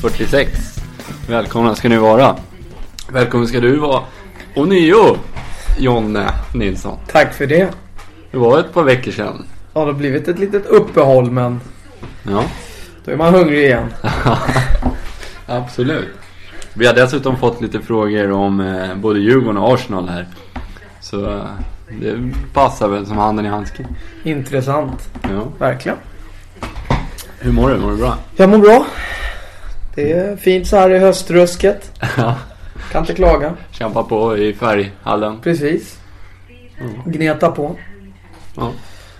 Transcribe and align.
46. 0.00 0.80
Välkomna 1.28 1.74
ska 1.74 1.88
ni 1.88 1.96
vara. 1.96 2.36
Välkommen 3.12 3.48
ska 3.48 3.60
du 3.60 3.76
vara. 3.76 4.02
Och 4.56 4.68
nio, 4.68 5.16
Jonne 5.78 6.30
Nilsson. 6.54 6.98
Tack 7.06 7.34
för 7.34 7.46
det. 7.46 7.70
Det 8.30 8.38
var 8.38 8.58
ett 8.60 8.72
par 8.72 8.82
veckor 8.82 9.12
sedan. 9.12 9.46
Ja, 9.74 9.80
det 9.80 9.86
har 9.86 9.92
blivit 9.92 10.28
ett 10.28 10.38
litet 10.38 10.66
uppehåll 10.66 11.30
men 11.30 11.60
Ja, 12.22 12.44
då 13.04 13.10
är 13.12 13.16
man 13.16 13.34
hungrig 13.34 13.64
igen. 13.64 13.94
absolut. 15.46 16.08
Vi 16.74 16.86
har 16.86 16.94
dessutom 16.94 17.36
fått 17.36 17.60
lite 17.60 17.80
frågor 17.80 18.30
om 18.30 18.60
eh, 18.60 18.94
både 18.94 19.20
Djurgården 19.20 19.56
och 19.56 19.74
Arsenal 19.74 20.08
här. 20.08 20.26
Så 21.00 21.30
eh, 21.30 21.42
det 22.00 22.32
passar 22.52 22.88
väl 22.88 23.06
som 23.06 23.16
handen 23.16 23.46
i 23.46 23.48
handsken. 23.48 23.86
Intressant. 24.22 25.08
Ja. 25.22 25.44
Verkligen. 25.58 25.98
Hur 27.38 27.52
mår 27.52 27.70
du? 27.70 27.78
Mår 27.78 27.90
du 27.90 27.96
bra? 27.96 28.16
Jag 28.36 28.48
mår 28.48 28.58
bra. 28.58 28.86
Det 29.98 30.12
är 30.12 30.36
fint 30.36 30.66
så 30.66 30.76
här 30.76 30.90
i 30.90 30.98
höstrusket. 30.98 31.92
Ja. 32.16 32.34
Kan 32.92 33.02
inte 33.02 33.14
klaga. 33.14 33.54
Kämpa 33.70 34.02
på 34.02 34.36
i 34.38 34.54
färghallen. 34.54 35.40
Precis. 35.42 35.98
Gneta 37.06 37.50
på. 37.50 37.76
Ja, 38.56 38.72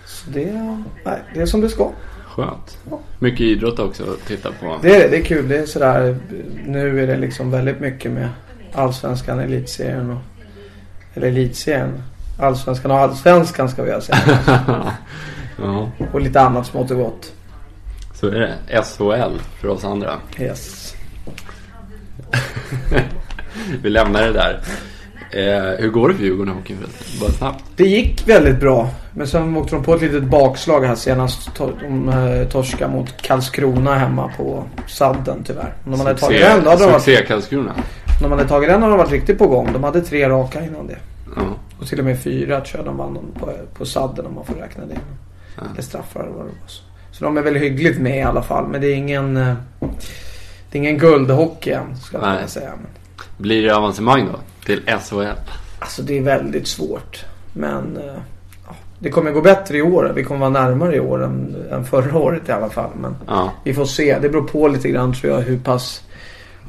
Så 0.07 0.31
det, 0.31 0.45
är- 0.45 0.83
nej, 1.05 1.19
det 1.35 1.41
är 1.41 1.47
som 1.47 1.61
det 1.61 1.69
ska. 1.69 1.91
skönt. 2.27 2.79
Mycket 3.19 3.41
idrott 3.41 3.79
också 3.79 4.03
att 4.03 4.27
titta 4.27 4.49
på. 4.61 4.77
Det 4.83 5.05
är, 5.05 5.11
det 5.11 5.17
är 5.17 5.23
kul. 5.23 5.49
Det 5.49 5.59
är 5.59 5.67
sådär. 5.67 6.17
Nu 6.67 7.03
är 7.03 7.07
det 7.07 7.17
liksom 7.17 7.51
väldigt 7.51 7.81
mycket 7.81 8.13
med 8.13 8.29
Allsvenskan, 8.75 9.39
Elitserien 9.41 10.11
och... 10.11 10.19
Eller 11.15 11.29
Elitserien. 11.29 12.03
Allsvenskan 12.41 12.91
och 12.91 12.99
Allsvenskan 12.99 13.69
ska 13.69 13.83
vi 13.83 14.01
säga. 14.01 14.19
ja. 15.63 15.91
Och 16.13 16.21
lite 16.21 16.41
annat 16.41 16.67
smått 16.67 16.91
och 16.91 16.97
gott. 16.97 17.33
Så 18.21 18.27
är 18.27 18.41
det. 18.41 18.83
SHL 18.83 19.39
för 19.61 19.69
oss 19.69 19.85
andra. 19.85 20.17
Yes. 20.41 20.95
Vi 23.83 23.91
lämnar 23.91 24.23
det 24.23 24.33
där. 24.33 24.61
Eh, 25.31 25.79
hur 25.79 25.89
går 25.89 26.09
det 26.09 26.15
för 26.15 26.25
Djurgården 26.25 26.55
i 26.55 26.57
hockeyn? 26.57 26.79
Bara 27.21 27.31
snabbt. 27.31 27.65
Det 27.77 27.85
gick 27.85 28.29
väldigt 28.29 28.61
bra. 28.61 28.91
Men 29.15 29.27
sen 29.27 29.57
åkte 29.57 29.75
de 29.75 29.85
på 29.85 29.95
ett 29.95 30.03
litet 30.03 30.25
bakslag 30.25 30.85
här 30.85 30.95
senast. 30.95 31.51
De 31.81 32.09
eh, 32.09 32.49
torskade 32.49 32.93
mot 32.93 33.23
Karlskrona 33.23 33.95
hemma 33.95 34.33
på 34.37 34.65
sadden 34.87 35.45
tyvärr. 35.45 35.75
Om 35.85 35.91
de 35.93 36.01
hade 36.01 36.19
tagit 36.19 36.41
den 36.41 36.65
då 36.65 36.71
hade 36.71 36.83
de 36.85 36.93
varit, 36.93 37.03
Succé 37.03 37.25
Karlskrona. 37.27 37.73
om 37.73 38.23
de 38.23 38.31
hade 38.33 38.49
tagit 38.49 38.69
den 38.69 38.83
hade 38.83 38.93
de 38.93 38.99
varit 38.99 39.13
riktigt 39.13 39.39
på 39.39 39.47
gång. 39.47 39.73
De 39.73 39.85
hade 39.85 40.01
tre 40.01 40.29
raka 40.29 40.65
innan 40.65 40.87
det. 40.87 40.99
Ja. 41.37 41.43
Och 41.81 41.87
till 41.87 41.99
och 41.99 42.05
med 42.05 42.19
fyra 42.21 42.61
tror 42.61 42.85
jag 42.85 42.87
de 42.87 42.97
vann 42.97 43.19
på, 43.39 43.53
på 43.75 43.87
sadden 43.87 44.27
om 44.27 44.35
man 44.35 44.45
får 44.45 44.55
räkna 44.55 44.87
det. 44.87 44.99
Ja. 45.57 45.63
Eller 45.73 45.83
straffar 45.83 46.21
eller 46.21 46.33
vad 46.33 46.45
det 46.45 46.51
var. 46.51 46.59
Så 46.67 46.83
de 47.25 47.37
är 47.37 47.43
väl 47.43 47.55
hyggligt 47.57 47.99
med 48.01 48.19
i 48.19 48.23
alla 48.23 48.43
fall. 48.43 48.69
Men 48.69 48.81
det 48.81 48.87
är 48.87 48.95
ingen... 48.95 49.37
eh, 49.37 49.55
Det 50.71 50.79
är 50.79 50.81
ingen 50.83 50.99
guldhockey 50.99 51.71
än 51.71 51.97
ska 51.97 52.19
man 52.19 52.35
Nej. 52.35 52.49
säga. 52.49 52.71
Men, 52.77 52.87
Blir 53.39 53.63
det 53.63 53.77
avancemang 53.77 54.27
då? 54.33 54.39
Till 54.65 54.83
SHL? 54.87 55.23
alltså 55.79 56.03
det 56.03 56.19
är 56.19 56.23
väldigt 56.23 56.67
svårt. 56.69 57.25
Men 57.53 57.97
eh, 57.97 58.15
ja, 58.67 58.75
det 58.99 59.11
kommer 59.11 59.31
gå 59.31 59.41
bättre 59.41 59.77
i 59.79 59.83
år. 59.83 60.13
Vi 60.17 60.25
kommer 60.25 60.41
vara 60.41 60.51
närmare 60.51 60.97
i 60.97 61.01
år 61.01 61.25
än, 61.25 61.57
än 61.71 61.85
förra 61.85 62.19
året 62.19 62.49
i 62.49 62.53
alla 62.53 62.69
fall. 62.69 62.91
Men 63.01 63.17
Ja. 63.27 63.53
vi 63.65 63.75
får 63.75 63.85
se. 63.85 64.19
Det 64.19 64.29
beror 64.29 64.43
på 64.43 64.69
lite 64.69 64.89
grann 64.89 65.13
tror 65.15 65.33
jag 65.35 65.41
hur 65.41 65.59
pass 65.59 66.03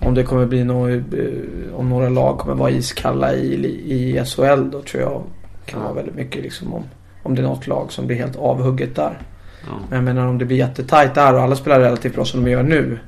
om 0.01 0.13
det 0.13 0.23
kommer 0.23 0.45
bli 0.45 0.63
något, 0.63 0.89
eh, 1.13 1.75
om 1.75 1.89
några 1.89 2.09
lag 2.09 2.37
kommer 2.39 2.55
vara 2.55 2.69
iskalla 2.69 3.33
i, 3.33 3.53
i 3.85 4.23
SHL 4.25 4.69
då 4.71 4.81
tror 4.81 5.03
jag 5.03 5.23
kan 5.65 5.81
vara 5.83 5.93
väldigt 5.93 6.15
mycket 6.15 6.41
liksom 6.41 6.73
om, 6.73 6.83
om 7.23 7.35
det 7.35 7.41
är 7.41 7.43
något 7.43 7.67
lag 7.67 7.91
som 7.91 8.07
blir 8.07 8.17
helt 8.17 8.35
avhugget 8.35 8.95
där. 8.95 9.17
Ja. 9.69 9.75
Men 9.89 9.95
jag 9.97 10.03
menar 10.03 10.27
om 10.27 10.37
det 10.37 10.45
blir 10.45 10.57
jättetajt 10.57 11.15
där 11.15 11.33
och 11.33 11.41
alla 11.41 11.55
spelar 11.55 11.79
relativt 11.79 12.15
bra 12.15 12.25
som 12.25 12.43
de 12.43 12.51
gör 12.51 12.63
nu. 12.63 12.99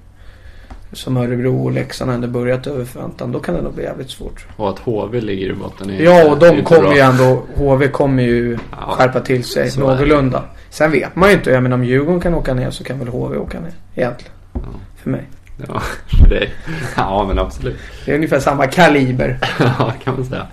Som 0.93 1.17
Örebro 1.17 1.63
och 1.65 1.71
Leksand 1.71 2.11
ändå 2.11 2.27
börjat 2.27 2.67
över 2.67 2.85
förväntan. 2.85 3.31
Då 3.31 3.39
kan 3.39 3.55
det 3.55 3.61
nog 3.61 3.73
bli 3.73 3.83
jävligt 3.83 4.09
svårt. 4.09 4.45
Och 4.57 4.69
att 4.69 4.79
HV 4.79 5.21
ligger 5.21 5.49
i 5.49 5.53
botten 5.53 5.89
är 5.89 6.01
Ja 6.03 6.31
och 6.31 6.39
de 6.39 6.61
kommer 6.63 6.93
ju 6.93 6.99
ändå, 6.99 7.43
HV 7.55 7.87
kommer 7.87 8.23
ju 8.23 8.57
Ja. 8.71 8.77
skärpa 8.91 9.19
till 9.19 9.43
sig 9.43 9.71
någorlunda. 9.77 10.43
Sen 10.69 10.91
vet 10.91 11.15
man 11.15 11.29
ju 11.29 11.35
inte. 11.35 11.51
Jag 11.51 11.63
menar 11.63 11.75
om 11.75 11.83
Djurgården 11.85 12.21
kan 12.21 12.33
åka 12.33 12.53
ner 12.53 12.71
så 12.71 12.83
kan 12.83 12.99
väl 12.99 13.07
HV 13.07 13.37
åka 13.37 13.59
ner. 13.59 13.71
Egentligen. 13.95 14.33
Ja. 14.53 14.59
För 15.03 15.09
mig. 15.09 15.23
Ja, 15.67 15.81
för 16.23 16.29
dig. 16.29 16.49
Ja, 16.97 17.25
men 17.27 17.39
absolut. 17.39 17.77
Det 18.05 18.11
är 18.11 18.15
ungefär 18.15 18.39
samma 18.39 18.67
kaliber. 18.67 19.39
Ja, 19.59 19.93
kan 20.03 20.15
man 20.15 20.25
säga. 20.25 20.47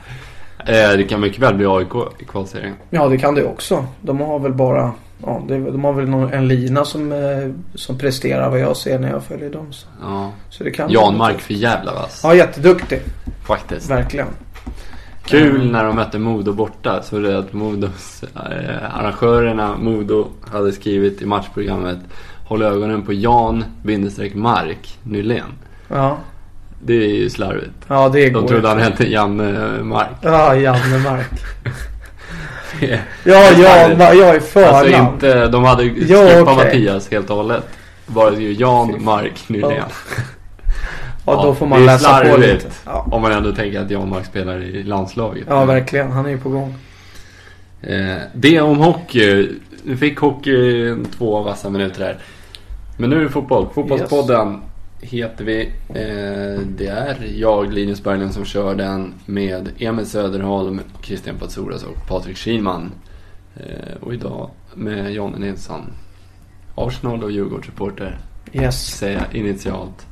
Eh, 0.58 0.96
det 0.96 1.04
kan 1.04 1.20
mycket 1.20 1.42
väl 1.42 1.54
bli 1.54 1.66
AIK 1.66 1.94
i 2.18 2.24
kvalserien. 2.24 2.74
Ja 2.90 3.08
det 3.08 3.18
kan 3.18 3.34
det 3.34 3.44
också. 3.44 3.86
De 4.00 4.20
har 4.20 4.38
väl 4.38 4.52
bara, 4.52 4.92
ja 5.22 5.42
det, 5.48 5.58
de 5.58 5.84
har 5.84 5.92
väl 5.92 6.08
någon, 6.08 6.32
en 6.32 6.48
lina 6.48 6.84
som, 6.84 7.12
eh, 7.12 7.50
som 7.74 7.98
presterar 7.98 8.50
vad 8.50 8.60
jag 8.60 8.76
ser 8.76 8.98
när 8.98 9.10
jag 9.10 9.22
följer 9.24 9.50
dem. 9.50 9.72
Så, 9.72 9.86
Ja. 10.02 10.32
så 10.50 10.64
det 10.64 10.70
kan 10.70 10.90
Jan 10.90 11.16
Mark 11.16 11.40
för 11.40 11.54
jävla 11.54 11.94
vass. 11.94 12.20
Ja 12.24 12.34
jätteduktig. 12.34 13.00
Faktiskt. 13.46 13.90
Verkligen. 13.90 14.26
Kul 15.24 15.72
när 15.72 15.84
de 15.84 15.96
mötte 15.96 16.18
Modo 16.18 16.52
borta. 16.52 17.02
Så 17.02 17.18
det 17.18 17.38
att 17.38 17.52
Modos, 17.52 18.22
eh, 18.34 18.98
arrangörerna 18.98 19.76
Modo 19.76 20.26
hade 20.52 20.72
skrivit 20.72 21.22
i 21.22 21.26
matchprogrammet 21.26 21.98
Håll 22.44 22.62
ögonen 22.62 23.02
på 23.02 23.12
Jan 23.12 23.64
Mark 24.34 24.98
Nylén. 25.02 25.42
Ja. 25.88 26.16
Det 26.82 26.94
är 26.94 27.08
ju 27.16 27.30
slarvigt. 27.30 27.70
Ja 27.88 28.08
det 28.08 28.24
De 28.24 28.30
går 28.30 28.48
trodde 28.48 28.68
han 28.68 28.78
inte. 28.78 28.90
hette 28.90 29.08
Janne 29.12 29.82
Mark. 29.82 30.08
Ja 30.22 30.54
Janne 30.56 30.98
Mark. 30.98 31.30
Ja 32.80 33.50
jag, 33.56 34.16
jag 34.16 34.36
är 34.36 34.40
förnamn. 34.40 34.74
Alltså 34.74 34.96
inte, 34.96 35.46
de 35.48 35.64
hade 35.64 35.84
Ja, 35.84 35.90
skippat 36.26 36.42
okej. 36.42 36.56
Mattias 36.56 37.10
helt 37.10 37.30
och 37.30 37.36
hållet. 37.36 37.68
Bara 38.06 38.34
ju 38.34 38.52
Jan 38.52 39.04
Mark 39.04 39.48
Nylén. 39.48 39.72
Ja. 39.76 39.84
Ja, 41.26 41.42
då 41.42 41.54
får 41.54 41.66
man 41.66 41.86
läsa 41.86 42.24
på 42.24 42.36
lite. 42.36 42.66
Ja. 42.84 43.06
Om 43.12 43.22
man 43.22 43.32
ändå 43.32 43.52
tänker 43.52 43.80
att 43.80 43.90
Jan 43.90 44.08
Mark 44.08 44.26
spelar 44.26 44.62
i 44.62 44.82
landslaget. 44.82 45.44
ja 45.48 45.64
verkligen. 45.64 46.12
Han 46.12 46.26
är 46.26 46.30
ju 46.30 46.38
på 46.38 46.48
gång. 46.48 46.74
Eh, 47.82 48.16
det 48.34 48.60
om 48.60 48.78
hockey. 48.78 49.48
Nu 49.82 49.96
fick 49.96 50.18
hockey 50.18 50.94
två 51.18 51.42
vassa 51.42 51.70
minuter 51.70 52.00
här. 52.04 52.18
Men 52.96 53.10
nu 53.10 53.16
är 53.18 53.22
det 53.22 53.28
fotboll. 53.28 53.66
Fotbollspodden 53.74 54.60
heter 55.00 55.44
vi. 55.44 55.72
Eh, 55.88 56.60
det 56.66 56.86
är 56.86 57.26
jag, 57.36 57.72
Linus 57.72 58.02
Berglund, 58.02 58.34
som 58.34 58.44
kör 58.44 58.74
den 58.74 59.14
med 59.26 59.68
Emil 59.78 60.06
Söderholm, 60.06 60.80
Christian 61.02 61.36
Patsoras 61.38 61.82
och 61.84 62.08
Patrik 62.08 62.36
Kihlman. 62.36 62.92
Eh, 63.56 63.94
och 64.00 64.14
idag 64.14 64.50
med 64.74 65.12
Jonny 65.12 65.38
Nilsson. 65.38 65.82
Arsenal 66.74 67.24
och 67.24 67.30
Djurgårdsreporter, 67.30 68.18
Yes. 68.52 68.86
säger 68.96 69.18
jag 69.18 69.40
initialt. 69.40 70.06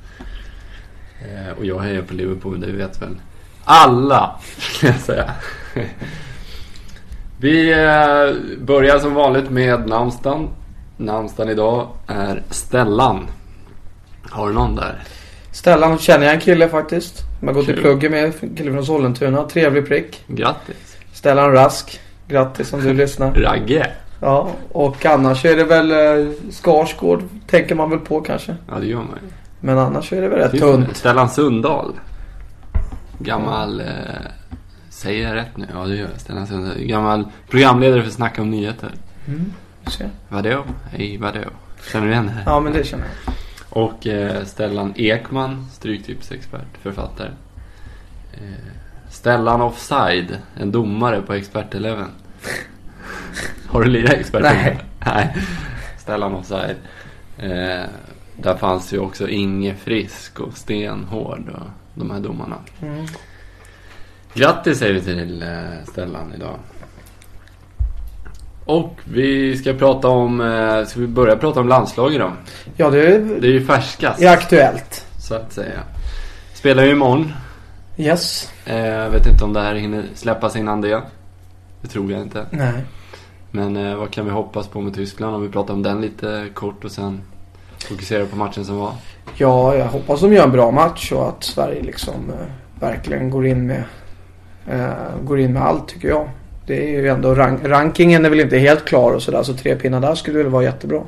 Eh, 1.20 1.58
och 1.58 1.64
jag 1.64 1.78
hejar 1.78 2.02
på 2.02 2.14
Liverpool, 2.14 2.60
det 2.60 2.72
vet 2.72 3.02
väl 3.02 3.16
alla, 3.64 4.40
skulle 4.58 4.92
jag 4.92 5.00
säga. 5.00 5.30
Vi 7.40 7.74
börjar 8.60 8.98
som 8.98 9.14
vanligt 9.14 9.50
med 9.50 9.88
namnsdagen. 9.88 10.48
Namnsdagen 10.96 11.52
idag 11.52 11.88
är 12.06 12.42
Stellan. 12.50 13.26
Har 14.30 14.48
du 14.48 14.54
någon 14.54 14.74
där? 14.74 15.02
Stellan 15.52 15.98
känner 15.98 16.26
jag 16.26 16.34
en 16.34 16.40
kille 16.40 16.68
faktiskt. 16.68 17.22
Gått 17.40 17.62
i 17.62 17.66
Kul. 17.66 17.80
plugget 17.80 18.10
med. 18.10 18.24
En 18.24 18.56
kille 18.56 18.72
från 18.72 18.86
Sollentuna. 18.86 19.44
Trevlig 19.48 19.88
prick. 19.88 20.24
Grattis. 20.26 20.96
Stellan 21.12 21.52
Rask. 21.52 22.00
Grattis 22.28 22.72
om 22.72 22.80
du 22.80 22.92
lyssnar. 22.94 23.34
Ragge. 23.34 23.90
Ja, 24.20 24.48
och 24.72 25.06
annars 25.06 25.44
är 25.44 25.56
det 25.56 25.64
väl 25.64 25.90
eh, 25.90 26.26
Skarsgård. 26.50 27.22
Tänker 27.46 27.74
man 27.74 27.90
väl 27.90 27.98
på 27.98 28.20
kanske. 28.20 28.56
Ja, 28.70 28.74
det 28.80 28.86
gör 28.86 28.98
man 28.98 29.18
ju. 29.22 29.28
Men 29.60 29.78
annars 29.78 30.12
är 30.12 30.22
det 30.22 30.28
väl 30.28 30.38
rätt 30.38 30.60
tunt. 30.60 30.96
Stellan 30.96 31.28
Sundahl. 31.28 31.92
Gammal... 33.18 33.80
Eh, 33.80 33.86
säger 34.90 35.28
jag 35.28 35.34
rätt 35.36 35.56
nu? 35.56 35.66
Ja, 35.74 35.80
det 35.84 35.94
gör 35.96 36.08
jag. 36.12 36.20
Stellan 36.20 36.46
Sundahl. 36.46 36.78
Gammal 36.78 37.24
programledare 37.50 38.02
för 38.02 38.10
Snacka 38.10 38.42
om 38.42 38.50
nyheter. 38.50 38.90
Mm, 39.28 39.52
se. 39.86 40.04
Vadå? 40.28 40.64
Hej, 40.90 41.18
vadå? 41.18 41.40
Känner 41.92 42.06
du 42.06 42.12
igen 42.12 42.26
det? 42.26 42.42
Ja, 42.46 42.60
men 42.60 42.72
det 42.72 42.84
känner 42.84 43.04
jag. 43.04 43.34
Och 43.76 44.06
eh, 44.06 44.44
Stellan 44.44 44.92
Ekman, 44.96 45.66
Stryktipsexpert, 45.70 46.78
författare. 46.82 47.30
Eh, 48.32 48.72
Stellan 49.10 49.60
Offside, 49.60 50.38
en 50.54 50.72
domare 50.72 51.22
på 51.22 51.32
Expert 51.32 51.74
Eleven. 51.74 52.08
Har 53.68 53.82
du 53.82 53.90
lirat 53.90 54.12
Expert 54.12 54.42
Nej. 54.42 54.78
Nej. 55.06 55.36
Stellan 55.98 56.34
Offside. 56.34 56.76
Eh, 57.38 57.84
där 58.36 58.56
fanns 58.56 58.92
ju 58.92 58.98
också 58.98 59.28
Inge 59.28 59.74
Frisk 59.74 60.40
och 60.40 60.56
Stenhård 60.56 61.48
och 61.48 61.66
de 61.94 62.10
här 62.10 62.20
domarna. 62.20 62.56
Mm. 62.82 63.06
Grattis 64.34 64.78
säger 64.78 64.94
vi 64.94 65.00
till 65.00 65.42
eh, 65.42 65.84
Stellan 65.88 66.32
idag. 66.36 66.58
Och 68.66 69.00
vi 69.04 69.56
ska 69.56 69.72
prata 69.72 70.08
om, 70.08 70.40
eh, 70.40 70.84
ska 70.86 71.00
vi 71.00 71.06
börja 71.06 71.36
prata 71.36 71.60
om 71.60 71.68
landslaget 71.68 72.20
då? 72.20 72.32
Ja, 72.76 72.90
det 72.90 73.06
är, 73.14 73.18
Det 73.40 73.46
är 73.46 73.52
ju 73.52 73.66
färskast. 73.66 74.22
är 74.22 74.28
aktuellt. 74.32 75.06
Så 75.28 75.34
att 75.34 75.52
säga. 75.52 75.80
Spelar 76.54 76.82
ju 76.84 76.90
imorgon. 76.90 77.32
Yes. 77.96 78.52
Eh, 78.66 78.86
Jag 78.86 79.10
vet 79.10 79.26
inte 79.26 79.44
om 79.44 79.52
det 79.52 79.60
här 79.60 79.74
hinner 79.74 80.04
släppas 80.14 80.56
innan 80.56 80.80
det. 80.80 81.02
Det 81.80 81.88
tror 81.88 82.12
jag 82.12 82.20
inte. 82.22 82.46
Nej. 82.50 82.72
Men 83.50 83.76
eh, 83.76 83.96
vad 83.96 84.10
kan 84.10 84.24
vi 84.24 84.30
hoppas 84.30 84.66
på 84.68 84.80
med 84.80 84.94
Tyskland? 84.94 85.36
Om 85.36 85.42
vi 85.42 85.48
pratar 85.48 85.74
om 85.74 85.82
den 85.82 86.00
lite 86.00 86.46
kort 86.54 86.84
och 86.84 86.90
sen 86.90 87.20
fokuserar 87.88 88.24
på 88.26 88.36
matchen 88.36 88.64
som 88.64 88.76
var. 88.76 88.92
Ja, 89.36 89.74
jag 89.74 89.86
hoppas 89.86 90.20
de 90.20 90.32
gör 90.32 90.44
en 90.44 90.52
bra 90.52 90.70
match 90.70 91.12
och 91.12 91.28
att 91.28 91.44
Sverige 91.44 91.82
liksom 91.82 92.14
verkligen 92.80 93.30
går 93.30 93.46
in 93.46 93.66
med 93.66 93.82
går 95.24 95.40
in 95.40 95.52
med 95.52 95.62
allt 95.62 95.88
tycker 95.88 96.08
jag. 96.08 96.28
Det 96.66 96.94
är 96.94 97.00
ju 97.00 97.08
ändå 97.08 97.34
rank 97.34 97.60
rankingen 97.64 98.24
är 98.24 98.30
väl 98.30 98.40
inte 98.40 98.58
helt 98.58 98.84
klar 98.84 99.12
och 99.12 99.22
sådär 99.22 99.42
så 99.42 99.54
tre 99.54 99.76
pinnar 99.76 100.00
där 100.00 100.14
skulle 100.14 100.38
väl 100.38 100.46
vara 100.46 100.62
jättebra. 100.62 101.02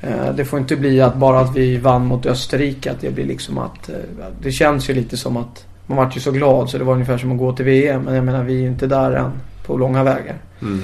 Eh, 0.00 0.34
det 0.34 0.44
får 0.44 0.58
inte 0.58 0.76
bli 0.76 1.00
att 1.00 1.16
bara 1.16 1.40
att 1.40 1.56
vi 1.56 1.76
vann 1.76 2.06
mot 2.06 2.26
Österrike 2.26 2.90
att 2.90 3.00
det 3.00 3.10
blir 3.10 3.26
liksom 3.26 3.58
att 3.58 3.88
eh, 3.88 3.94
det 4.40 4.52
känns 4.52 4.90
ju 4.90 4.94
lite 4.94 5.16
som 5.16 5.36
att 5.36 5.66
man 5.86 5.96
vart 5.98 6.16
ju 6.16 6.20
så 6.20 6.30
glad 6.30 6.70
så 6.70 6.78
det 6.78 6.84
var 6.84 6.92
ungefär 6.92 7.18
som 7.18 7.32
att 7.32 7.38
gå 7.38 7.52
till 7.52 7.64
VM 7.64 8.02
men 8.02 8.14
jag 8.14 8.24
menar 8.24 8.44
vi 8.44 8.62
är 8.62 8.66
inte 8.66 8.86
där 8.86 9.12
än 9.12 9.30
på 9.66 9.76
långa 9.76 10.04
vägar. 10.04 10.36
Mm. 10.62 10.82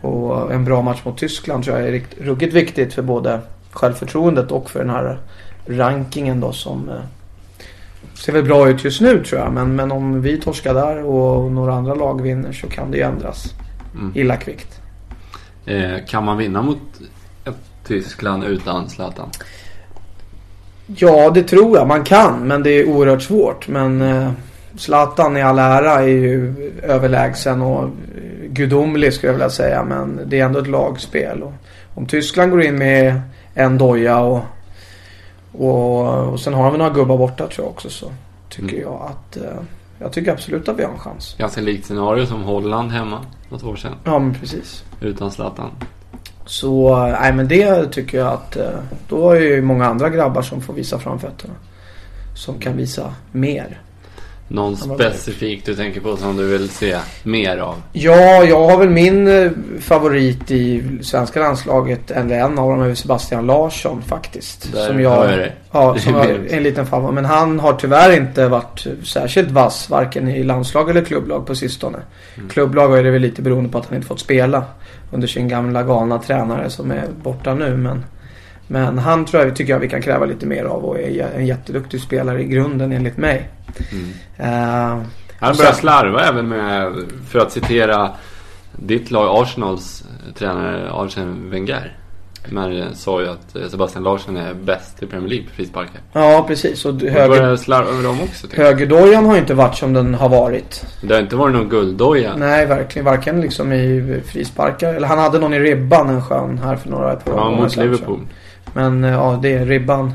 Och 0.00 0.52
en 0.52 0.64
bra 0.64 0.82
match 0.82 1.00
mot 1.04 1.18
Tyskland 1.18 1.64
tror 1.64 1.78
jag 1.78 1.88
är 1.88 2.02
ruggigt 2.20 2.54
viktigt 2.54 2.94
för 2.94 3.02
både 3.02 3.40
självförtroendet 3.70 4.50
och 4.50 4.70
för 4.70 4.80
den 4.80 4.90
här 4.90 5.18
rankingen 5.66 6.40
då 6.40 6.52
som 6.52 6.88
eh, 6.88 6.94
ser 8.14 8.32
väl 8.32 8.44
bra 8.44 8.68
ut 8.68 8.84
just 8.84 9.00
nu 9.00 9.24
tror 9.24 9.40
jag. 9.40 9.52
Men, 9.52 9.76
men 9.76 9.92
om 9.92 10.22
vi 10.22 10.40
torskar 10.40 10.74
där 10.74 11.04
och 11.04 11.52
några 11.52 11.74
andra 11.74 11.94
lag 11.94 12.22
vinner 12.22 12.52
så 12.52 12.66
kan 12.66 12.90
det 12.90 12.96
ju 12.96 13.02
ändras 13.02 13.54
Mm. 13.94 14.12
illa 14.14 14.36
kvickt. 14.36 14.80
Eh, 15.66 16.04
kan 16.08 16.24
man 16.24 16.36
vinna 16.38 16.62
mot 16.62 16.78
Tyskland 17.86 18.44
utan 18.44 18.88
Zlatan? 18.90 19.28
Ja, 20.86 21.30
det 21.30 21.42
tror 21.42 21.78
jag 21.78 21.86
man 21.86 22.04
kan. 22.04 22.46
Men 22.46 22.62
det 22.62 22.70
är 22.70 22.88
oerhört 22.88 23.22
svårt. 23.22 23.68
Men 23.68 24.02
eh, 24.02 24.30
Zlatan 24.76 25.36
i 25.36 25.42
all 25.42 25.58
ära 25.58 25.92
är 25.92 26.06
ju 26.06 26.54
överlägsen 26.82 27.62
och 27.62 27.82
eh, 27.84 27.90
gudomlig 28.48 29.12
skulle 29.12 29.28
jag 29.28 29.34
vilja 29.34 29.50
säga. 29.50 29.84
Men 29.84 30.20
det 30.26 30.40
är 30.40 30.44
ändå 30.44 30.58
ett 30.58 30.66
lagspel. 30.66 31.42
Och 31.42 31.52
om 31.94 32.06
Tyskland 32.06 32.50
går 32.50 32.62
in 32.62 32.78
med 32.78 33.20
en 33.54 33.78
doja 33.78 34.18
och, 34.18 34.40
och, 35.52 36.28
och 36.32 36.40
sen 36.40 36.54
har 36.54 36.70
vi 36.70 36.78
några 36.78 36.90
gubbar 36.90 37.16
borta 37.18 37.46
tror 37.46 37.66
jag 37.66 37.70
också 37.72 37.90
så 37.90 38.12
tycker 38.48 38.68
Mm. 38.76 38.80
jag 38.82 39.10
att 39.10 39.36
eh, 39.36 39.62
jag 39.98 40.12
tycker 40.12 40.32
absolut 40.32 40.68
att 40.68 40.78
vi 40.78 40.84
har 40.84 40.92
en 40.92 40.98
chans. 40.98 41.34
Ganska 41.38 41.60
likt 41.60 41.86
scenario 41.86 42.26
som 42.26 42.42
Holland 42.42 42.90
hemma 42.90 43.20
något 43.48 43.64
år 43.64 43.76
sedan. 43.76 43.94
Ja 44.04 44.18
men 44.18 44.34
precis. 44.34 44.84
Utan 45.00 45.30
Zlatan. 45.30 45.70
Så 46.46 46.96
nej 47.06 47.32
men 47.32 47.48
det 47.48 47.86
tycker 47.86 48.18
jag 48.18 48.28
att 48.32 48.56
eh, 48.56 48.64
då 49.08 49.30
är 49.30 49.40
ju 49.40 49.62
många 49.62 49.86
andra 49.86 50.08
grabbar 50.10 50.42
som 50.42 50.60
får 50.60 50.74
visa 50.74 50.98
framfötterna. 50.98 51.54
Som 52.36 52.58
kan 52.58 52.76
visa 52.76 53.14
mer. 53.32 53.80
Någon 54.48 54.76
specifik 54.76 55.66
du 55.66 55.74
tänker 55.74 56.00
på 56.00 56.16
som 56.16 56.36
du 56.36 56.46
vill 56.46 56.68
se 56.68 56.96
mer 57.22 57.58
av? 57.58 57.74
Ja, 57.92 58.44
jag 58.44 58.68
har 58.68 58.78
väl 58.78 58.90
min 58.90 59.28
eh, 59.28 59.50
favorit 59.80 60.50
i 60.50 60.82
svenska 61.02 61.40
landslaget. 61.40 62.10
Eller 62.10 62.38
en 62.38 62.58
av 62.58 62.70
dem 62.70 62.82
är 62.82 62.94
Sebastian 62.94 63.46
Larsson 63.46 64.02
faktiskt. 64.02 64.72
Där 64.72 64.86
som 64.86 65.00
jag, 65.00 65.10
hör 65.10 65.30
jag 65.30 65.38
dig. 65.38 65.56
Ja, 65.70 65.92
Det 65.92 66.00
som 66.00 66.14
jag, 66.14 66.52
en 66.52 66.62
liten 66.62 66.86
favorit. 66.86 67.14
Men 67.14 67.24
han 67.24 67.60
har 67.60 67.72
tyvärr 67.72 68.16
inte 68.16 68.48
varit 68.48 68.86
särskilt 69.04 69.50
vass. 69.50 69.90
Varken 69.90 70.28
i 70.28 70.42
landslag 70.42 70.90
eller 70.90 71.04
klubblag 71.04 71.46
på 71.46 71.54
sistone. 71.54 71.98
Mm. 72.34 72.48
Klubblag 72.48 72.98
är 72.98 73.02
det 73.02 73.10
väl 73.10 73.22
lite 73.22 73.42
beroende 73.42 73.70
på 73.70 73.78
att 73.78 73.86
han 73.86 73.96
inte 73.96 74.08
fått 74.08 74.20
spela. 74.20 74.64
Under 75.10 75.28
sin 75.28 75.48
gamla 75.48 75.82
galna 75.82 76.18
tränare 76.18 76.70
som 76.70 76.90
är 76.90 77.04
borta 77.22 77.54
nu. 77.54 77.76
Men, 77.76 78.04
men 78.72 78.98
han 78.98 79.24
tror 79.24 79.44
jag, 79.44 79.56
tycker 79.56 79.72
jag 79.72 79.80
vi 79.80 79.88
kan 79.88 80.02
kräva 80.02 80.26
lite 80.26 80.46
mer 80.46 80.64
av. 80.64 80.84
Och 80.84 80.98
är 81.00 81.28
en 81.36 81.46
jätteduktig 81.46 82.00
spelare 82.00 82.42
i 82.42 82.44
grunden 82.44 82.92
enligt 82.92 83.16
mig. 83.16 83.48
Mm. 83.92 84.08
Eh, 84.36 85.06
Han 85.40 85.56
börjar 85.56 85.72
sen- 85.72 85.74
slarva 85.74 86.20
även 86.28 86.48
med, 86.48 86.92
för 87.28 87.38
att 87.38 87.52
citera 87.52 88.10
ditt 88.76 89.10
lag 89.10 89.42
Arsenals 89.42 90.04
tränare 90.34 90.90
Arsene 90.92 91.50
Wenger. 91.50 91.96
Men 92.50 92.94
sa 92.94 93.20
ju 93.20 93.28
att 93.28 93.70
Sebastian 93.70 94.04
Larsson 94.04 94.36
är 94.36 94.54
bäst 94.54 95.02
i 95.02 95.06
Premier 95.06 95.28
League 95.28 95.46
på 95.48 95.54
frisparkar. 95.54 96.00
ja, 96.12 96.44
precis. 96.48 96.84
Och 96.84 97.00
höger, 97.00 97.56
slarva 97.56 97.92
med 97.92 98.04
dem 98.04 98.20
också 98.22 98.46
högerdojan 98.54 99.24
har 99.26 99.34
ju 99.34 99.40
inte 99.40 99.54
varit 99.54 99.74
som 99.76 99.92
den 99.92 100.14
har 100.14 100.28
varit. 100.28 100.86
Det 101.02 101.14
har 101.14 101.20
inte 101.20 101.36
varit 101.36 101.54
någon 101.54 101.68
gulddoja. 101.68 102.36
Nej, 102.36 102.66
verkligen. 102.66 103.06
Varken 103.06 103.40
liksom 103.40 103.72
i 103.72 104.20
frisparkar. 104.26 104.94
Eller 104.94 105.08
han 105.08 105.18
hade 105.18 105.38
någon 105.38 105.54
i 105.54 105.58
ribban 105.60 106.08
en 106.08 106.22
skön 106.22 106.58
här 106.64 106.76
för 106.76 106.90
några 106.90 107.12
ett 107.12 107.24
par 107.24 107.32
Ja, 107.32 107.50
mot 107.50 107.72
sedan, 107.72 107.84
Liverpool. 107.84 108.20
jag. 108.28 108.41
Men 108.72 109.04
eh, 109.04 109.10
ja, 109.10 109.38
det 109.42 109.52
är 109.52 109.66
ribban. 109.66 110.14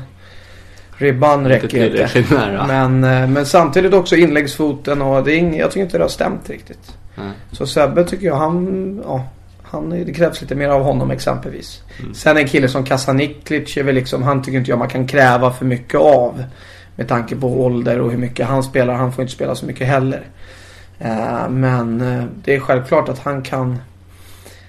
Ribban 0.96 1.48
räcker 1.48 1.86
inte. 1.86 2.24
Men, 2.68 3.04
eh, 3.04 3.28
men 3.28 3.46
samtidigt 3.46 3.94
också 3.94 4.16
inläggsfoten 4.16 5.02
och 5.02 5.24
det 5.24 5.32
är 5.32 5.36
ing, 5.36 5.58
jag 5.58 5.70
tycker 5.70 5.84
inte 5.84 5.98
det 5.98 6.04
har 6.04 6.08
stämt 6.08 6.50
riktigt. 6.50 6.96
Nej. 7.14 7.30
Så 7.52 7.66
Sebbe 7.66 8.04
tycker 8.04 8.26
jag 8.26 8.36
han, 8.36 9.02
ja. 9.04 9.28
Han, 9.62 9.90
det 9.90 10.12
krävs 10.12 10.40
lite 10.40 10.54
mer 10.54 10.68
av 10.68 10.82
honom 10.82 11.10
exempelvis. 11.10 11.82
Mm. 12.00 12.14
Sen 12.14 12.36
en 12.36 12.48
kille 12.48 12.68
som 12.68 12.84
Kasaniklic 12.84 13.76
är 13.76 13.82
väl 13.82 13.94
liksom, 13.94 14.22
han 14.22 14.42
tycker 14.42 14.58
inte 14.58 14.70
jag 14.70 14.78
man 14.78 14.88
kan 14.88 15.06
kräva 15.06 15.52
för 15.52 15.64
mycket 15.64 16.00
av. 16.00 16.44
Med 16.96 17.08
tanke 17.08 17.36
på 17.36 17.64
ålder 17.64 18.00
och 18.00 18.10
hur 18.10 18.18
mycket 18.18 18.46
han 18.46 18.62
spelar. 18.62 18.94
Han 18.94 19.12
får 19.12 19.22
inte 19.22 19.34
spela 19.34 19.54
så 19.54 19.66
mycket 19.66 19.86
heller. 19.86 20.26
Eh, 20.98 21.48
men 21.48 21.98
det 22.44 22.54
är 22.54 22.60
självklart 22.60 23.08
att 23.08 23.18
han 23.18 23.42
kan 23.42 23.78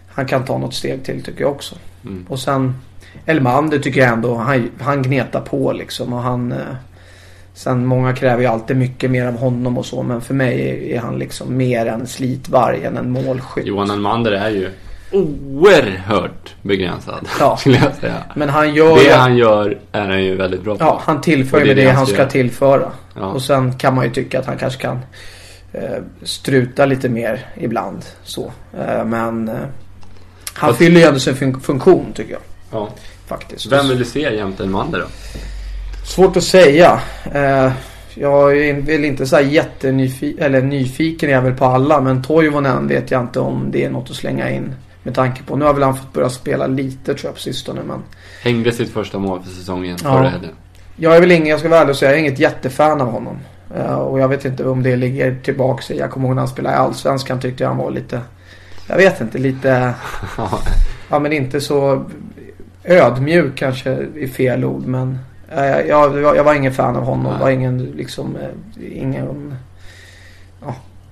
Han 0.07 0.25
kan 0.25 0.45
ta 0.45 0.57
något 0.57 0.73
steg 0.73 1.03
till 1.03 1.23
tycker 1.23 1.41
jag 1.41 1.51
också. 1.51 1.75
Mm. 2.05 2.25
Och 2.29 2.39
sen 2.39 2.75
Elmander 3.25 3.79
tycker 3.79 4.01
jag 4.01 4.09
ändå, 4.09 4.35
han, 4.35 4.69
han 4.81 5.01
gnetar 5.03 5.41
på 5.41 5.71
liksom 5.73 6.13
och 6.13 6.19
han 6.21 6.51
eh, 6.51 6.57
Sen 7.53 7.85
många 7.85 8.13
kräver 8.15 8.41
ju 8.41 8.47
alltid 8.47 8.77
mycket 8.77 9.11
mer 9.11 9.25
av 9.25 9.37
honom 9.37 9.77
och 9.77 9.85
så 9.85 10.03
men 10.03 10.21
för 10.21 10.33
mig 10.33 10.87
är, 10.93 10.99
han 10.99 11.19
liksom 11.19 11.57
mer 11.57 11.85
en 11.85 12.07
slitvarg 12.07 12.83
än 12.85 12.97
en 12.97 13.09
målskytt. 13.11 13.65
Johan 13.65 13.91
Elmander 13.91 14.31
är 14.31 14.49
ju 14.49 14.69
oerhört 15.11 16.55
begränsad. 16.61 17.27
Ja. 17.39 17.57
Skulle 17.59 17.77
jag 17.77 17.95
säga. 17.95 18.23
Men 18.35 18.49
han 18.49 18.73
gör 18.75 18.95
Det 18.95 19.13
han 19.15 19.37
gör 19.37 19.77
är 19.91 20.05
han 20.07 20.23
ju 20.23 20.35
väldigt 20.35 20.63
bra 20.63 20.75
på. 20.75 20.83
Ja, 20.83 21.01
han 21.05 21.21
tillför 21.21 21.59
ju 21.59 21.65
det 21.65 21.73
det, 21.73 21.89
han 21.91 22.05
ska 22.07 22.17
göra. 22.17 22.29
tillföra. 22.29 22.91
Ja. 23.15 23.21
Och 23.25 23.41
sen 23.41 23.73
kan 23.77 23.95
man 23.95 24.05
ju 24.05 24.11
tycka 24.11 24.39
att 24.39 24.45
han 24.45 24.57
kanske 24.57 24.81
kan 24.81 24.99
eh, 25.73 25.81
struta 26.23 26.85
lite 26.85 27.09
mer 27.09 27.45
ibland. 27.57 28.05
Så. 28.23 28.51
Eh, 28.79 29.05
men 29.05 29.47
eh, 29.47 29.55
han 30.53 30.69
Fast- 30.69 30.77
fyller 30.79 30.99
ju 31.01 31.05
ändå 31.07 31.19
sin 31.19 31.35
fun- 31.35 31.59
funktion 31.59 32.05
tycker 32.13 32.31
jag. 32.31 32.41
Ja. 32.71 32.89
Faktiskt. 33.27 33.65
Vem 33.71 33.87
vill 33.87 33.97
du 33.99 34.05
se 34.05 34.19
jämte 34.35 34.63
Elmander 34.63 34.99
då? 34.99 35.05
Svårt 36.05 36.37
att 36.37 36.43
säga. 36.43 36.99
Eh, 37.33 37.71
jag 38.15 38.57
är 38.57 38.81
väl 38.81 39.05
inte 39.05 39.25
så 39.27 39.35
här 39.35 39.43
jättenyfiken, 39.43 40.43
eller 40.45 40.61
nyfiken 40.61 41.29
är 41.29 41.33
jag 41.33 41.41
väl 41.41 41.53
på 41.53 41.65
alla. 41.65 42.01
Men 42.01 42.23
Toivonen 42.23 42.87
vet 42.87 43.11
jag 43.11 43.21
inte 43.21 43.39
om 43.39 43.67
det 43.71 43.85
är 43.85 43.89
något 43.89 44.09
att 44.09 44.15
slänga 44.15 44.49
in. 44.51 44.75
Med 45.03 45.15
tanke 45.15 45.43
på, 45.43 45.55
nu 45.55 45.65
har 45.65 45.73
väl 45.73 45.83
han 45.83 45.97
fått 45.97 46.13
börja 46.13 46.29
spela 46.29 46.67
lite 46.67 47.13
tror 47.13 47.25
jag 47.25 47.33
på 47.33 47.39
sistone. 47.41 47.81
Men 47.87 47.99
Hängde 48.43 48.71
sitt 48.71 48.93
första 48.93 49.17
mål 49.19 49.43
för 49.43 49.49
säsongen 49.51 49.97
Ja. 50.03 50.13
förra 50.17 50.29
helgen. 50.29 50.51
jag 50.95 51.15
är 51.15 51.19
väl 51.19 51.31
ingen, 51.31 51.47
jag 51.47 51.59
ska 51.59 51.69
vara 51.69 51.79
ärlig 51.79 51.89
och 51.91 51.97
säga, 51.97 52.11
jag 52.11 52.19
är 52.19 52.21
inget 52.23 52.39
jättefan 52.39 53.01
av 53.01 53.11
honom. 53.11 53.37
Eh, 53.77 53.95
och 53.95 54.19
jag 54.19 54.27
vet 54.27 54.45
inte 54.45 54.67
om 54.67 54.83
det 54.83 54.95
ligger 54.95 55.35
tillbaka 55.43 55.93
i, 55.93 55.97
jag 55.99 56.11
kommer 56.11 56.27
ihåg 56.27 56.35
när 56.35 56.41
han 56.41 56.49
spelade 56.49 56.75
i 56.75 56.79
Allsvenskan 56.79 57.39
tyckte 57.39 57.63
jag 57.63 57.69
han 57.69 57.77
var 57.77 57.91
lite, 57.91 58.21
jag 58.87 58.97
vet 58.97 59.21
inte, 59.21 59.37
lite, 59.37 59.93
ja 61.09 61.19
men 61.19 61.33
inte 61.33 61.61
så 61.61 62.05
ödmjuk 62.83 63.55
kanske 63.55 63.89
är 63.91 64.27
fel 64.27 64.65
ord 64.65 64.85
men 64.85 65.17
Eh, 65.51 65.79
jag, 65.87 66.21
jag, 66.21 66.37
jag 66.37 66.43
var 66.43 66.53
ingen 66.53 66.73
fan 66.73 66.95
av 66.95 67.03
honom. 67.03 67.31
Nej. 67.31 67.41
var 67.41 67.49
ingen 67.49 67.77
liksom, 67.77 68.35
eh, 68.35 69.01
ingen, 69.01 69.53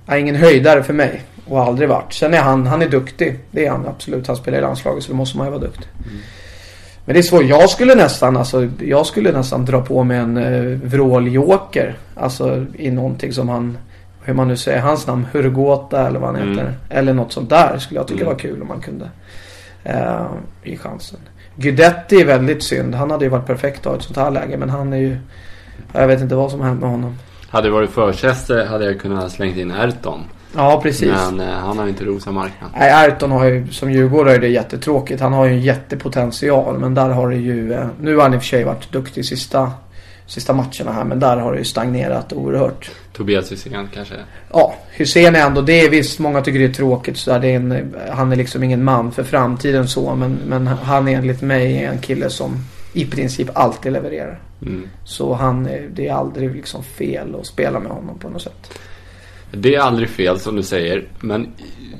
ja, 0.06 0.16
ingen 0.16 0.36
höjdare 0.36 0.82
för 0.82 0.94
mig. 0.94 1.22
Och 1.46 1.58
har 1.58 1.66
aldrig 1.66 1.88
varit. 1.88 2.12
Sen 2.12 2.34
är 2.34 2.38
han, 2.38 2.66
han 2.66 2.82
är 2.82 2.88
duktig. 2.88 3.38
Det 3.50 3.66
är 3.66 3.70
han 3.70 3.86
absolut. 3.86 4.26
Han 4.26 4.36
spelar 4.36 4.58
i 4.58 4.60
landslaget 4.60 5.04
så 5.04 5.10
då 5.10 5.16
måste 5.16 5.38
man 5.38 5.46
ju 5.46 5.50
vara 5.50 5.60
duktig. 5.60 5.88
Mm. 6.06 6.20
Men 7.04 7.14
det 7.14 7.20
är 7.20 7.22
svårt. 7.22 7.44
Jag 7.44 7.70
skulle 7.70 7.94
nästan, 7.94 8.36
alltså, 8.36 8.68
jag 8.80 9.06
skulle 9.06 9.32
nästan 9.32 9.64
dra 9.64 9.82
på 9.82 10.04
mig 10.04 10.18
en 10.18 10.36
eh, 10.36 10.78
vråljoker. 10.88 11.96
Alltså 12.14 12.66
i 12.74 12.90
någonting 12.90 13.32
som 13.32 13.48
han, 13.48 13.78
hur 14.22 14.34
man 14.34 14.48
nu 14.48 14.56
säger 14.56 14.80
hans 14.80 15.06
namn, 15.06 15.26
Hurgota 15.32 16.06
eller 16.06 16.20
vad 16.20 16.28
han 16.28 16.42
mm. 16.42 16.58
heter. 16.58 16.74
Eller 16.88 17.12
något 17.12 17.32
sånt 17.32 17.50
där 17.50 17.78
skulle 17.78 18.00
jag 18.00 18.08
tycka 18.08 18.20
mm. 18.20 18.32
var 18.32 18.38
kul 18.38 18.62
om 18.62 18.68
man 18.68 18.80
kunde. 18.80 19.10
Eh, 19.84 20.26
I 20.62 20.76
chansen. 20.76 21.20
Guidetti 21.60 22.20
är 22.20 22.24
väldigt 22.24 22.62
synd. 22.62 22.94
Han 22.94 23.10
hade 23.10 23.24
ju 23.24 23.30
varit 23.30 23.46
perfekt 23.46 23.84
ha 23.84 23.96
ett 23.96 24.02
sånt 24.02 24.16
här 24.16 24.30
läge. 24.30 24.56
Men 24.56 24.70
han 24.70 24.92
är 24.92 24.96
ju, 24.96 25.16
jag 25.92 26.06
vet 26.06 26.20
inte 26.20 26.34
vad 26.34 26.50
som 26.50 26.60
har 26.60 26.66
hänt 26.68 26.80
med 26.80 26.90
honom. 26.90 27.16
Hade 27.48 27.66
det 27.68 27.72
varit 27.72 27.90
förchester 27.90 28.66
hade 28.66 28.84
jag 28.84 29.00
kunnat 29.00 29.32
slängt 29.32 29.56
in 29.56 29.70
Erton. 29.70 30.20
Ja, 30.56 30.80
precis. 30.82 31.08
Men 31.08 31.40
eh, 31.40 31.46
han 31.46 31.78
har 31.78 31.84
ju 31.84 31.90
inte 31.90 32.04
rosat 32.04 32.34
marknaden. 32.34 32.76
Nej, 32.78 32.92
Ayrton 32.92 33.30
har 33.30 33.44
ju 33.44 33.68
som 33.68 33.92
djurgårdare 33.92 34.34
är 34.34 34.40
det 34.40 34.48
jättetråkigt. 34.48 35.20
Han 35.20 35.32
har 35.32 35.44
ju 35.44 35.52
en 35.52 35.60
jättepotential. 35.60 36.78
Men 36.78 36.94
där 36.94 37.08
har 37.08 37.30
det 37.30 37.36
ju... 37.36 37.72
Eh, 37.72 37.86
nu 38.00 38.16
har 38.16 38.22
han 38.22 38.34
i 38.34 38.36
och 38.36 38.40
för 38.40 38.48
sig 38.48 38.64
varit 38.64 38.92
duktig 38.92 39.24
sista, 39.24 39.72
sista 40.28 40.52
matcherna 40.52 40.92
här. 40.92 41.04
Men 41.04 41.20
där 41.20 41.36
har 41.36 41.52
det 41.52 41.58
ju 41.58 41.64
stagnerat 41.64 42.32
oerhört. 42.32 42.90
Tobias 43.12 43.52
Hysén 43.52 43.88
kanske? 43.94 44.14
Ja, 44.52 44.74
Hysén 44.90 45.36
är 45.36 45.46
ändå... 45.46 45.60
Det 45.60 45.80
är 45.80 45.90
visst, 45.90 46.18
många 46.18 46.42
tycker 46.42 46.58
det 46.58 46.64
är 46.64 46.72
tråkigt. 46.72 47.16
Så 47.16 47.38
det 47.38 47.48
är 47.48 47.56
en, 47.56 47.94
han 48.10 48.32
är 48.32 48.36
liksom 48.36 48.62
ingen 48.62 48.84
man 48.84 49.12
för 49.12 49.24
framtiden 49.24 49.88
så. 49.88 50.14
Men, 50.14 50.38
men 50.46 50.66
han 50.66 51.08
är 51.08 51.16
enligt 51.16 51.42
mig 51.42 51.84
en 51.84 51.98
kille 51.98 52.30
som 52.30 52.56
i 52.92 53.04
princip 53.04 53.50
alltid 53.54 53.92
levererar. 53.92 54.40
Mm. 54.62 54.88
Så 55.04 55.34
han, 55.34 55.68
det 55.90 56.08
är 56.08 56.12
aldrig 56.12 56.54
liksom 56.54 56.82
fel 56.82 57.34
att 57.40 57.46
spela 57.46 57.80
med 57.80 57.92
honom 57.92 58.18
på 58.18 58.28
något 58.28 58.42
sätt. 58.42 58.78
Det 59.50 59.74
är 59.74 59.80
aldrig 59.80 60.08
fel 60.08 60.38
som 60.38 60.56
du 60.56 60.62
säger. 60.62 61.04
Men 61.20 61.48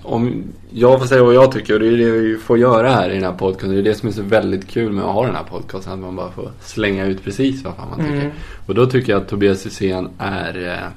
om 0.03 0.45
jag 0.71 0.99
får 0.99 1.07
säga 1.07 1.25
vad 1.25 1.35
jag 1.35 1.53
tycker 1.53 1.75
och 1.75 1.81
det 1.81 1.87
är 1.87 1.97
det 1.97 2.11
vi 2.11 2.37
får 2.37 2.59
göra 2.59 2.91
här 2.91 3.11
i 3.11 3.15
den 3.15 3.25
här 3.25 3.33
podcasten. 3.33 3.71
Det 3.71 3.79
är 3.79 3.83
det 3.83 3.95
som 3.95 4.09
är 4.09 4.13
så 4.13 4.23
väldigt 4.23 4.69
kul 4.69 4.93
med 4.93 5.05
att 5.05 5.15
ha 5.15 5.27
den 5.27 5.35
här 5.35 5.45
podcasten. 5.45 5.93
Att 5.93 5.99
man 5.99 6.17
bara 6.17 6.31
får 6.31 6.51
slänga 6.61 7.07
ut 7.07 7.25
precis 7.25 7.65
vad 7.65 7.77
fan 7.77 7.89
man 7.91 7.99
tycker. 7.99 8.21
Mm. 8.21 8.31
Och 8.67 8.75
då 8.75 8.87
tycker 8.87 9.13
jag 9.13 9.23
att 9.23 9.29
Tobias 9.29 9.67
Hysén 9.67 10.09
är 10.19 10.67
eh, 10.67 10.89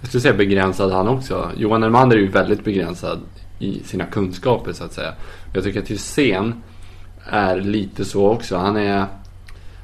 jag 0.00 0.08
skulle 0.08 0.20
säga 0.20 0.34
begränsad 0.34 0.92
han 0.92 1.08
också. 1.08 1.50
Johan 1.56 1.82
Elmander 1.82 2.16
är 2.16 2.20
ju 2.20 2.28
väldigt 2.28 2.64
begränsad 2.64 3.20
i 3.58 3.80
sina 3.84 4.04
kunskaper 4.04 4.72
så 4.72 4.84
att 4.84 4.92
säga. 4.92 5.12
Jag 5.52 5.64
tycker 5.64 5.82
att 5.82 5.90
Hysén 5.90 6.62
är 7.24 7.60
lite 7.60 8.04
så 8.04 8.28
också. 8.28 8.56
Han 8.56 8.76
är 8.76 9.06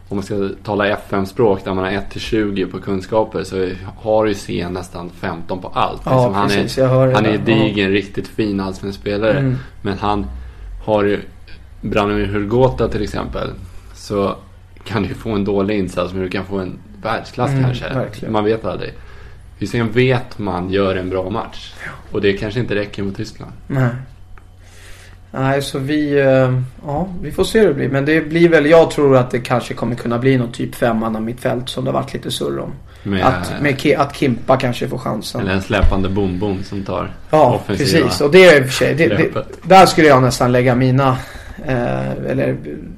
om 0.08 0.16
man 0.16 0.24
ska 0.24 0.48
tala 0.64 0.88
FM-språk 0.88 1.64
där 1.64 1.74
man 1.74 1.84
har 1.84 1.90
1-20 1.90 2.70
på 2.70 2.80
kunskaper 2.80 3.44
så 3.44 3.68
har 3.96 4.26
ju 4.26 4.34
C 4.34 4.66
nästan 4.70 5.10
15 5.10 5.60
på 5.60 5.68
allt. 5.68 6.02
Ja, 6.04 6.10
liksom 6.10 6.34
han 6.34 6.48
precis, 6.48 6.78
är, 6.78 7.14
han 7.14 7.26
är 7.26 7.38
digen, 7.38 7.90
riktigt 7.90 8.28
fin 8.28 8.60
allsvensk 8.60 9.00
spelare. 9.00 9.38
Mm. 9.38 9.56
Men 9.82 9.98
han 9.98 10.26
har 10.84 11.04
ju 11.04 11.20
Branimir 11.80 12.26
Hurgota 12.26 12.88
till 12.88 13.02
exempel. 13.02 13.50
Så 13.94 14.36
kan 14.84 15.02
du 15.02 15.14
få 15.14 15.30
en 15.30 15.44
dålig 15.44 15.78
insats 15.78 16.12
men 16.12 16.22
du 16.22 16.28
kan 16.28 16.44
få 16.44 16.58
en 16.58 16.78
världsklass 17.02 17.50
mm, 17.50 17.64
kanske. 17.64 17.94
Verkligen. 17.94 18.32
Man 18.32 18.44
vet 18.44 18.64
aldrig. 18.64 18.92
Hysén 19.58 19.92
vet 19.92 20.38
man 20.38 20.70
gör 20.70 20.96
en 20.96 21.10
bra 21.10 21.30
match. 21.30 21.74
Och 22.12 22.20
det 22.20 22.32
kanske 22.32 22.60
inte 22.60 22.74
räcker 22.74 23.02
mot 23.02 23.16
Tyskland. 23.16 23.52
Nej. 23.66 23.90
Nej, 25.38 25.62
så 25.62 25.78
vi, 25.78 26.20
eh, 26.20 26.60
ja, 26.86 27.08
vi 27.22 27.32
får 27.32 27.44
se 27.44 27.60
hur 27.60 27.68
det 27.68 27.74
blir. 27.74 27.88
Men 27.88 28.04
det 28.04 28.20
blir 28.20 28.48
väl, 28.48 28.66
jag 28.66 28.90
tror 28.90 29.16
att 29.16 29.30
det 29.30 29.38
kanske 29.38 29.74
kommer 29.74 29.96
kunna 29.96 30.18
bli 30.18 30.38
någon 30.38 30.52
typ 30.52 30.74
femman 30.74 31.16
av 31.16 31.22
mittfält 31.22 31.68
som 31.68 31.84
det 31.84 31.90
har 31.90 32.00
varit 32.00 32.14
lite 32.14 32.30
surr 32.30 32.58
om. 32.58 32.72
Med, 33.02 33.26
att, 33.26 33.62
med, 33.62 33.96
att 33.98 34.16
Kimpa 34.16 34.56
kanske 34.56 34.88
får 34.88 34.98
chansen. 34.98 35.40
Eller 35.40 35.52
en 35.52 35.62
släpande 35.62 36.08
bom-bom 36.08 36.62
som 36.62 36.84
tar 36.84 37.10
Ja, 37.30 37.60
precis. 37.66 38.20
Och 38.20 38.30
det 38.30 38.44
är 38.44 38.60
i 38.60 38.62
och 38.62 38.64
för 38.64 38.72
sig, 38.72 38.94
det, 38.94 39.08
det, 39.08 39.44
där 39.62 39.86
skulle 39.86 40.08
jag 40.08 40.22
nästan 40.22 40.52
lägga 40.52 40.74
mina, 40.74 41.16
eh, 41.66 42.10
eller 42.10 42.56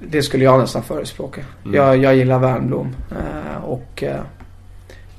det 0.08 0.22
skulle 0.22 0.44
jag 0.44 0.60
nästan 0.60 0.82
förespråka. 0.82 1.40
Mm. 1.64 1.76
Jag, 1.76 1.96
jag 1.96 2.16
gillar 2.16 2.38
Wernbloom. 2.38 2.94
Eh, 3.10 3.64
och 3.64 4.02
eh, 4.02 4.20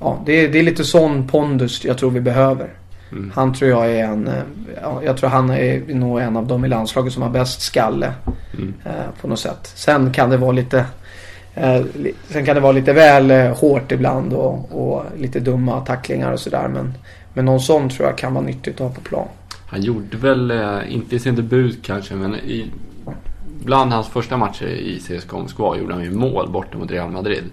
ja, 0.00 0.22
det, 0.26 0.48
det 0.48 0.58
är 0.58 0.62
lite 0.62 0.84
sån 0.84 1.28
pondus 1.28 1.84
jag 1.84 1.98
tror 1.98 2.10
vi 2.10 2.20
behöver. 2.20 2.68
Mm. 3.12 3.32
Han 3.34 3.54
tror 3.54 3.70
jag 3.70 3.90
är 3.90 4.04
en, 4.04 4.28
eh, 4.28 4.42
ja, 4.82 5.02
jag 5.04 5.16
tror 5.16 5.30
han 5.30 5.50
är 5.50 5.94
nog 5.94 6.20
en 6.20 6.36
av 6.36 6.46
de 6.46 6.64
i 6.64 6.68
landslaget 6.68 7.12
som 7.12 7.22
har 7.22 7.30
bäst 7.30 7.60
skalle. 7.60 8.12
Mm. 8.54 8.74
Eh, 8.84 9.20
på 9.20 9.28
något 9.28 9.38
sätt. 9.38 9.72
Sen 9.74 10.12
kan 10.12 10.30
det 10.30 10.36
vara 10.36 10.52
lite 10.52 10.86
eh, 11.54 11.82
Sen 12.28 12.44
kan 12.44 12.54
det 12.54 12.60
vara 12.60 12.72
lite 12.72 12.92
väl 12.92 13.30
hårt 13.54 13.92
ibland 13.92 14.32
och, 14.32 14.92
och 14.92 15.04
lite 15.18 15.40
dumma 15.40 15.80
tacklingar 15.80 16.32
och 16.32 16.40
sådär. 16.40 16.68
Men, 16.68 16.94
men 17.34 17.44
någon 17.44 17.60
sån 17.60 17.88
tror 17.88 18.08
jag 18.08 18.18
kan 18.18 18.34
vara 18.34 18.44
nyttigt 18.44 18.74
att 18.74 18.80
ha 18.80 18.90
på 18.90 19.00
plan. 19.00 19.28
Han 19.66 19.82
gjorde 19.82 20.16
väl, 20.16 20.52
inte 20.88 21.16
i 21.16 21.18
sin 21.18 21.34
debut 21.34 21.78
kanske, 21.82 22.14
men 22.14 22.34
i, 22.34 22.70
bland 23.64 23.92
hans 23.92 24.08
första 24.08 24.36
matcher 24.36 24.66
i 24.66 24.98
CSKA 24.98 25.38
Moskva 25.38 25.76
gjorde 25.76 25.94
han 25.94 26.04
ju 26.04 26.10
mål 26.10 26.50
borta 26.50 26.78
mot 26.78 26.90
Real 26.90 27.10
Madrid. 27.10 27.44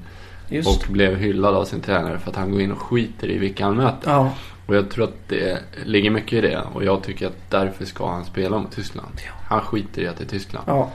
Just. 0.50 0.70
Och 0.70 0.92
blev 0.92 1.16
hyllad 1.16 1.56
av 1.56 1.66
sin 1.66 1.82
tränare 1.82 2.20
för 2.20 2.30
att 2.30 2.36
han 2.36 2.52
går 2.52 2.62
in 2.62 2.72
och 2.72 2.82
skiter 2.82 3.32
i 3.32 3.38
vilka 3.38 3.66
han 3.66 3.76
möter. 3.76 4.12
Ja. 4.12 4.32
Och 4.68 4.76
jag 4.76 4.90
tror 4.90 5.04
att 5.04 5.28
det 5.28 5.60
ligger 5.86 6.12
mycket 6.12 6.34
i 6.34 6.42
det. 6.42 6.62
Och 6.74 6.84
jag 6.84 7.04
tycker 7.04 7.28
att 7.28 7.38
därför 7.50 7.86
ska 7.86 8.12
han 8.12 8.26
spela 8.26 8.60
mot 8.60 8.72
Tyskland. 8.72 9.08
Han 9.48 9.62
skiter 9.62 10.02
i 10.02 10.08
att 10.08 10.18
det 10.18 10.24
är 10.24 10.28
Tyskland. 10.28 10.66
Ja. 10.68 10.90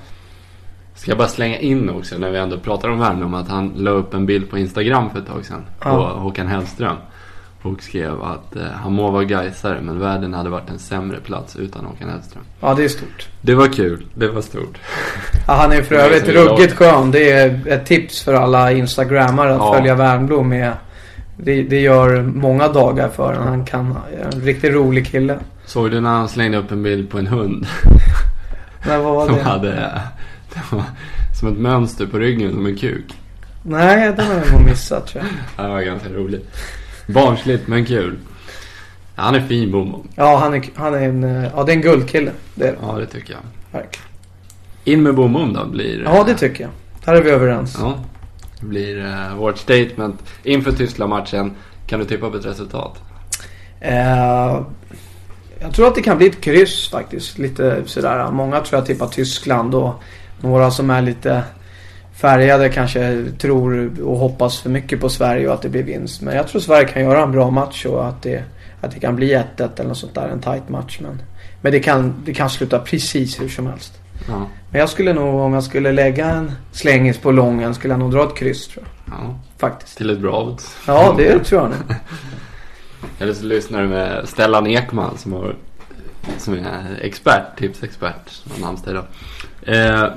Ska 0.94 1.10
jag 1.10 1.18
bara 1.18 1.28
slänga 1.28 1.58
in 1.58 1.90
också 1.90 2.18
när 2.18 2.30
vi 2.30 2.38
ändå 2.38 2.58
pratar 2.58 2.88
om 2.88 2.98
Värmdö 2.98 3.24
om 3.24 3.34
att 3.34 3.48
han 3.48 3.72
la 3.76 3.90
upp 3.90 4.14
en 4.14 4.26
bild 4.26 4.50
på 4.50 4.58
Instagram 4.58 5.10
för 5.10 5.18
ett 5.18 5.26
tag 5.26 5.44
sedan. 5.44 5.64
Ja. 5.80 5.90
På 5.90 6.20
Håkan 6.20 6.46
Hellström. 6.46 6.96
Och 7.62 7.82
skrev 7.82 8.22
att 8.22 8.56
eh, 8.56 8.62
han 8.62 8.92
må 8.92 9.10
vara 9.10 9.24
Gaisare 9.24 9.80
men 9.80 9.98
världen 9.98 10.34
hade 10.34 10.50
varit 10.50 10.70
en 10.70 10.78
sämre 10.78 11.20
plats 11.20 11.56
utan 11.56 11.84
Håkan 11.84 12.08
Hellström. 12.08 12.42
Ja, 12.60 12.74
det 12.74 12.84
är 12.84 12.88
stort. 12.88 13.28
Det 13.40 13.54
var 13.54 13.66
kul. 13.66 14.06
Det 14.14 14.28
var 14.28 14.42
stort. 14.42 14.78
Ja, 15.46 15.54
han 15.54 15.72
är 15.72 15.82
för 15.82 15.94
övrigt 15.94 16.28
ruggigt 16.28 16.72
skön. 16.72 17.10
Det 17.10 17.30
är 17.30 17.68
ett 17.68 17.86
tips 17.86 18.22
för 18.22 18.34
alla 18.34 18.72
instagrammare 18.72 19.54
att 19.54 19.60
ja. 19.60 19.74
följa 19.74 19.94
Värnblom 19.94 20.48
med 20.48 20.72
det, 21.36 21.62
det 21.62 21.80
gör 21.80 22.22
många 22.22 22.68
dagar 22.68 23.08
för 23.08 23.34
honom. 23.34 23.48
Han 23.48 23.64
kan, 23.64 23.96
en 24.32 24.40
riktigt 24.40 24.72
rolig 24.72 25.06
kille. 25.06 25.38
Såg 25.66 25.90
du 25.90 26.00
när 26.00 26.10
han 26.10 26.28
slängde 26.28 26.58
upp 26.58 26.70
en 26.70 26.82
bild 26.82 27.10
på 27.10 27.18
en 27.18 27.26
hund? 27.26 27.66
Nej, 28.86 28.98
vad 28.98 29.14
var 29.14 29.26
som 29.26 29.36
det? 29.36 29.42
Hade, 29.42 29.70
det 30.54 30.62
var 30.70 30.84
som 31.40 31.48
ett 31.52 31.58
mönster 31.58 32.06
på 32.06 32.18
ryggen 32.18 32.52
som 32.52 32.66
en 32.66 32.76
kuk. 32.76 33.14
Nej, 33.62 34.12
den 34.16 34.26
har 34.26 34.34
jag 34.34 34.52
nog 34.52 34.64
missat 34.64 35.06
tror 35.06 35.24
jag. 35.24 35.32
det 35.66 35.72
var 35.72 35.82
ganska 35.82 36.08
roligt. 36.08 36.56
Barnsligt 37.06 37.68
men 37.68 37.84
kul. 37.84 38.18
Han 39.14 39.34
är 39.34 39.40
fin 39.40 39.72
Bomo. 39.72 40.06
Ja, 40.14 40.38
han 40.38 40.54
är, 40.54 40.62
han 40.74 40.94
är 40.94 41.00
en, 41.00 41.22
ja, 41.56 41.64
det 41.64 41.72
är 41.72 41.76
en 41.76 41.82
guldkille. 41.82 42.30
Det 42.54 42.68
är 42.68 42.72
det. 42.72 42.78
Ja, 42.82 42.98
det 42.98 43.06
tycker 43.06 43.32
jag. 43.32 43.40
Verkligen. 43.80 44.06
In 44.84 45.02
med 45.02 45.14
Bomom 45.14 45.52
då 45.52 45.66
blir 45.66 46.02
Ja, 46.04 46.24
det 46.26 46.34
tycker 46.34 46.64
jag. 46.64 46.70
Där 47.04 47.14
är 47.14 47.22
vi 47.22 47.30
överens. 47.30 47.76
Ja. 47.80 47.98
Det 48.62 48.68
blir 48.68 48.96
uh, 48.96 49.36
vårt 49.36 49.58
statement 49.58 50.22
inför 50.42 50.72
Tyskland-matchen. 50.72 51.52
Kan 51.86 52.00
du 52.00 52.04
tippa 52.06 52.30
på 52.30 52.36
ett 52.36 52.46
resultat? 52.46 52.98
Uh, 53.84 54.62
jag 55.60 55.74
tror 55.74 55.86
att 55.86 55.94
det 55.94 56.02
kan 56.02 56.16
bli 56.16 56.26
ett 56.26 56.40
kryss 56.40 56.90
faktiskt. 56.90 57.38
Lite 57.38 57.82
sådär. 57.86 58.30
Många 58.30 58.60
tror 58.60 58.78
jag 58.78 58.86
tippar 58.86 59.06
Tyskland 59.06 59.74
och 59.74 59.94
några 60.40 60.70
som 60.70 60.90
är 60.90 61.02
lite 61.02 61.42
färgade 62.12 62.68
kanske 62.68 63.24
tror 63.38 64.00
och 64.02 64.16
hoppas 64.16 64.60
för 64.60 64.70
mycket 64.70 65.00
på 65.00 65.08
Sverige 65.08 65.48
och 65.48 65.54
att 65.54 65.62
det 65.62 65.68
blir 65.68 65.82
vinst. 65.82 66.22
Men 66.22 66.36
jag 66.36 66.48
tror 66.48 66.60
Sverige 66.60 66.88
kan 66.88 67.02
göra 67.02 67.22
en 67.22 67.32
bra 67.32 67.50
match 67.50 67.86
och 67.86 68.06
att 68.08 68.22
det, 68.22 68.44
att 68.80 68.90
det 68.90 69.00
kan 69.00 69.16
bli 69.16 69.34
1-1 69.34 69.42
eller 69.76 69.88
något 69.88 69.98
sånt 69.98 70.14
där. 70.14 70.28
En 70.28 70.40
tight 70.40 70.68
match. 70.68 70.98
Men, 71.02 71.22
men 71.60 71.72
det, 71.72 71.80
kan, 71.80 72.22
det 72.24 72.34
kan 72.34 72.50
sluta 72.50 72.78
precis 72.78 73.40
hur 73.40 73.48
som 73.48 73.66
helst. 73.66 74.01
Ja. 74.28 74.46
Men 74.70 74.80
jag 74.80 74.88
skulle 74.88 75.12
nog, 75.12 75.40
om 75.40 75.52
jag 75.52 75.64
skulle 75.64 75.92
lägga 75.92 76.26
en 76.26 76.52
slängis 76.72 77.18
på 77.18 77.30
lången, 77.30 77.74
skulle 77.74 77.92
jag 77.92 77.98
nog 77.98 78.10
dra 78.10 78.24
ett 78.24 78.36
kryss 78.36 78.68
tror 78.68 78.84
jag. 78.84 79.14
Ja. 79.14 79.38
Faktiskt. 79.58 79.96
Till 79.96 80.10
ett 80.10 80.18
bra 80.18 80.42
odds. 80.42 80.76
Ja, 80.86 81.14
det 81.16 81.38
tror 81.38 81.60
jag 81.60 81.70
nog. 81.70 81.78
Eller 83.18 83.32
så 83.32 83.44
lyssnar 83.44 83.82
du 83.82 83.88
med 83.88 84.28
Stellan 84.28 84.66
Ekman 84.66 85.18
som, 85.18 85.32
har, 85.32 85.56
som 86.38 86.54
är 86.54 86.98
expert, 87.00 87.58
tipsexpert 87.58 88.30
från 88.30 88.64
Halmstad 88.64 88.90
idag. 88.90 89.04
Eh, 89.62 90.12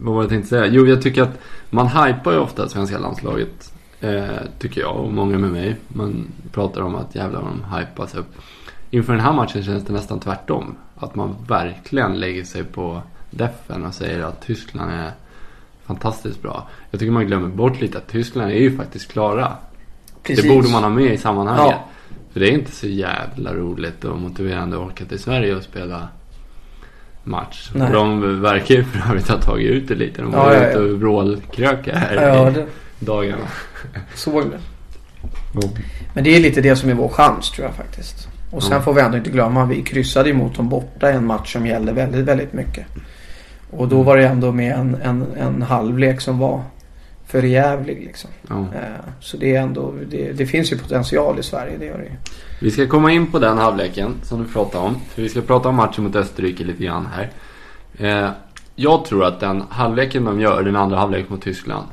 vad 0.00 0.14
var 0.14 0.22
det 0.22 0.24
jag 0.24 0.28
tänkte 0.28 0.48
säga? 0.48 0.66
Jo, 0.66 0.86
jag 0.86 1.02
tycker 1.02 1.22
att 1.22 1.38
man 1.70 1.86
hypar 1.86 2.32
ju 2.32 2.38
ofta 2.38 2.68
svenska 2.68 2.98
landslaget. 2.98 3.72
Eh, 4.00 4.24
tycker 4.58 4.80
jag 4.80 4.96
och 4.96 5.12
många 5.12 5.38
med 5.38 5.50
mig. 5.50 5.76
Man 5.88 6.26
pratar 6.52 6.80
om 6.80 6.94
att 6.94 7.14
jävlar 7.14 7.40
de 7.40 7.76
hypas 7.78 8.14
upp. 8.14 8.26
Inför 8.90 9.12
den 9.12 9.22
här 9.22 9.32
matchen 9.32 9.62
känns 9.62 9.84
det 9.84 9.92
nästan 9.92 10.20
tvärtom. 10.20 10.76
Att 11.00 11.14
man 11.14 11.36
verkligen 11.48 12.20
lägger 12.20 12.44
sig 12.44 12.64
på 12.64 13.02
defen 13.30 13.84
och 13.84 13.94
säger 13.94 14.22
att 14.22 14.46
Tyskland 14.46 14.92
är 14.92 15.10
fantastiskt 15.86 16.42
bra. 16.42 16.68
Jag 16.90 17.00
tycker 17.00 17.12
man 17.12 17.26
glömmer 17.26 17.48
bort 17.48 17.80
lite 17.80 17.98
att 17.98 18.08
Tyskland 18.08 18.50
är 18.50 18.56
ju 18.56 18.76
faktiskt 18.76 19.12
klara. 19.12 19.52
Precis. 20.22 20.44
Det 20.44 20.48
borde 20.48 20.68
man 20.68 20.82
ha 20.82 20.90
med 20.90 21.12
i 21.12 21.18
sammanhanget. 21.18 21.76
Ja. 21.78 21.88
För 22.32 22.40
det 22.40 22.48
är 22.48 22.52
inte 22.52 22.72
så 22.72 22.86
jävla 22.86 23.54
roligt 23.54 24.04
och 24.04 24.18
motiverande 24.18 24.76
att 24.76 24.82
åka 24.82 25.04
till 25.04 25.18
Sverige 25.18 25.56
och 25.56 25.62
spela 25.62 26.08
match. 27.24 27.70
Nej. 27.74 27.92
De 27.92 28.40
verkar 28.42 28.74
ju 28.74 28.84
för 28.84 29.10
övrigt 29.10 29.28
ha 29.28 29.40
tagit 29.40 29.70
ut 29.70 29.88
det 29.88 29.94
lite. 29.94 30.22
De 30.22 30.30
var 30.30 30.52
ja, 30.52 30.68
ute 30.68 30.78
och 30.78 31.00
vrålkröka 31.00 31.96
här 31.96 32.28
ja, 32.28 32.50
det... 32.50 32.66
dagarna. 32.98 33.46
Såg 34.14 34.50
det. 34.50 34.58
Men 36.14 36.24
det 36.24 36.36
är 36.36 36.40
lite 36.40 36.60
det 36.60 36.76
som 36.76 36.90
är 36.90 36.94
vår 36.94 37.08
chans 37.08 37.50
tror 37.50 37.66
jag 37.66 37.74
faktiskt. 37.74 38.29
Och 38.50 38.62
sen 38.62 38.72
Mm. 38.72 38.82
får 38.84 38.94
vi 38.94 39.00
ändå 39.00 39.16
inte 39.18 39.30
glömma, 39.30 39.64
vi 39.66 39.82
kryssade 39.82 40.32
mot 40.32 40.56
dem 40.56 40.68
borta 40.68 41.10
i 41.10 41.14
en 41.14 41.26
match 41.26 41.52
som 41.52 41.66
gällde 41.66 41.92
väldigt, 41.92 42.24
väldigt 42.24 42.52
mycket. 42.52 42.86
Och 43.70 43.88
då 43.88 44.02
var 44.02 44.16
det 44.16 44.26
ändå 44.26 44.52
med 44.52 44.72
en, 44.74 44.96
en, 45.02 45.26
en 45.38 45.62
halvlek 45.62 46.20
som 46.20 46.38
var 46.38 46.62
för 47.26 47.42
jävlig 47.42 48.00
liksom. 48.04 48.30
Ja. 48.48 48.58
Eh, 48.60 49.04
Så 49.20 49.36
det 49.36 49.56
är 49.56 49.60
ändå, 49.60 49.94
det, 50.10 50.32
det 50.32 50.46
finns 50.46 50.72
ju 50.72 50.78
potential 50.78 51.38
i 51.38 51.42
Sverige, 51.42 51.76
det 51.78 51.84
gör 51.86 51.98
det 51.98 52.04
ju. 52.04 52.10
Vi 52.60 52.70
ska 52.70 52.86
komma 52.86 53.12
in 53.12 53.26
på 53.26 53.38
den 53.38 53.58
halvleken 53.58 54.14
som 54.22 54.42
du 54.42 54.48
pratade 54.48 54.84
om. 54.86 54.96
För 55.08 55.22
vi 55.22 55.28
ska 55.28 55.40
prata 55.40 55.68
om 55.68 55.74
matchen 55.74 56.04
mot 56.04 56.16
Österrike 56.16 56.64
lite 56.64 56.84
grann 56.84 57.08
här. 57.16 57.30
Eh, 57.98 58.30
jag 58.74 59.04
tror 59.04 59.24
att 59.24 59.40
den 59.40 59.62
halvleken 59.70 60.24
de 60.24 60.40
gör, 60.40 60.62
den 60.62 60.76
andra 60.76 60.96
halvleken 60.98 61.26
mot 61.30 61.42
Tyskland, 61.42 61.86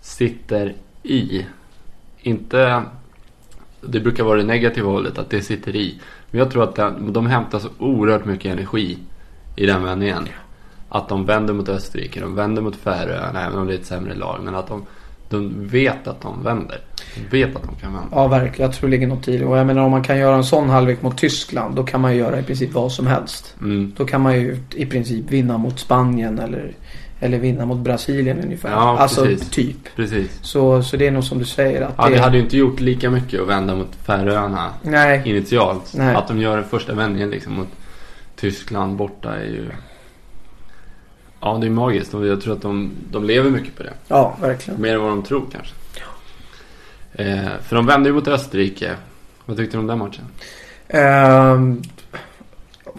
sitter 0.00 0.74
i. 1.02 1.46
Inte... 2.22 2.82
Det 3.80 4.00
brukar 4.00 4.24
vara 4.24 4.38
det 4.38 4.44
negativa 4.44 4.90
hållet, 4.90 5.18
att 5.18 5.30
det 5.30 5.42
sitter 5.42 5.76
i. 5.76 6.00
Men 6.30 6.38
jag 6.38 6.50
tror 6.50 6.64
att 6.64 6.74
den, 6.74 7.12
de 7.12 7.26
hämtar 7.26 7.58
så 7.58 7.68
oerhört 7.78 8.24
mycket 8.24 8.52
energi 8.52 8.98
i 9.56 9.66
den 9.66 9.82
vändningen. 9.82 10.28
Att 10.88 11.08
de 11.08 11.26
vänder 11.26 11.54
mot 11.54 11.68
Österrike, 11.68 12.20
de 12.20 12.34
vänder 12.34 12.62
mot 12.62 12.76
Färöarna, 12.76 13.46
även 13.46 13.58
om 13.58 13.66
det 13.66 13.74
är 13.74 13.78
ett 13.78 13.86
sämre 13.86 14.14
lag. 14.14 14.40
Men 14.44 14.54
att 14.54 14.66
de, 14.68 14.86
de 15.28 15.68
vet 15.68 16.08
att 16.08 16.20
de 16.20 16.42
vänder. 16.44 16.80
De 17.14 17.38
vet 17.38 17.56
att 17.56 17.62
de 17.62 17.74
kan 17.80 17.92
vända. 17.92 18.08
Ja, 18.12 18.28
verkligen. 18.28 18.70
Jag 18.70 18.78
tror 18.78 18.88
det 18.88 18.90
ligger 18.90 19.06
något 19.06 19.28
i 19.28 19.36
det. 19.38 19.44
Och 19.44 19.58
jag 19.58 19.66
menar 19.66 19.82
om 19.82 19.90
man 19.90 20.02
kan 20.02 20.18
göra 20.18 20.36
en 20.36 20.44
sån 20.44 20.68
halvlek 20.68 21.02
mot 21.02 21.18
Tyskland, 21.18 21.76
då 21.76 21.84
kan 21.84 22.00
man 22.00 22.12
ju 22.12 22.18
göra 22.18 22.38
i 22.38 22.42
princip 22.42 22.72
vad 22.72 22.92
som 22.92 23.06
helst. 23.06 23.56
Mm. 23.60 23.92
Då 23.96 24.04
kan 24.04 24.20
man 24.20 24.34
ju 24.34 24.58
i 24.74 24.86
princip 24.86 25.30
vinna 25.30 25.58
mot 25.58 25.78
Spanien 25.78 26.38
eller, 26.38 26.72
eller 27.20 27.38
vinna 27.38 27.66
mot 27.66 27.78
Brasilien 27.78 28.40
ungefär. 28.44 28.70
Ja, 28.70 28.98
alltså 28.98 29.24
precis. 29.24 29.50
typ. 29.50 29.96
Precis. 29.96 30.38
Så, 30.42 30.82
så 30.82 30.96
det 30.96 31.06
är 31.06 31.10
nog 31.10 31.24
som 31.24 31.38
du 31.38 31.44
säger 31.44 31.82
att 31.82 31.94
Ja, 31.98 32.08
det... 32.08 32.14
det 32.14 32.20
hade 32.20 32.36
ju 32.36 32.42
inte 32.42 32.56
gjort 32.56 32.80
lika 32.80 33.10
mycket 33.10 33.40
att 33.40 33.48
vända 33.48 33.74
mot 33.74 33.96
Färöarna 34.04 34.70
Nej, 34.82 35.22
initialt. 35.24 35.92
Nej. 35.94 36.14
Att 36.14 36.28
de 36.28 36.40
gör 36.40 36.56
den 36.56 36.68
första 36.68 36.94
vändningen 36.94 37.30
liksom 37.30 37.52
mot 37.52 37.68
Tyskland 38.36 38.96
borta 38.96 39.36
är 39.36 39.44
ju... 39.44 39.66
Ja, 41.40 41.58
det 41.60 41.66
är 41.66 41.70
magiskt. 41.70 42.14
Och 42.14 42.26
jag 42.26 42.40
tror 42.40 42.54
att 42.54 42.62
de, 42.62 42.90
de 43.10 43.24
lever 43.24 43.50
mycket 43.50 43.76
på 43.76 43.82
det. 43.82 43.92
ja 44.08 44.36
verkligen. 44.40 44.80
Mer 44.80 44.94
än 44.94 45.00
vad 45.00 45.10
de 45.10 45.22
tror 45.22 45.44
kanske. 45.52 45.74
Eh, 47.12 47.48
för 47.62 47.76
de 47.76 47.86
vände 47.86 48.08
ju 48.08 48.14
mot 48.14 48.28
Österrike. 48.28 48.94
Vad 49.46 49.56
tyckte 49.56 49.76
du 49.76 49.80
om 49.80 49.86
den 49.86 49.98
matchen? 49.98 50.24
Ehm, 50.88 51.82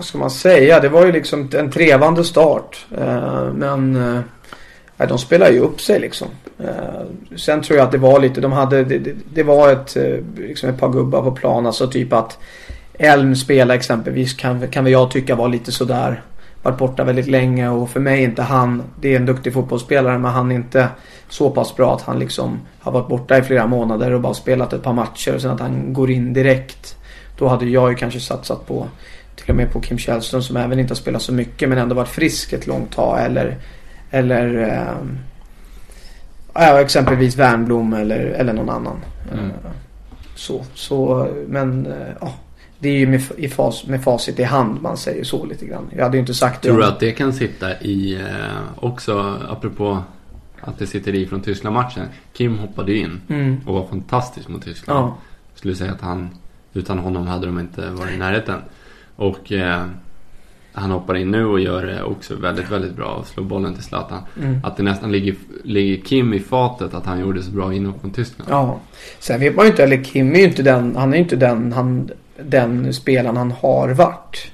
vad 0.02 0.06
ska 0.06 0.18
man 0.18 0.32
säga? 0.32 0.80
Det 0.80 0.90
var 0.90 1.06
ju 1.06 1.12
liksom 1.12 1.50
en 1.58 1.72
trevande 1.72 2.24
start. 2.24 2.86
Eh, 2.98 3.54
men 3.54 3.96
eh, 3.96 4.22
nej, 4.98 5.08
de 5.08 5.18
spelade 5.18 5.52
ju 5.52 5.60
upp 5.60 5.82
sig 5.82 6.00
liksom. 6.00 6.28
Eh, 6.60 7.38
sen 7.38 7.62
tror 7.62 7.78
jag 7.78 7.86
att 7.86 7.92
det 7.92 7.98
var 7.98 8.20
lite, 8.20 8.42
de 8.42 8.52
hade, 8.52 8.84
det, 8.84 9.00
det, 9.00 9.14
det 9.34 9.44
var 9.44 9.72
ett, 9.72 9.96
eh, 9.96 10.18
liksom 10.38 10.70
ett 10.70 10.80
par 10.80 10.90
gubbar 10.90 11.22
på 11.22 11.32
plan. 11.32 11.66
Alltså 11.66 11.88
typ 11.88 12.14
att 12.14 12.38
Elm 12.94 13.36
spela 13.36 13.76
exempelvis 13.76 14.34
kan, 14.34 14.68
kan 14.68 14.84
väl 14.84 14.94
jag 14.94 15.12
tycka 15.12 15.36
var 15.36 15.50
lite 15.50 15.72
sådär. 15.72 16.24
Varit 16.64 16.78
borta 16.78 17.04
väldigt 17.04 17.28
länge 17.28 17.70
och 17.70 17.90
för 17.90 18.00
mig 18.00 18.20
är 18.20 18.28
inte 18.28 18.42
han, 18.42 18.84
det 19.02 19.14
är 19.14 19.16
en 19.16 19.26
duktig 19.26 19.54
fotbollsspelare 19.54 20.18
men 20.18 20.32
han 20.32 20.52
är 20.52 20.56
inte 20.56 20.88
så 21.30 21.50
pass 21.50 21.76
bra 21.76 21.96
att 21.96 22.02
han 22.02 22.20
liksom 22.20 22.60
har 22.80 22.92
varit 22.92 23.08
borta 23.08 23.38
i 23.38 23.42
flera 23.42 23.68
månader 23.68 24.12
och 24.12 24.22
bara 24.22 24.34
spelat 24.34 24.74
ett 24.74 24.84
par 24.84 24.94
matcher 24.94 25.36
och 25.36 25.42
sen 25.42 25.52
att 25.52 25.60
han 25.60 25.94
går 25.94 26.12
in 26.12 26.34
direkt. 26.34 26.96
Då 27.38 27.48
hade 27.48 27.66
jag 27.66 27.90
ju 27.90 27.96
kanske 27.96 28.20
satsat 28.20 28.68
på 28.68 28.88
till 29.42 29.50
och 29.50 29.56
med 29.56 29.72
på 29.72 29.82
Kim 29.82 29.98
Källström 29.98 30.42
som 30.42 30.58
även 30.58 30.80
inte 30.80 30.92
har 30.92 30.96
spelat 30.98 31.22
så 31.22 31.34
mycket 31.34 31.70
men 31.70 31.78
ändå 31.78 31.96
varit 31.96 32.10
frisk 32.10 32.54
ett 32.54 32.68
långt 32.68 32.92
tag 32.92 33.26
eller 33.26 33.58
eller 34.12 34.68
ja, 36.54 36.82
exempelvis 36.82 37.36
Wernbloom 37.36 37.94
eller, 37.94 38.20
eller 38.20 38.54
någon 38.54 38.70
annan. 38.70 38.98
Mm. 39.34 39.46
Eh, 39.46 39.52
Så, 40.36 40.66
så 40.74 41.28
men 41.48 41.86
eh, 41.86 41.94
ja. 42.22 42.34
Det 42.80 42.90
är 42.90 42.98
ju 42.98 43.08
med, 43.08 43.22
i 43.38 43.50
fas, 43.50 43.86
med 43.88 44.04
facit 44.04 44.40
i 44.40 44.44
hand 44.44 44.82
man 44.82 44.98
säger 44.98 45.24
så 45.24 45.46
lite 45.46 45.66
grann. 45.66 45.90
Jag 45.96 46.04
hade 46.04 46.18
ju 46.18 46.22
inte 46.22 46.34
sagt 46.34 46.62
det 46.62 46.68
Tror 46.68 46.78
du 46.78 46.86
att 46.86 47.00
det 47.00 47.12
kan 47.12 47.34
sitta 47.34 47.80
i 47.82 48.14
eh, 48.16 48.86
också, 48.86 49.38
apropå 49.50 50.04
att 50.62 50.80
det 50.80 50.88
sitter 50.88 51.16
i 51.16 51.28
från 51.28 51.42
Tyskland-matchen. 51.42 52.06
Kim 52.34 52.58
hoppade 52.58 52.92
ju 52.92 52.98
in 53.00 53.22
Mm. 53.30 53.58
och 53.66 53.74
var 53.74 53.88
fantastisk 53.88 54.48
mot 54.48 54.64
Tyskland. 54.64 55.00
Ja. 55.00 55.16
Skulle 55.56 55.76
säga 55.76 55.92
att 55.92 56.02
han, 56.02 56.30
utan 56.74 57.00
honom 57.00 57.28
hade 57.28 57.46
de 57.46 57.60
inte 57.60 57.90
varit 57.90 58.14
i 58.14 58.18
närheten. 58.18 58.62
Och 59.22 59.52
eh, 59.52 59.86
han 60.74 60.92
hoppar 60.92 61.16
in 61.16 61.32
nu 61.32 61.46
och 61.46 61.60
gör 61.60 61.86
det 61.86 62.04
också 62.04 62.36
väldigt, 62.36 62.72
väldigt 62.72 62.96
bra 62.96 63.08
och 63.08 63.28
slår 63.28 63.44
bollen 63.44 63.74
till 63.74 63.84
Zlatan. 63.84 64.24
Mm. 64.42 64.60
Att 64.64 64.78
det 64.78 64.84
nästan 64.84 65.12
ligger, 65.12 65.36
ligger 65.64 66.06
Kim 66.06 66.34
i 66.34 66.40
fatet 66.40 66.94
att 66.94 67.06
han 67.06 67.20
gjorde 67.20 67.44
så 67.44 67.52
bra 67.52 67.74
inhopp 67.74 68.04
mot 68.04 68.16
Tyskland. 68.16 68.52
Ja. 68.52 68.80
Sen 69.20 69.40
vet 69.40 69.56
man 69.56 69.66
ju 69.66 69.72
inte, 69.72 69.84
eller 69.84 70.04
Kim 70.04 70.36
är 70.36 70.40
ju 70.40 70.44
inte 70.44 70.64
den, 70.64 70.96
han 70.96 71.14
är 71.14 71.18
ju 71.18 71.24
inte 71.24 71.36
den, 71.36 71.74
han, 71.74 72.10
den 72.44 72.94
spelaren 72.94 73.38
han 73.38 73.52
har 73.52 73.90
varit. 73.90 74.52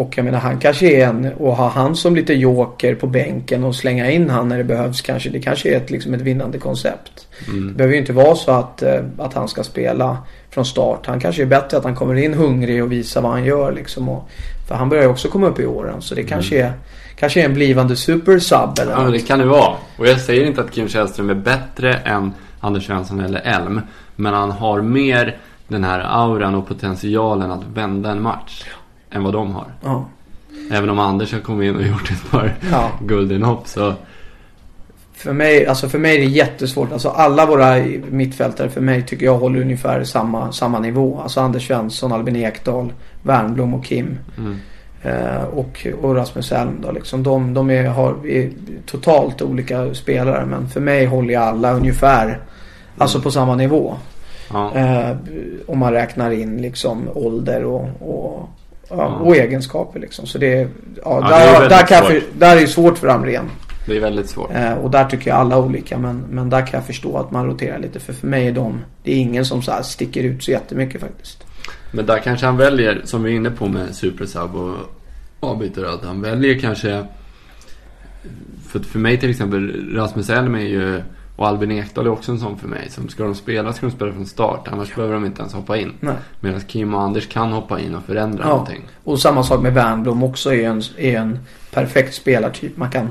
Och 0.00 0.12
jag 0.18 0.24
menar 0.24 0.38
han 0.38 0.58
kanske 0.58 0.86
är 0.86 1.06
en, 1.06 1.32
och 1.34 1.56
ha 1.56 1.68
han 1.68 1.96
som 1.96 2.16
lite 2.16 2.34
joker 2.34 2.94
på 2.94 3.06
bänken 3.06 3.64
och 3.64 3.74
slänga 3.74 4.10
in 4.10 4.30
han 4.30 4.48
när 4.48 4.58
det 4.58 4.64
behövs 4.64 5.00
kanske. 5.00 5.30
Det 5.30 5.40
kanske 5.40 5.68
är 5.72 5.76
ett, 5.76 5.90
liksom 5.90 6.14
ett 6.14 6.20
vinnande 6.20 6.58
koncept. 6.58 7.28
Det 7.46 7.50
Mm. 7.52 7.74
behöver 7.74 7.94
ju 7.94 8.00
inte 8.00 8.12
vara 8.12 8.34
så 8.34 8.50
att, 8.50 8.82
eh, 8.82 9.00
att 9.18 9.34
han 9.34 9.48
ska 9.48 9.62
spela 9.64 10.18
från 10.50 10.64
start. 10.64 11.06
Han 11.06 11.20
kanske 11.20 11.42
är 11.42 11.46
bättre 11.46 11.76
att 11.76 11.84
han 11.84 11.94
kommer 11.94 12.14
in 12.14 12.34
hungrig 12.34 12.82
och 12.82 12.92
visar 12.92 13.20
vad 13.22 13.30
han 13.32 13.44
gör 13.44 13.72
liksom. 13.72 14.08
Och, 14.08 14.28
för 14.68 14.74
han 14.74 14.88
börjar 14.88 15.04
ju 15.04 15.10
också 15.10 15.28
komma 15.28 15.46
upp 15.46 15.60
i 15.60 15.66
åren. 15.66 16.02
Så 16.02 16.14
det 16.14 16.22
kanske 16.22 16.60
är, 16.62 16.72
kanske 17.18 17.40
är 17.40 17.44
en 17.44 17.54
blivande 17.54 17.96
super 17.96 18.38
sub 18.38 18.78
eller 18.80 18.92
Ja, 18.92 19.02
men 19.02 19.12
det 19.12 19.18
kan 19.18 19.38
det 19.38 19.46
vara. 19.46 19.74
Och 19.98 20.06
jag 20.06 20.20
säger 20.20 20.46
inte 20.46 20.60
att 20.60 20.72
Kim 20.72 20.88
Källström 20.88 21.30
är 21.30 21.34
bättre 21.34 21.94
än 21.94 22.32
Anders 22.60 22.86
Svensson 22.86 23.20
eller 23.20 23.40
Elm. 23.44 23.80
Men 24.16 24.34
han 24.34 24.50
har 24.50 24.80
mer 24.82 25.36
den 25.68 25.84
här 25.84 26.00
auran 26.08 26.54
och 26.54 26.68
potentialen 26.68 27.50
att 27.50 27.62
vända 27.74 28.10
en 28.10 28.22
match. 28.22 28.64
Än 29.16 29.24
vad 29.24 29.32
de 29.32 29.54
har. 29.54 29.66
Ja. 29.84 30.04
Även 30.70 30.90
om 30.90 30.98
Anders 30.98 31.32
har 31.32 31.40
kommit 31.40 31.68
in 31.68 31.76
och 31.76 31.82
gjort 31.82 32.10
ett 32.10 32.30
par 32.30 32.54
Ja. 32.72 32.90
guldinhopp 33.00 33.68
så... 33.68 33.94
För 35.14 35.32
mig, 35.32 35.66
alltså 35.66 35.88
för 35.88 35.98
mig 35.98 36.16
är 36.16 36.20
det 36.20 36.26
jättesvårt. 36.26 36.92
Alltså 36.92 37.08
alla 37.08 37.46
våra 37.46 37.76
mittfältare 38.10 38.68
för 38.68 38.80
mig 38.80 39.02
tycker 39.02 39.26
jag 39.26 39.38
håller 39.38 39.60
ungefär 39.60 40.04
samma, 40.04 40.52
samma 40.52 40.78
nivå. 40.78 41.20
Alltså 41.22 41.40
Anders 41.40 41.66
Svensson, 41.66 42.12
Albin 42.12 42.36
Ekdal, 42.36 42.92
Wernbloom 43.22 43.74
och 43.74 43.84
Kim. 43.84 44.18
Mm. 44.38 44.56
Eh, 45.02 45.44
och, 45.44 45.86
och 46.02 46.14
Rasmus 46.14 46.52
Elm 46.52 46.78
då 46.82 46.92
liksom. 46.92 47.22
De, 47.22 47.54
de 47.54 47.70
är, 47.70 47.84
har, 47.86 48.26
är 48.26 48.50
totalt 48.86 49.42
olika 49.42 49.94
spelare. 49.94 50.46
Men 50.46 50.68
för 50.68 50.80
mig 50.80 51.06
håller 51.06 51.34
jag 51.34 51.42
alla 51.42 51.72
ungefär. 51.72 52.40
Alltså 52.98 53.20
på 53.20 53.30
samma 53.30 53.54
nivå. 53.54 53.94
Ja. 54.52 54.74
Eh, 54.74 55.16
om 55.66 55.78
man 55.78 55.92
räknar 55.92 56.30
in 56.30 56.62
liksom 56.62 57.08
ålder 57.14 57.64
och, 57.64 57.88
och, 58.00 58.48
ja, 58.88 58.96
Ja. 58.96 59.06
och 59.06 59.36
egenskaper 59.36 60.00
liksom. 60.00 60.26
Så 60.26 60.38
det, 60.38 60.54
är- 60.54 60.68
ja, 60.96 61.00
Ja, 61.04 61.28
det 61.28 61.34
är 61.34 61.60
där, 61.60 61.68
där, 61.68 61.86
kan 61.86 61.96
jag, 61.96 62.06
svårt. 62.06 62.22
för, 62.22 62.38
där 62.38 62.56
är 62.56 62.60
det 62.60 62.66
svårt 62.66 62.98
för 62.98 63.08
Amrén. 63.08 63.50
Det 63.86 63.96
är 63.96 64.00
väldigt 64.00 64.28
svårt. 64.28 64.50
Eh, 64.54 64.72
och 64.72 64.90
där 64.90 65.04
tycker 65.04 65.30
jag 65.30 65.38
alla 65.38 65.58
olika. 65.58 65.98
Men, 65.98 66.24
men 66.30 66.50
där 66.50 66.60
kan 66.66 66.70
jag 66.78 66.86
förstå 66.86 67.18
att 67.18 67.30
man 67.30 67.46
roterar 67.46 67.78
lite. 67.78 68.00
För 68.00 68.12
för 68.12 68.26
mig 68.26 68.46
är 68.48 68.52
de, 68.52 68.78
det 69.02 69.12
är 69.12 69.16
ingen 69.16 69.44
som 69.44 69.62
så 69.62 69.72
sticker 69.82 70.22
ut 70.22 70.42
så 70.44 70.50
jättemycket 70.50 71.00
faktiskt. 71.00 71.46
Men 71.92 72.06
där 72.06 72.18
kanske 72.18 72.46
han 72.46 72.56
väljer, 72.56 73.00
som 73.04 73.22
vi 73.22 73.32
är 73.32 73.36
inne 73.36 73.50
på 73.50 73.66
med 73.66 73.94
supersub 73.94 74.56
och 74.56 74.74
avbytare, 75.40 75.90
att 75.92 76.04
han 76.04 76.20
väljer 76.22 76.58
kanske... 76.58 77.04
För, 78.68 78.78
för 78.78 78.98
mig 78.98 79.20
till 79.20 79.30
exempel, 79.30 79.90
Rasmus 79.94 80.30
Elm 80.30 80.54
är 80.54 80.60
ju... 80.60 81.02
Och 81.36 81.46
Albin 81.48 81.70
Ekdal 81.72 82.06
är 82.06 82.10
också 82.10 82.32
en 82.32 82.38
sån 82.38 82.58
för 82.58 82.68
mig. 82.68 82.90
Som 82.90 83.08
ska 83.08 83.22
de 83.24 83.34
spela 83.34 83.72
ska 83.72 83.86
de 83.86 83.92
spela 83.92 84.12
från 84.12 84.26
start. 84.26 84.68
Annars 84.72 84.94
behöver 84.94 85.14
de 85.14 85.24
inte 85.24 85.40
ens 85.40 85.54
hoppa 85.54 85.76
in. 85.76 85.92
Medan 86.40 86.60
Kim 86.60 86.94
och 86.94 87.00
Anders 87.02 87.28
kan 87.28 87.52
hoppa 87.52 87.80
in 87.80 87.94
och 87.94 88.02
förändra 88.04 88.44
Ja. 88.44 88.48
någonting. 88.48 88.82
Och 89.04 89.18
samma 89.20 89.42
sak 89.42 89.62
med 89.62 89.74
Wernbloom 89.74 90.22
också 90.22 90.54
är 90.54 90.68
en, 90.68 90.82
är 90.96 91.16
en 91.18 91.38
perfekt 91.70 92.14
spelartyp. 92.14 92.76
Man 92.76 92.90
kan 92.90 93.08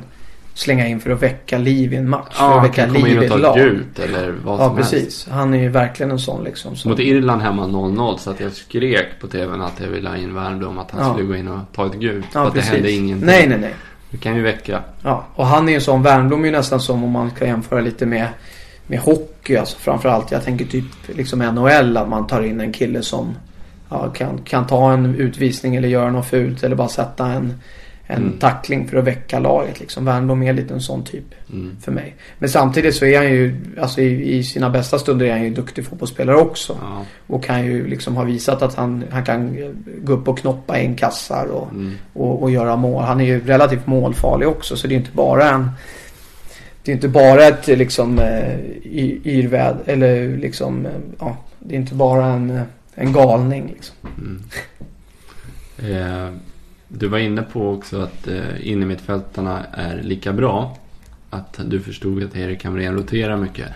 slänga 0.54 0.88
in 0.88 1.00
för 1.00 1.10
att 1.10 1.24
väcka 1.24 1.58
liv 1.58 1.94
i 1.94 1.96
en 1.96 2.10
match. 2.10 2.34
för 2.36 2.44
Ja, 2.44 2.50
att 2.50 2.54
han 2.56 2.64
väcka 2.64 2.86
liv 2.86 3.08
in 3.08 3.14
i 3.16 3.20
och 3.20 3.24
ett 3.24 3.30
ta 3.32 3.38
lag. 3.38 3.58
ett 3.58 3.64
gult 3.64 4.00
eller 4.00 4.34
vad 4.46 4.60
Ja 4.60 4.68
som 4.68 4.76
helst. 4.78 4.92
precis. 4.92 5.28
Han 5.32 5.54
är 5.54 5.58
ju 5.62 5.70
verkligen 5.70 6.12
en 6.12 6.20
sån 6.20 6.44
liksom. 6.44 6.76
Som, 6.76 6.92
Mot 6.92 7.00
Irland 7.00 7.42
hemma 7.42 7.68
0-0 7.68 8.18
så 8.18 8.30
att 8.32 8.40
jag 8.40 8.52
skrek 8.52 9.08
på 9.22 9.28
tvn 9.28 9.62
att 9.62 9.80
jag 9.80 9.88
ville 9.88 10.10
ha 10.10 10.18
in 10.18 10.34
Wernbloom. 10.34 10.78
Att 10.78 10.92
han 10.92 11.02
Ja. 11.08 11.14
skulle 11.14 11.28
gå 11.28 11.36
in 11.36 11.48
och 11.48 11.60
ta 11.76 11.86
ett 11.86 11.94
gult. 12.00 12.26
för 12.32 12.40
ja, 12.40 12.48
att 12.48 12.54
det 12.54 12.62
hände 12.62 12.92
ingenting. 12.92 13.26
Nej, 13.26 13.48
nej, 13.48 13.58
nej. 13.60 13.74
Det 14.16 14.22
kan 14.22 14.36
ju 14.36 14.42
väcka. 14.42 14.84
Ja, 15.02 15.26
och 15.36 15.46
han 15.46 15.68
är 15.68 15.72
ju 15.72 15.76
en 15.76 15.82
sån, 15.82 16.04
Wernbloom 16.04 16.42
är 16.42 16.46
ju 16.46 16.52
nästan 16.52 16.80
som 16.80 17.04
om 17.04 17.12
man 17.12 17.32
kan 17.32 17.48
jämföra 17.48 17.82
lite 17.82 18.06
med, 18.06 18.28
med 18.88 19.00
hockey. 19.00 19.56
Alltså 19.58 19.78
framförallt, 19.78 20.32
jag 20.32 20.44
tänker 20.44 20.66
typ 20.66 20.86
liksom 21.08 21.40
NHL. 21.40 21.98
Att 21.98 22.10
man 22.10 22.28
tar 22.28 22.42
in 22.42 22.62
en 22.62 22.74
kille 22.74 23.04
som 23.04 23.36
ja, 23.90 24.10
kan, 24.10 24.38
kan 24.46 24.68
ta 24.68 24.94
en 24.94 25.16
utvisning 25.16 25.76
eller 25.76 25.88
göra 25.88 26.12
något 26.12 26.28
fult. 26.28 26.64
Eller 26.64 26.76
bara 26.76 26.88
sätta 26.88 27.28
en, 27.28 27.54
en 28.08 28.24
Mm. 28.24 28.38
tackling 28.40 28.88
för 28.88 28.98
att 28.98 29.04
väcka 29.04 29.40
laget. 29.40 29.80
Liksom. 29.80 30.06
Wernbloom 30.06 30.44
är 30.44 30.54
lite 30.54 30.74
en 30.74 30.82
sån 30.82 31.04
typ 31.04 31.24
Mm. 31.54 31.78
för 31.82 31.92
mig. 31.92 32.16
Men 32.40 32.50
samtidigt 32.50 32.96
så 32.96 33.06
är 33.06 33.18
han 33.18 33.28
ju, 33.30 33.56
alltså 33.82 34.02
i, 34.02 34.36
i 34.38 34.44
sina 34.44 34.70
bästa 34.70 35.00
stunder 35.00 35.26
är 35.26 35.32
han 35.32 35.44
ju 35.44 35.50
duktig 35.50 35.86
fotbollsspelare 35.86 36.36
också. 36.38 36.78
Ja. 36.82 37.06
Och 37.28 37.44
kan 37.44 37.66
ju 37.66 37.88
liksom 37.88 38.16
ha 38.16 38.24
visat 38.24 38.62
att 38.62 38.76
han, 38.76 39.04
han 39.12 39.24
kan 39.26 39.58
gå 40.04 40.14
upp 40.14 40.28
och 40.28 40.40
knoppa 40.40 40.80
in 40.80 40.96
kassar 40.96 41.46
och, 41.46 41.72
Mm. 41.72 41.92
och, 42.14 42.44
och 42.44 42.52
göra 42.52 42.76
mål. 42.76 43.04
Han 43.04 43.22
är 43.22 43.26
ju 43.26 43.46
relativt 43.46 43.88
målfarlig 43.88 44.48
också 44.48 44.76
så 44.78 44.88
det 44.88 44.96
är 44.96 44.98
inte 44.98 45.12
bara 45.12 45.50
en 45.50 45.70
det 46.84 46.92
är 46.92 46.96
inte 46.96 47.08
bara 47.10 47.44
ett 47.44 47.68
liksom 47.68 48.20
eh, 48.20 48.60
yrväd 49.26 49.78
eller 49.86 50.38
liksom, 50.38 50.86
eh, 50.86 50.92
ja, 51.20 51.38
det 51.60 51.76
är 51.76 51.80
inte 51.80 51.96
bara 51.96 52.26
en, 52.26 52.62
en 52.96 53.14
galning 53.14 53.68
liksom. 53.76 53.96
Mm. 54.18 54.42
Eh, 55.78 56.30
du 56.88 57.08
var 57.08 57.18
inne 57.18 57.42
på 57.42 57.72
också 57.72 58.02
att 58.02 58.28
eh, 58.28 58.68
innermittfältarna 58.68 59.60
är 59.72 60.02
lika 60.04 60.34
bra. 60.34 60.78
Att 61.30 61.60
du 61.66 61.80
förstod 61.80 62.24
att 62.24 62.36
Erik 62.36 62.64
Hamrén 62.66 62.94
roterar 62.94 63.38
mycket. 63.38 63.68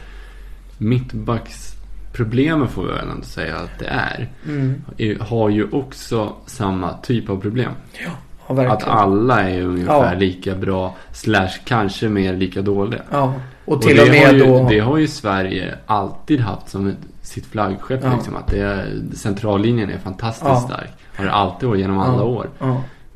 Mittbacksproblemet 0.78 2.70
får 2.70 2.84
vi 2.84 2.92
väl 2.92 3.10
ändå 3.10 3.24
säga 3.24 3.56
att 3.56 3.80
det 3.80 3.88
är. 3.88 4.30
Mm. 4.48 4.82
Har 5.20 5.50
ju 5.50 5.68
också 5.72 6.34
samma 6.46 6.94
typ 6.94 7.30
av 7.30 7.42
problem. 7.42 7.72
Ja. 8.06 8.12
Ja, 8.56 8.72
att 8.72 8.84
alla 8.84 9.50
är 9.50 9.62
ungefär 9.62 10.14
ja. 10.14 10.20
lika 10.20 10.56
bra 10.56 10.96
slash 11.12 11.50
kanske 11.64 12.10
mer 12.10 12.34
lika 12.34 12.62
dåliga. 12.62 13.02
Ja. 13.12 13.34
Och 13.66 13.82
till 13.82 14.00
och, 14.00 14.06
och 14.06 14.12
med 14.12 14.34
ju, 14.34 14.40
då... 14.40 14.68
Det 14.70 14.80
har 14.80 14.98
ju 14.98 15.08
Sverige 15.08 15.76
alltid 15.86 16.40
haft 16.40 16.70
som 16.70 16.88
ett, 16.88 16.98
sitt 17.22 17.46
flaggskepp. 17.46 18.04
Liksom, 18.16 18.36
att 18.36 18.48
det 18.48 18.60
är, 18.60 19.02
centrallinjen 19.14 19.90
är 19.90 19.98
fantastiskt 19.98 20.62
stark. 20.62 20.90
Har 21.16 21.26
det 21.26 21.32
alltid 21.32 21.70
varit 21.70 21.82
genom 21.82 22.00
alla 22.00 22.24
år 22.24 22.50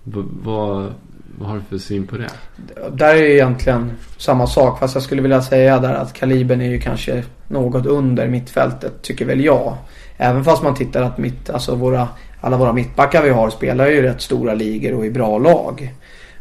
vad, 0.03 0.93
vad 1.37 1.49
har 1.49 1.55
du 1.55 1.61
för 1.69 1.77
syn 1.77 2.07
på 2.07 2.17
det? 2.17 2.29
Där 2.91 3.15
är 3.15 3.21
ju 3.21 3.33
egentligen 3.33 3.91
samma 4.17 4.47
sak. 4.47 4.79
Fast 4.79 4.95
jag 4.95 5.03
skulle 5.03 5.21
vilja 5.21 5.41
säga 5.41 5.79
där 5.79 5.93
att 5.93 6.13
kalibern 6.13 6.61
är 6.61 6.69
ju 6.69 6.79
kanske 6.79 7.23
något 7.47 7.85
under 7.85 8.27
mittfältet. 8.27 9.01
Tycker 9.01 9.25
väl 9.25 9.43
jag. 9.43 9.77
Även 10.17 10.43
fast 10.43 10.63
man 10.63 10.75
tittar 10.75 11.01
att 11.01 11.17
mitt, 11.17 11.49
alltså 11.49 11.75
våra 11.75 12.07
alla 12.41 12.57
våra 12.57 12.73
mittbackar 12.73 13.23
vi 13.23 13.29
har 13.29 13.49
spelar 13.49 13.87
ju 13.87 14.01
rätt 14.01 14.21
stora 14.21 14.53
ligor 14.53 14.93
och 14.93 15.05
i 15.05 15.11
bra 15.11 15.37
lag. 15.37 15.93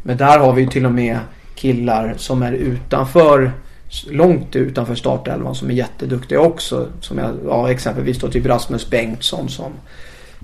Men 0.02 0.16
där 0.16 0.38
har 0.38 0.52
vi 0.52 0.62
ju 0.62 0.68
till 0.68 0.86
och 0.86 0.92
med 0.92 1.18
killar 1.54 2.14
som 2.16 2.42
är 2.42 2.52
utanför 2.52 3.52
långt 4.10 4.56
utanför 4.56 4.94
startelvan 4.94 5.54
som 5.54 5.70
är 5.70 5.74
jätteduktiga 5.74 6.40
också. 6.40 6.88
Som 7.00 7.18
jag, 7.18 7.30
ja, 7.46 7.70
exempelvis 7.70 8.18
då 8.18 8.28
typ 8.28 8.46
Rasmus 8.46 8.90
Bengtsson 8.90 9.48
som 9.48 9.72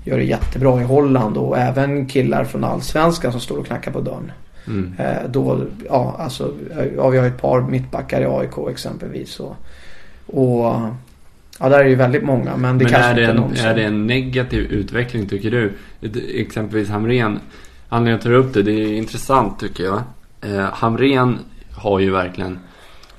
gör 0.03 0.17
det 0.17 0.23
jättebra 0.23 0.81
i 0.81 0.83
Holland 0.83 1.37
och 1.37 1.57
även 1.57 2.05
killar 2.05 2.43
från 2.43 2.63
Allsvenskan 2.63 3.31
som 3.31 3.41
står 3.41 3.57
och 3.57 3.65
knackar 3.65 3.91
på 3.91 4.01
dörren. 4.01 4.31
Mm. 4.67 4.93
Eh, 4.97 5.29
då, 5.29 5.61
ja, 5.89 6.15
alltså, 6.19 6.53
ja, 6.95 7.09
vi 7.09 7.17
har 7.17 7.25
ett 7.25 7.41
par 7.41 7.61
mittbackar 7.61 8.21
i 8.21 8.25
AIK 8.25 8.69
exempelvis. 8.69 9.39
Och, 9.39 9.55
och 10.25 10.75
Ja, 11.59 11.69
där 11.69 11.79
är 11.79 11.89
ju 11.89 11.95
väldigt 11.95 12.23
många. 12.23 12.57
Men 12.57 12.77
det 12.77 12.83
men 12.83 12.93
kanske 12.93 13.11
är 13.11 13.15
det, 13.15 13.21
inte 13.21 13.43
en, 13.43 13.55
som... 13.55 13.65
är 13.65 13.75
det 13.75 13.83
en 13.83 14.07
negativ 14.07 14.71
utveckling 14.71 15.27
tycker 15.27 15.51
du? 15.51 15.73
Exempelvis 16.41 16.89
Hamren. 16.89 17.39
Anledningen 17.89 18.17
att 18.17 18.23
ta 18.23 18.29
upp 18.29 18.53
det, 18.53 18.63
det 18.63 18.71
är 18.71 18.93
intressant 18.93 19.59
tycker 19.59 19.83
jag. 19.83 20.01
Eh, 20.41 20.73
Hamren 20.73 21.39
har 21.71 21.99
ju 21.99 22.11
verkligen 22.11 22.59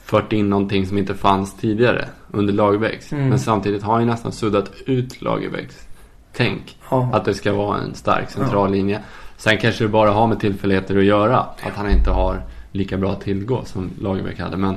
fört 0.05 0.33
in 0.33 0.51
någonting 0.51 0.87
som 0.87 0.99
inte 0.99 1.15
fanns 1.15 1.57
tidigare 1.57 2.05
under 2.31 2.53
Lagerbäcks. 2.53 3.13
Mm. 3.13 3.29
Men 3.29 3.39
samtidigt 3.39 3.83
har 3.83 3.93
han 3.93 4.03
ju 4.03 4.09
nästan 4.09 4.33
suddat 4.33 4.73
ut 4.87 5.23
Lagerbäcks 5.23 5.87
tänk. 6.33 6.79
Ja. 6.91 7.11
Att 7.13 7.25
det 7.25 7.35
ska 7.35 7.53
vara 7.53 7.79
en 7.79 7.95
stark 7.95 8.31
central 8.31 8.73
linje. 8.73 9.01
Sen 9.37 9.59
kanske 9.59 9.85
det 9.85 9.89
bara 9.89 10.11
har 10.11 10.27
med 10.27 10.41
tillfälligheter 10.41 10.99
att 10.99 11.05
göra. 11.05 11.39
Att 11.39 11.73
han 11.75 11.91
inte 11.91 12.11
har 12.11 12.43
lika 12.73 12.97
bra 12.97 13.15
tillgå 13.15 13.65
som 13.65 13.91
Lagerbäck 14.01 14.39
hade. 14.39 14.57
Men 14.57 14.77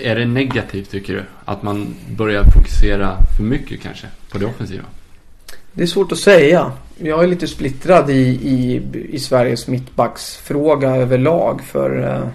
är 0.00 0.16
det 0.16 0.26
negativt 0.26 0.90
tycker 0.90 1.14
du? 1.14 1.22
Att 1.44 1.62
man 1.62 1.94
börjar 2.16 2.44
fokusera 2.44 3.16
för 3.36 3.42
mycket 3.42 3.82
kanske 3.82 4.06
på 4.32 4.38
det 4.38 4.46
offensiva? 4.46 4.84
Det 5.72 5.82
är 5.82 5.86
svårt 5.86 6.12
att 6.12 6.18
säga. 6.18 6.72
Jag 6.98 7.24
är 7.24 7.26
lite 7.26 7.46
splittrad 7.46 8.10
i, 8.10 8.22
i, 8.28 8.82
i 9.10 9.18
Sveriges 9.18 9.68
mittbacksfråga 9.68 10.96
överlag. 10.96 11.62
För 11.62 12.04
eh, 12.04 12.28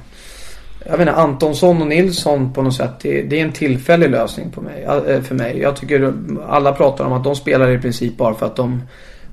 jag 0.86 0.92
vet 0.92 1.08
inte, 1.08 1.14
Antonsson 1.14 1.82
och 1.82 1.88
Nilsson 1.88 2.54
på 2.54 2.62
något 2.62 2.76
sätt. 2.76 2.92
Det, 3.02 3.22
det, 3.22 3.40
är 3.40 3.46
en 3.46 3.52
tillfällig 3.52 4.10
lösning 4.10 4.52
på 4.52 4.62
mig, 4.62 4.84
eh, 4.84 5.22
för 5.22 5.36
mig. 5.36 5.60
Jag 5.60 5.76
tycker 5.76 6.14
alla 6.48 6.74
pratar 6.74 7.06
om 7.06 7.14
att 7.14 7.24
de 7.24 7.36
spelar 7.36 7.72
i 7.72 7.80
princip 7.80 8.18
bara 8.18 8.34
för 8.34 8.46
att 8.46 8.56
de 8.56 8.82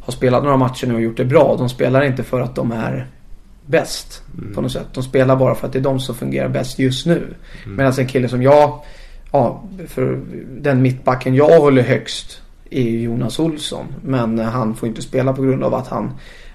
har 0.01 0.13
spelat 0.13 0.43
några 0.43 0.57
matcher 0.57 0.87
nu 0.87 0.95
och 0.95 1.01
gjort 1.01 1.17
det 1.17 1.25
bra. 1.25 1.57
De 1.59 1.69
spelar 1.69 2.03
inte 2.03 2.23
för 2.23 2.41
att 2.41 2.55
de 2.55 2.73
är 2.73 3.07
bäst. 3.67 4.23
Mm. 4.39 4.55
På 4.55 4.61
något 4.61 4.73
sätt. 4.73 4.87
De 4.93 5.03
spelar 5.03 5.37
bara 5.37 5.55
för 5.55 5.67
att 5.67 5.73
det 5.73 5.79
är 5.79 5.83
de 5.83 6.01
som 6.01 6.15
fungerar 6.15 6.49
bäst 6.49 6.79
just 6.79 7.07
nu. 7.07 7.35
Mm. 7.65 7.77
Medan 7.77 7.93
en 7.99 8.07
kille 8.07 8.29
som 8.29 8.43
jag, 8.43 8.83
ja, 9.33 9.65
för 9.89 10.21
den 10.61 10.83
mittbacken 10.83 11.35
jag 11.35 11.61
håller 11.61 11.83
högst 11.83 12.43
är 12.71 12.83
Jonas 12.83 13.39
Olsson. 13.39 13.87
Men 14.03 14.39
han 14.39 14.75
får 14.75 14.89
inte 14.89 15.03
spela 15.03 15.33
på 15.33 15.43
grund 15.43 15.65
av 15.65 15.75
att 15.75 15.89
han 15.89 16.13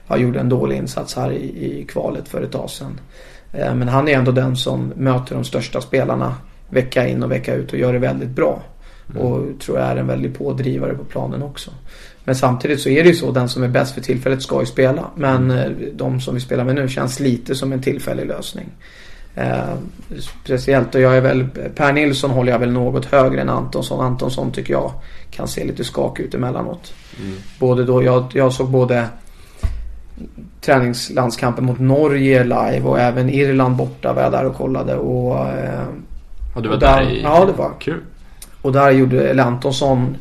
ja, 0.07 0.17
gjorde 0.17 0.39
en 0.39 0.49
dålig 0.49 0.77
insats 0.77 1.15
här 1.15 1.31
i, 1.31 1.79
i 1.79 1.85
kvalet 1.89 2.27
för 2.27 2.41
ett 2.41 2.51
tag 2.51 2.69
sedan. 2.69 2.99
Eh, 3.57 3.75
men 3.75 3.87
han 3.87 4.07
är 4.07 4.13
ändå 4.13 4.31
den 4.31 4.55
som 4.55 4.93
möter 4.95 5.35
de 5.35 5.43
största 5.43 5.81
spelarna 5.81 6.35
vecka 6.69 7.07
in 7.07 7.23
och 7.23 7.31
vecka 7.31 7.53
ut 7.53 7.73
och 7.73 7.79
gör 7.79 7.93
det 7.93 7.99
väldigt 7.99 8.29
bra. 8.29 8.63
Mm. 9.09 9.21
Och 9.21 9.59
tror 9.59 9.79
jag 9.79 9.87
är 9.87 9.95
en 9.95 10.07
väldig 10.07 10.37
pådrivare 10.37 10.93
på 10.93 11.03
planen 11.03 11.43
också. 11.43 11.71
Men 12.23 12.35
samtidigt 12.35 12.81
så 12.81 12.89
är 12.89 13.03
det 13.03 13.09
ju 13.09 13.15
så, 13.15 13.31
den 13.31 13.49
som 13.49 13.63
är 13.63 13.67
bäst 13.67 13.93
för 13.93 14.01
tillfället 14.01 14.41
ska 14.41 14.59
ju 14.59 14.65
spela. 14.65 15.05
Men 15.15 15.51
eh, 15.51 15.69
de 15.93 16.21
som 16.21 16.35
vi 16.35 16.41
spelar 16.41 16.63
med 16.63 16.75
nu 16.75 16.89
känns 16.89 17.19
lite 17.19 17.55
som 17.55 17.73
en 17.73 17.81
tillfällig 17.81 18.25
lösning. 18.25 18.69
Eh, 19.35 19.75
speciellt 20.43 20.95
och 20.95 21.01
jag 21.01 21.17
är 21.17 21.21
väl, 21.21 21.47
Per 21.75 21.93
Nilsson 21.93 22.31
håller 22.31 22.51
jag 22.51 22.59
väl 22.59 22.71
något 22.71 23.05
högre 23.05 23.41
än 23.41 23.49
Antonsson. 23.49 24.05
Antonsson 24.05 24.51
tycker 24.51 24.73
jag 24.73 24.91
kan 25.31 25.47
se 25.47 25.65
lite 25.65 25.83
skak 25.83 26.19
ut 26.19 26.33
emellanåt. 26.33 26.93
Mm. 27.21 27.35
Både 27.59 27.83
då, 27.83 28.03
jag, 28.03 28.25
jag 28.33 28.53
såg 28.53 28.69
både 28.69 29.07
träningslandskampen 30.65 31.65
mot 31.65 31.79
Norge 31.79 32.43
live 32.43 32.81
och 32.81 32.99
även 32.99 33.29
Irland 33.29 33.75
borta 33.75 34.13
var 34.13 34.21
jag 34.21 34.31
där 34.31 34.45
och 34.45 34.55
kollade. 34.55 34.95
Och, 34.95 35.47
eh, 35.47 35.85
och 36.55 36.61
du 36.61 36.67
var 36.67 36.75
och 36.75 36.81
där, 36.81 37.01
där 37.01 37.11
i... 37.11 37.21
Ja, 37.21 37.45
det 37.45 37.51
var. 37.51 37.71
Kul. 37.79 37.99
Och 38.61 38.71
där 38.71 38.91
gjorde, 38.91 39.29
eller 39.29 39.43
Antonsson 39.43 40.17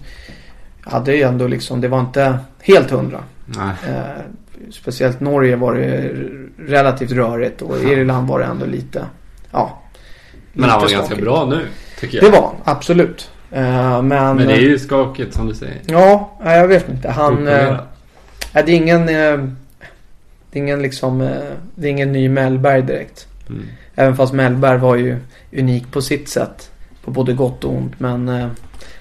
hade 0.80 1.16
ju 1.16 1.22
ändå 1.22 1.46
liksom, 1.46 1.80
det 1.80 1.88
var 1.88 2.00
inte 2.00 2.38
helt 2.62 2.90
hundra. 2.90 3.18
Eh, 3.58 4.04
speciellt 4.70 5.20
Norge 5.20 5.56
var 5.56 5.74
det 5.74 6.10
relativt 6.58 7.12
rörigt 7.12 7.62
och 7.62 7.76
ja. 7.84 7.92
Irland 7.92 8.28
var 8.28 8.38
det 8.38 8.44
ändå 8.44 8.66
lite, 8.66 9.04
ja. 9.50 9.82
Men 10.52 10.70
han 10.70 10.80
var 10.80 10.88
skakigt. 10.88 11.08
ganska 11.08 11.24
bra 11.24 11.46
nu, 11.46 11.60
tycker 12.00 12.22
jag. 12.22 12.32
Det 12.32 12.40
var 12.40 12.52
absolut. 12.64 13.30
Eh, 13.50 14.02
men, 14.02 14.36
men 14.36 14.36
det 14.36 14.52
är 14.52 14.60
ju 14.60 14.78
skakigt 14.78 15.34
som 15.34 15.46
du 15.46 15.54
säger. 15.54 15.80
Ja, 15.86 16.36
jag 16.44 16.68
vet 16.68 16.88
inte. 16.88 17.10
Han... 17.10 17.48
Eh, 17.48 17.76
det 18.52 18.60
är 18.60 18.68
ingen... 18.70 19.08
Det 20.54 20.58
är 20.58 20.62
ingen 20.62 20.82
liksom... 20.82 21.20
Eh, 21.20 21.42
det 21.74 21.86
är 21.86 21.90
ingen 21.90 22.12
ny 22.12 22.28
Mellberg 22.28 22.82
direkt. 22.82 23.28
Mm. 23.48 23.62
Även 23.94 24.16
fast 24.16 24.32
Mellberg 24.32 24.78
var 24.78 24.96
ju 24.96 25.18
unik 25.52 25.92
på 25.92 26.02
sitt 26.02 26.28
sätt. 26.28 26.70
På 27.04 27.10
både 27.10 27.32
gott 27.32 27.64
och 27.64 27.74
ont. 27.74 28.00
Men... 28.00 28.28
Eh, 28.28 28.48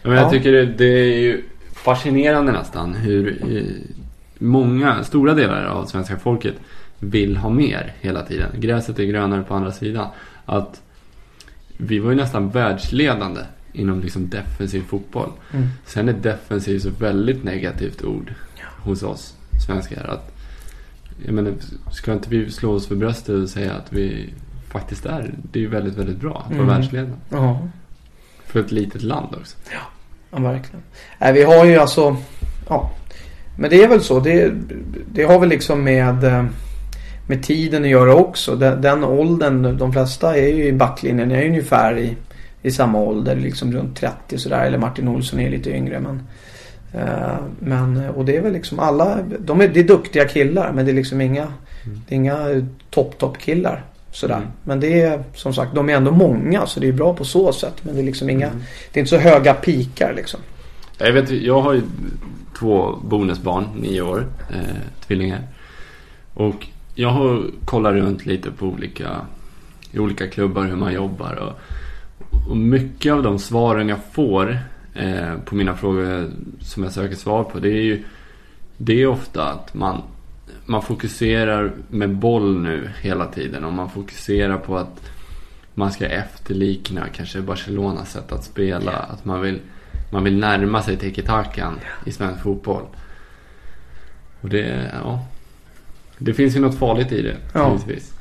men 0.03 0.13
jag 0.13 0.25
ja. 0.25 0.29
tycker 0.29 0.51
det, 0.51 0.65
det 0.65 0.85
är 0.85 1.19
ju 1.19 1.43
fascinerande 1.73 2.51
nästan 2.51 2.93
hur 2.93 3.55
eh, 3.57 3.63
många, 4.37 5.03
stora 5.03 5.33
delar 5.33 5.65
av 5.65 5.85
svenska 5.85 6.17
folket 6.17 6.55
vill 6.99 7.37
ha 7.37 7.49
mer 7.49 7.93
hela 8.01 8.21
tiden. 8.21 8.49
Gräset 8.59 8.99
är 8.99 9.03
grönare 9.03 9.43
på 9.43 9.53
andra 9.53 9.71
sidan. 9.71 10.07
Att 10.45 10.81
vi 11.77 11.99
var 11.99 12.09
ju 12.09 12.15
nästan 12.15 12.49
världsledande 12.49 13.41
inom 13.73 14.01
liksom 14.01 14.29
defensiv 14.29 14.81
fotboll. 14.81 15.29
Mm. 15.53 15.67
Sen 15.85 16.09
är 16.09 16.13
defensiv 16.13 16.79
så 16.79 16.89
väldigt 16.89 17.43
negativt 17.43 18.03
ord 18.03 18.33
ja. 18.55 18.65
hos 18.83 19.03
oss 19.03 19.35
svenskar. 19.65 20.07
Att, 20.07 20.32
jag 21.25 21.33
menar, 21.33 21.53
ska 21.91 22.13
inte 22.13 22.29
vi 22.29 22.51
slå 22.51 22.73
oss 22.73 22.87
för 22.87 22.95
bröstet 22.95 23.35
och 23.35 23.49
säga 23.49 23.73
att 23.73 23.93
vi 23.93 24.33
faktiskt 24.69 25.05
är, 25.05 25.33
det 25.51 25.59
är 25.59 25.61
ju 25.61 25.69
väldigt, 25.69 25.97
väldigt 25.97 26.17
bra 26.17 26.37
att 26.37 26.57
vara 26.57 26.63
mm. 26.63 26.67
världsledande. 26.67 27.15
Ja. 27.29 27.67
För 28.45 28.59
ett 28.59 28.71
litet 28.71 29.01
land 29.01 29.35
också. 29.35 29.57
Ja. 29.71 29.79
Ja, 30.31 30.39
verkligen. 30.39 30.83
Nej, 31.19 31.33
vi 31.33 31.43
har 31.43 31.65
ju 31.65 31.77
alltså... 31.77 32.17
Ja. 32.69 32.91
Men 33.57 33.69
det 33.69 33.83
är 33.83 33.87
väl 33.87 34.01
så. 34.01 34.19
Det, 34.19 34.53
det 35.11 35.23
har 35.23 35.39
väl 35.39 35.49
liksom 35.49 35.83
med, 35.83 36.23
eh, 36.23 36.45
med 37.27 37.43
tiden 37.43 37.83
att 37.83 37.89
göra 37.89 38.15
också. 38.15 38.55
Den, 38.55 38.81
den 38.81 39.03
åldern, 39.03 39.77
de 39.77 39.93
flesta 39.93 40.37
är 40.37 40.47
ju 40.47 40.65
i 40.65 40.73
backlinjen. 40.73 41.31
Jag 41.31 41.43
är 41.43 41.47
ungefär 41.47 41.97
i, 41.97 42.15
i 42.61 42.71
samma 42.71 42.99
ålder. 42.99 43.35
Liksom 43.35 43.73
runt 43.73 43.97
30 43.97 44.37
sådär. 44.37 44.65
Eller 44.65 44.77
Martin 44.77 45.07
Olsson 45.07 45.39
är 45.39 45.49
lite 45.49 45.75
yngre. 45.75 45.99
Men, 45.99 46.23
men, 47.59 48.09
och 48.15 48.25
det 48.25 48.37
är 48.37 48.41
väl 48.41 48.53
liksom 48.53 48.79
alla. 48.79 49.19
De 49.39 49.61
är, 49.61 49.67
det 49.67 49.79
är 49.79 49.83
duktiga 49.83 50.27
killar. 50.27 50.71
Men 50.71 50.85
det 50.85 50.91
är 50.91 50.95
liksom 50.95 51.21
inga, 51.21 51.43
mm. 51.43 52.01
det 52.07 52.15
är 52.15 52.17
inga 52.17 52.67
topp, 52.89 53.17
topp 53.17 53.37
killar. 53.37 53.83
Sådär. 54.11 54.35
Mm. 54.35 54.47
Men 54.63 54.79
det 54.79 55.01
är 55.01 55.23
som 55.33 55.53
sagt, 55.53 55.75
de 55.75 55.89
är 55.89 55.93
ändå 55.93 56.11
många 56.11 56.65
så 56.65 56.79
det 56.79 56.87
är 56.87 56.91
bra 56.91 57.13
på 57.13 57.25
så 57.25 57.53
sätt. 57.53 57.73
Men 57.81 57.95
det 57.95 58.01
är 58.01 58.05
liksom 58.05 58.29
inga, 58.29 58.47
mm. 58.47 58.59
det 58.91 58.99
är 58.99 59.01
inte 59.01 59.09
så 59.09 59.17
höga 59.17 59.53
pikar 59.53 60.13
liksom. 60.15 60.39
Jag 60.97 61.13
vet, 61.13 61.29
jag 61.29 61.61
har 61.61 61.73
ju 61.73 61.81
två 62.59 62.99
bonusbarn, 63.03 63.67
nio 63.75 64.01
år, 64.01 64.25
eh, 64.49 65.07
tvillingar. 65.07 65.41
Och 66.33 66.67
jag 66.95 67.09
har 67.09 67.45
kollat 67.65 67.93
runt 67.93 68.25
lite 68.25 68.51
på 68.51 68.65
olika, 68.65 69.09
i 69.91 69.99
olika 69.99 70.27
klubbar 70.27 70.63
hur 70.63 70.75
man 70.75 70.93
jobbar. 70.93 71.33
Och, 71.33 72.49
och 72.49 72.57
mycket 72.57 73.13
av 73.13 73.23
de 73.23 73.39
svaren 73.39 73.89
jag 73.89 73.99
får 74.11 74.59
eh, 74.93 75.37
på 75.45 75.55
mina 75.55 75.75
frågor 75.75 76.31
som 76.61 76.83
jag 76.83 76.91
söker 76.91 77.15
svar 77.15 77.43
på. 77.43 77.59
Det 77.59 77.69
är 77.69 77.81
ju 77.83 78.03
det 78.77 79.01
är 79.01 79.07
ofta 79.07 79.43
att 79.49 79.73
man 79.73 80.01
man 80.65 80.81
fokuserar 80.81 81.71
med 81.89 82.09
boll 82.15 82.59
nu 82.59 82.89
hela 83.01 83.25
tiden 83.25 83.63
och 83.63 83.73
man 83.73 83.89
fokuserar 83.89 84.57
på 84.57 84.77
att 84.77 85.01
man 85.73 85.91
ska 85.91 86.05
efterlikna 86.05 87.07
kanske 87.13 87.41
Barcelonas 87.41 88.11
sätt 88.11 88.31
att 88.31 88.43
spela. 88.43 88.91
Att 88.91 89.25
man 89.25 89.41
vill, 89.41 89.59
man 90.11 90.23
vill 90.23 90.39
närma 90.39 90.81
sig 90.81 90.97
tiki-takan 90.97 91.79
i 92.05 92.11
svensk 92.11 92.43
fotboll. 92.43 92.83
Och 94.41 94.49
det, 94.49 94.91
ja. 95.03 95.25
Det 96.17 96.33
finns 96.33 96.55
ju 96.55 96.59
något 96.59 96.77
farligt 96.77 97.11
i 97.11 97.21
det, 97.21 97.35
Ja. 97.53 97.71
givetvis. 97.71 98.13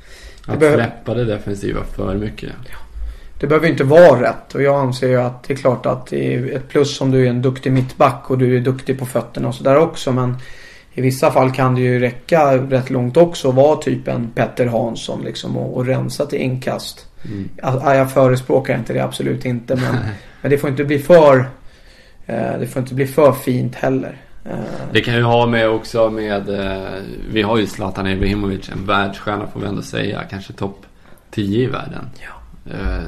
Att 0.47 0.59
släppa 0.59 1.15
det 1.15 1.25
defensiva 1.25 1.85
för 1.85 2.17
mycket. 2.17 2.53
Det 3.43 3.49
behöver 3.49 3.69
inte 3.69 3.85
vara 3.85 4.23
rätt 4.23 4.55
och 4.55 4.63
jag 4.63 4.75
anser 4.75 5.09
ju 5.09 5.21
att 5.21 5.43
det 5.43 5.53
är 5.53 5.57
klart 5.57 5.87
att 5.87 6.07
det 6.07 6.35
är 6.35 6.57
ett 6.57 6.69
plus 6.69 7.01
om 7.01 7.11
du 7.11 7.27
är 7.27 7.31
en 7.31 7.43
duktig 7.43 7.73
mittback 7.73 8.31
och 8.31 8.39
du 8.39 8.57
är 8.57 8.61
duktig 8.61 8.99
på 8.99 9.07
fötterna 9.07 9.49
och 9.49 9.55
sådär 9.55 9.79
också 9.79 10.13
men 10.13 10.37
i 10.93 11.01
vissa 11.01 11.31
fall 11.31 11.51
kan 11.51 11.75
det 11.75 11.81
ju 11.81 11.99
räcka 11.99 12.57
rätt 12.57 12.91
långt 12.91 13.17
också 13.17 13.49
att 13.49 13.55
vara 13.55 13.77
typ 13.77 14.09
en 14.09 14.31
Petter 14.31 14.67
Hansson 14.67 15.25
liksom 15.25 15.57
och, 15.57 15.77
och 15.77 15.87
rensa 15.87 16.27
till 16.27 16.39
inkast. 16.39 17.07
Mm. 17.25 17.49
Ja, 17.57 17.95
jag 17.95 18.13
förespråkar 18.13 18.79
inte 18.79 18.93
det 18.93 19.01
absolut 19.01 19.45
inte 19.45 19.77
men, 19.77 19.97
men 20.43 20.51
det 20.51 20.59
får 20.59 20.71
inte 20.71 20.85
bli 20.85 20.99
för 20.99 21.39
eh, 22.27 22.59
Det 22.61 22.67
får 22.67 22.83
inte 22.83 22.95
bli 22.95 23.07
för 23.07 23.33
fint 23.33 23.75
heller. 23.75 24.17
Eh, 24.45 24.53
Det 24.93 25.01
kan 25.01 25.15
ju 25.15 25.23
ha 25.23 25.47
med 25.47 25.69
också 25.69 26.11
med, 26.11 26.49
eh, 26.49 27.03
vi 27.33 27.43
har 27.43 27.59
ju 27.59 27.67
Zlatan 27.67 28.07
Ibrahimovic, 28.07 28.69
en 28.69 28.87
världsstjärna 28.87 29.47
får 29.47 29.61
vi 29.61 29.67
ändå 29.67 29.83
säga, 29.83 30.23
kanske 30.31 30.53
topp 30.53 30.87
10 31.31 31.65
i 31.65 31.67
världen. 31.67 32.11
Eh, 32.71 33.05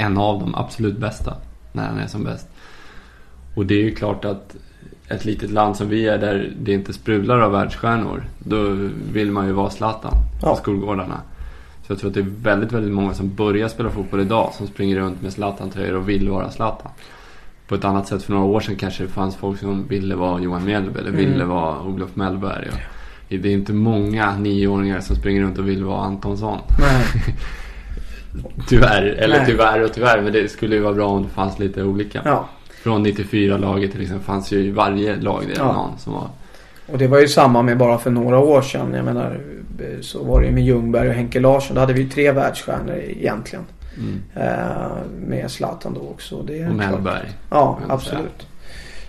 en 0.00 0.18
av 0.18 0.40
de 0.40 0.54
absolut 0.54 0.98
bästa, 0.98 1.34
när 1.72 1.86
han 1.86 1.98
är 1.98 2.06
som 2.06 2.24
bäst. 2.24 2.48
Och 3.54 3.66
det 3.66 3.74
är 3.74 3.82
ju 3.84 3.94
klart 3.94 4.24
att 4.24 4.56
ett 5.08 5.24
litet 5.24 5.50
land 5.50 5.76
som 5.76 5.88
vi 5.88 6.06
är 6.08 6.18
där 6.18 6.52
det 6.60 6.72
inte 6.72 6.92
sprudlar 6.92 7.38
av 7.40 7.52
världsstjärnor, 7.52 8.24
då 8.38 8.88
vill 9.12 9.30
man 9.30 9.46
ju 9.46 9.52
vara 9.52 9.70
Zlatan 9.70 10.12
på 10.40 10.46
Ja. 10.46 10.56
skolgårdarna. 10.56 11.20
Så 11.86 11.92
jag 11.92 11.98
tror 11.98 12.08
att 12.10 12.14
det 12.14 12.20
är 12.20 12.32
väldigt, 12.42 12.72
väldigt 12.72 12.92
många 12.92 13.14
som 13.14 13.34
börjar 13.34 13.68
spela 13.68 13.90
fotboll 13.90 14.20
idag 14.20 14.50
som 14.54 14.66
springer 14.66 14.96
runt 14.96 15.22
med 15.22 15.32
Zlatan-tröjor 15.32 15.96
och 15.96 16.08
vill 16.08 16.28
vara 16.28 16.50
Zlatan. 16.50 16.90
På 17.68 17.74
ett 17.74 17.84
annat 17.84 18.08
sätt 18.08 18.22
för 18.22 18.32
några 18.32 18.46
år 18.46 18.60
sedan 18.60 18.76
kanske 18.76 19.02
det 19.02 19.08
fanns 19.08 19.36
folk 19.36 19.58
som 19.60 19.86
ville 19.88 20.14
vara 20.14 20.40
Johan 20.40 20.64
Mjällby 20.64 20.98
eller 20.98 21.10
Mm. 21.10 21.20
ville 21.32 21.44
vara 21.44 21.82
Olof 21.82 22.16
Mellberg. 22.16 22.68
Och 22.70 22.76
det 23.28 23.48
är 23.48 23.52
inte 23.52 23.72
många 23.72 24.36
nioåringar 24.36 25.00
som 25.00 25.16
springer 25.16 25.42
runt 25.42 25.58
och 25.58 25.68
vill 25.68 25.84
vara 25.84 26.04
Antonsson. 26.04 26.58
Tyvärr, 28.68 29.02
eller 29.02 29.36
Nej. 29.36 29.46
tyvärr 29.46 29.84
och 29.84 29.92
tyvärr. 29.92 30.20
Men 30.20 30.32
det 30.32 30.48
skulle 30.50 30.76
ju 30.76 30.82
vara 30.82 30.94
bra 30.94 31.06
om 31.08 31.22
det 31.22 31.28
fanns 31.28 31.58
lite 31.58 31.82
olika. 31.82 32.20
Ja. 32.24 32.48
Från 32.82 33.06
94-laget 33.06 33.92
till 33.92 34.02
exempel 34.02 34.24
fanns 34.24 34.52
ju 34.52 34.58
i 34.58 34.70
varje 34.70 35.16
lag 35.16 35.42
det 35.46 35.54
Ja. 35.56 35.72
någon 35.72 35.98
som 35.98 36.12
var... 36.12 36.28
Och 36.92 36.98
det 36.98 37.06
var 37.06 37.18
ju 37.20 37.28
samma 37.28 37.62
med 37.62 37.78
bara 37.78 37.98
för 37.98 38.10
några 38.10 38.38
år 38.38 38.62
sedan. 38.62 38.94
Jag 38.94 39.04
menar 39.04 39.40
så 40.00 40.24
var 40.24 40.40
det 40.40 40.46
ju 40.46 40.52
med 40.52 40.64
Ljungberg 40.64 41.08
och 41.08 41.14
Henke 41.14 41.40
Larsson. 41.40 41.74
Då 41.74 41.80
hade 41.80 41.92
vi 41.92 42.00
ju 42.00 42.08
tre 42.08 42.32
världsstjärnor 42.32 42.94
egentligen. 42.96 43.64
Mm. 43.98 44.22
Eh, 44.34 44.90
med 45.26 45.50
Zlatan 45.50 45.94
då 45.94 46.00
också. 46.00 46.42
Det 46.42 46.58
är 46.58 46.68
Och. 46.68 46.74
Mellberg. 46.74 47.28
Ja, 47.50 47.78
absolut. 47.88 48.46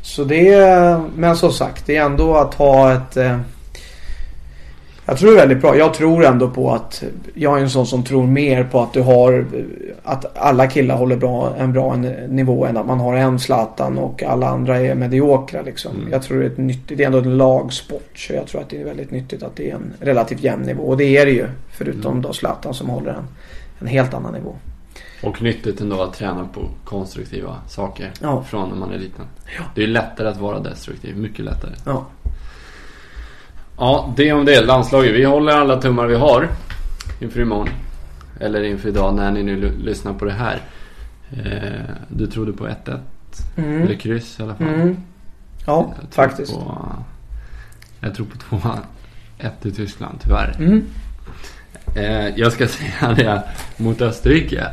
Så 0.01 0.23
det 0.23 0.53
är, 0.53 1.01
men 1.15 1.35
som 1.35 1.51
sagt, 1.51 1.85
det 1.85 1.97
är 1.97 2.05
ändå 2.05 2.35
att 2.35 2.53
ha 2.53 2.93
ett... 2.93 3.17
Eh, 3.17 3.39
jag 5.11 5.19
tror 5.19 5.31
det 5.31 5.37
är 5.37 5.39
väldigt 5.47 5.61
bra. 5.61 5.77
Jag 5.77 5.93
tror 5.93 6.25
ändå 6.25 6.49
på 6.49 6.71
att, 6.71 7.03
jag 7.33 7.57
är 7.57 7.61
en 7.61 7.69
sån 7.69 7.87
som 7.87 8.03
tror 8.03 8.27
mer 8.27 8.63
på 8.63 8.81
att 8.81 8.93
du 8.93 9.01
har, 9.01 9.45
att 10.03 10.37
alla 10.37 10.67
killar 10.67 10.95
håller 10.95 11.15
bra, 11.15 11.55
en 11.57 11.73
bra 11.73 11.95
nivå 12.29 12.65
än 12.65 12.77
att 12.77 12.85
man 12.85 12.99
har 12.99 13.15
en 13.15 13.39
Zlatan 13.39 13.97
och 13.97 14.23
alla 14.23 14.47
andra 14.47 14.79
är 14.79 14.95
mediokra 14.95 15.61
liksom. 15.61 15.95
Mm. 15.95 16.11
Jag 16.11 16.23
tror 16.23 16.39
det 16.39 16.45
är 16.45 16.49
ett 16.49 16.57
nyttigt, 16.57 16.97
det 16.97 17.03
är 17.03 17.07
ändå 17.07 17.17
en 17.17 17.37
lagsport. 17.37 18.11
Så 18.15 18.33
jag 18.33 18.47
tror 18.47 18.61
att 18.61 18.69
det 18.69 18.81
är 18.81 18.85
väldigt 18.85 19.11
nyttigt 19.11 19.43
att 19.43 19.55
det 19.55 19.71
är 19.71 19.75
en 19.75 19.93
relativt 19.99 20.43
jämn 20.43 20.63
nivå. 20.63 20.83
Och 20.83 20.97
det 20.97 21.17
är 21.17 21.25
det 21.25 21.31
ju. 21.31 21.47
Förutom 21.71 22.11
Mm. 22.11 22.21
då 22.21 22.33
Zlatan 22.33 22.73
som 22.73 22.89
håller 22.89 23.11
en, 23.11 23.27
en 23.79 23.87
helt 23.87 24.13
annan 24.13 24.33
nivå. 24.33 24.55
Och 25.23 25.41
nyttigt 25.41 25.81
ändå 25.81 26.01
att 26.01 26.13
träna 26.13 26.47
på 26.53 26.61
konstruktiva 26.85 27.55
saker. 27.67 28.11
Ja. 28.21 28.43
Från 28.43 28.69
när 28.69 28.75
man 28.75 28.91
är 28.91 28.97
liten. 28.97 29.25
Ja. 29.57 29.63
Det 29.75 29.83
är 29.83 29.87
lättare 29.87 30.27
att 30.27 30.39
vara 30.39 30.59
destruktiv. 30.59 31.17
Mycket 31.17 31.45
lättare. 31.45 31.71
Ja. 31.85 32.05
Ja, 33.81 34.13
det 34.17 34.33
om 34.33 34.45
det. 34.45 34.61
Landslaget. 34.61 35.13
Vi 35.13 35.23
håller 35.23 35.51
alla 35.51 35.81
tummar 35.81 36.07
vi 36.07 36.15
har 36.15 36.49
inför 37.19 37.41
imorgon. 37.41 37.69
Eller 38.39 38.63
inför 38.63 38.89
idag 38.89 39.15
när 39.15 39.31
ni 39.31 39.43
nu 39.43 39.77
lyssnar 39.77 40.13
på 40.13 40.25
det 40.25 40.31
här. 40.31 40.61
Eh, 41.31 41.95
du 42.07 42.27
trodde 42.27 42.53
på 42.53 42.67
1-1. 42.67 42.99
Mm. 43.55 43.81
Eller 43.81 43.95
kryss 43.95 44.39
i 44.39 44.43
alla 44.43 44.55
fall. 44.55 44.67
Mm. 44.67 44.97
Ja, 45.65 45.93
Jag 46.01 46.13
faktiskt. 46.13 46.53
På, 46.53 46.95
jag 47.99 48.15
tror 48.15 48.25
på 48.25 48.55
2-1 48.55 48.77
till 49.61 49.75
Tyskland, 49.75 50.19
tyvärr. 50.23 50.55
Mm. 50.59 50.83
Eh, 51.95 52.39
jag 52.39 52.51
ska 52.51 52.67
säga 52.77 53.13
det 53.13 53.43
mot 53.77 54.01
Österrike. 54.01 54.67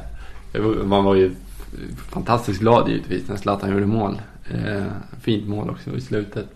Man 0.84 1.04
var 1.04 1.14
ju 1.14 1.34
fantastiskt 1.96 2.60
glad 2.60 2.88
givetvis 2.88 3.28
när 3.28 3.36
Zlatan 3.36 3.72
gjorde 3.72 3.86
mål. 3.86 4.20
Eh, 4.50 4.84
fint 5.20 5.48
mål 5.48 5.70
också 5.70 5.96
i 5.96 6.00
slutet. 6.00 6.46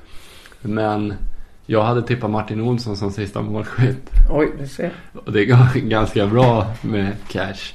Men 0.62 1.14
jag 1.72 1.82
hade 1.82 2.02
tippat 2.02 2.30
Martin 2.30 2.60
Olsson 2.60 2.96
som 2.96 3.12
sista 3.12 3.42
målskytt. 3.42 4.10
Oj, 4.30 4.52
vi 4.58 4.68
ser. 4.68 4.92
Och 5.24 5.32
det 5.32 5.44
går 5.44 5.74
ganska 5.88 6.26
bra 6.26 6.66
med 6.82 7.12
cash. 7.28 7.72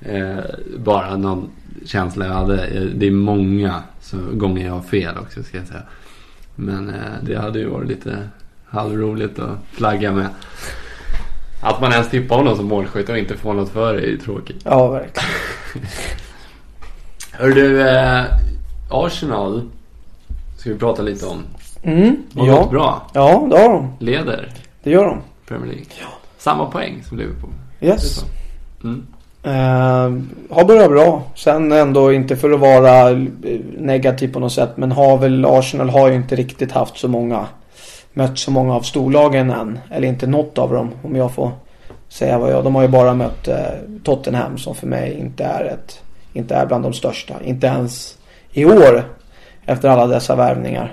Eh, 0.00 0.38
bara 0.78 1.16
någon 1.16 1.50
känsla 1.86 2.26
jag 2.26 2.32
hade. 2.32 2.66
Eh, 2.66 2.82
Det 2.82 3.06
är 3.06 3.10
många 3.10 3.82
så, 4.00 4.16
gånger 4.32 4.66
jag 4.66 4.72
har 4.72 4.82
fel 4.82 5.18
också 5.18 5.42
ska 5.42 5.56
jag 5.58 5.66
säga. 5.66 5.82
Men 6.54 6.88
eh, 6.88 6.94
det 7.22 7.34
hade 7.34 7.58
ju 7.58 7.68
varit 7.68 7.88
lite 7.88 8.28
halvroligt 8.66 9.38
att 9.38 9.58
flagga 9.72 10.12
med. 10.12 10.28
Att 11.62 11.80
man 11.80 11.92
ens 11.92 12.10
tippar 12.10 12.36
honom 12.36 12.56
som 12.56 12.66
målskytt 12.66 13.08
och 13.08 13.18
inte 13.18 13.36
får 13.36 13.54
något 13.54 13.70
för 13.70 13.94
det 13.94 14.00
är 14.00 14.06
ju 14.06 14.18
tråkigt. 14.18 14.60
Ja, 14.64 14.88
verkligen. 14.90 15.28
Hör 17.32 17.48
du, 17.48 17.88
eh, 17.88 18.24
Arsenal 18.90 19.62
ska 20.56 20.70
vi 20.72 20.78
prata 20.78 21.02
lite 21.02 21.26
om. 21.26 21.42
Mm, 21.82 22.16
gått 22.32 22.46
ja. 22.46 22.68
bra. 22.70 23.02
ja, 23.12 23.46
det 23.50 23.58
har 23.58 23.68
de. 23.68 23.92
Leder 23.98 24.52
Det 24.82 24.90
gör 24.90 25.04
de. 25.04 25.18
Premier 25.48 25.66
League. 25.66 25.86
Samma 26.38 26.66
poäng 26.66 27.02
som 27.08 27.18
Liverpool. 27.18 27.50
Yes. 27.80 28.24
Mm. 28.84 29.06
Eh, 29.42 30.12
har 30.56 30.64
börjat 30.64 30.90
bra. 30.90 31.22
Sen 31.34 31.72
ändå 31.72 32.12
inte 32.12 32.36
för 32.36 32.50
att 32.50 32.60
vara 32.60 33.10
eh, 33.10 33.18
negativ 33.78 34.32
på 34.32 34.40
något 34.40 34.52
sätt. 34.52 34.70
Men 34.76 34.92
har 34.92 35.18
väl 35.18 35.44
Arsenal 35.44 35.90
har 35.90 36.08
ju 36.08 36.14
inte 36.14 36.36
riktigt 36.36 36.72
haft 36.72 36.98
så 36.98 37.08
många. 37.08 37.46
Mött 38.12 38.38
så 38.38 38.50
många 38.50 38.74
av 38.74 38.80
storlagen 38.80 39.50
än. 39.50 39.78
Eller 39.90 40.08
inte 40.08 40.26
något 40.26 40.58
av 40.58 40.72
dem. 40.72 40.90
Om 41.02 41.16
jag 41.16 41.32
får 41.32 41.50
säga 42.08 42.38
vad 42.38 42.52
jag. 42.52 42.64
De 42.64 42.74
har 42.74 42.82
ju 42.82 42.88
bara 42.88 43.14
mött 43.14 43.48
eh, 43.48 43.56
Tottenham 44.04 44.58
som 44.58 44.74
för 44.74 44.86
mig 44.86 45.18
inte 45.20 45.44
är 45.44 45.64
ett. 45.64 46.00
Inte 46.32 46.54
är 46.54 46.66
bland 46.66 46.84
de 46.84 46.92
största. 46.92 47.34
Inte 47.44 47.66
ens 47.66 48.18
i 48.52 48.64
år. 48.64 49.04
Efter 49.66 49.88
alla 49.88 50.06
dessa 50.06 50.36
värvningar. 50.36 50.92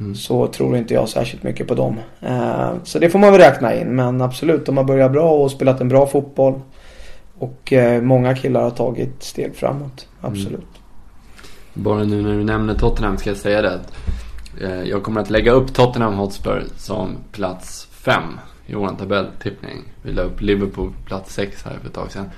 Mm. 0.00 0.14
Så 0.14 0.46
tror 0.46 0.76
inte 0.76 0.94
jag 0.94 1.08
särskilt 1.08 1.42
mycket 1.42 1.68
på 1.68 1.74
dem. 1.74 1.96
Eh, 2.20 2.70
så 2.84 2.98
det 2.98 3.10
får 3.10 3.18
man 3.18 3.32
väl 3.32 3.40
räkna 3.40 3.74
in. 3.74 3.96
Men 3.96 4.20
absolut, 4.20 4.66
de 4.66 4.76
har 4.76 4.84
börjat 4.84 5.12
bra 5.12 5.30
och 5.30 5.50
spelat 5.50 5.80
en 5.80 5.88
bra 5.88 6.06
fotboll. 6.06 6.60
Och 7.38 7.72
eh, 7.72 8.02
många 8.02 8.34
killar 8.34 8.62
har 8.62 8.70
tagit 8.70 9.22
steg 9.22 9.56
framåt. 9.56 10.08
Absolut. 10.20 10.66
Bara 11.74 12.04
nu 12.04 12.22
när 12.22 12.32
du 12.32 12.44
nämner 12.44 12.74
Tottenham 12.74 13.16
ska 13.16 13.30
jag 13.30 13.36
säga 13.36 13.62
det. 13.62 13.80
eh, 14.62 14.82
Jag 14.82 15.02
kommer 15.02 15.20
att 15.20 15.30
lägga 15.30 15.52
upp 15.52 15.74
Tottenham 15.74 16.14
Hotspur 16.14 16.64
som 16.76 17.16
plats 17.32 17.88
5 17.90 18.22
i 18.66 18.74
vår 18.74 18.88
tabelltippning. 18.98 19.78
Vi 20.02 20.12
la 20.12 20.22
upp 20.22 20.40
Liverpool 20.40 20.92
plats 21.06 21.34
6 21.34 21.64
här 21.64 21.78
för 21.80 21.88
ett 21.88 21.94
tag 21.94 22.10
sedan. 22.12 22.30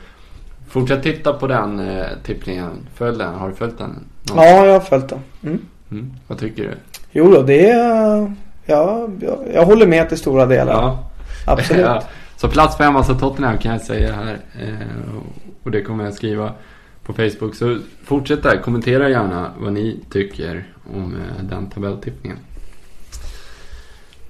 Fortsätt 0.69 1.03
titta 1.03 1.33
på 1.33 1.47
den 1.47 1.81
eh, 1.81 2.07
tippningen. 2.25 2.71
Följ 2.95 3.19
den. 3.19 3.35
Har 3.35 3.49
du 3.49 3.55
följt 3.55 3.79
den? 3.79 4.05
Ja, 4.37 4.45
jag 4.67 4.73
har 4.73 4.81
följt 4.81 5.09
det. 5.09 5.19
Mm. 5.43 5.59
Mm. 5.91 6.13
Vad 6.27 6.39
tycker 6.39 6.63
du? 6.63 6.75
Jo 7.13 7.31
då, 7.31 7.43
det 7.43 7.71
är... 7.71 8.35
Ja, 8.67 9.09
jag, 9.21 9.39
jag 9.55 9.65
håller 9.65 9.87
med 9.87 10.09
till 10.09 10.19
stora 10.19 10.47
delar. 10.47 10.73
Ja. 10.73 11.11
Absolut. 11.47 11.83
Ja. 11.87 12.03
Så 12.37 12.49
plats 12.49 12.77
5 12.77 12.97
alltså 12.97 13.15
Tottenham 13.15 13.59
kan 13.59 13.73
jag 13.73 13.81
säga 13.81 14.13
här. 14.13 14.39
Eh, 14.61 15.17
och 15.63 15.71
det 15.71 15.83
kommer 15.83 16.05
jag 16.05 16.15
skriva 16.15 16.53
på 17.05 17.13
Facebook. 17.13 17.55
Så 17.55 17.79
fortsätt 18.05 18.43
där. 18.43 18.63
Kommentera 18.63 19.09
gärna 19.09 19.51
vad 19.59 19.73
ni 19.73 20.01
tycker 20.11 20.65
om 20.95 21.15
eh, 21.15 21.45
den 21.45 21.71
tabelltippningen. 21.71 22.39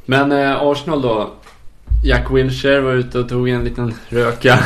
Men 0.05 0.33
eh, 0.33 0.63
Arsenal 0.63 1.03
då. 1.03 1.31
Jack 2.05 2.31
Wilshere 2.31 2.81
var 2.81 2.93
ute 2.93 3.19
och 3.19 3.29
tog 3.29 3.49
en 3.49 3.65
liten 3.65 3.95
röka. 4.09 4.59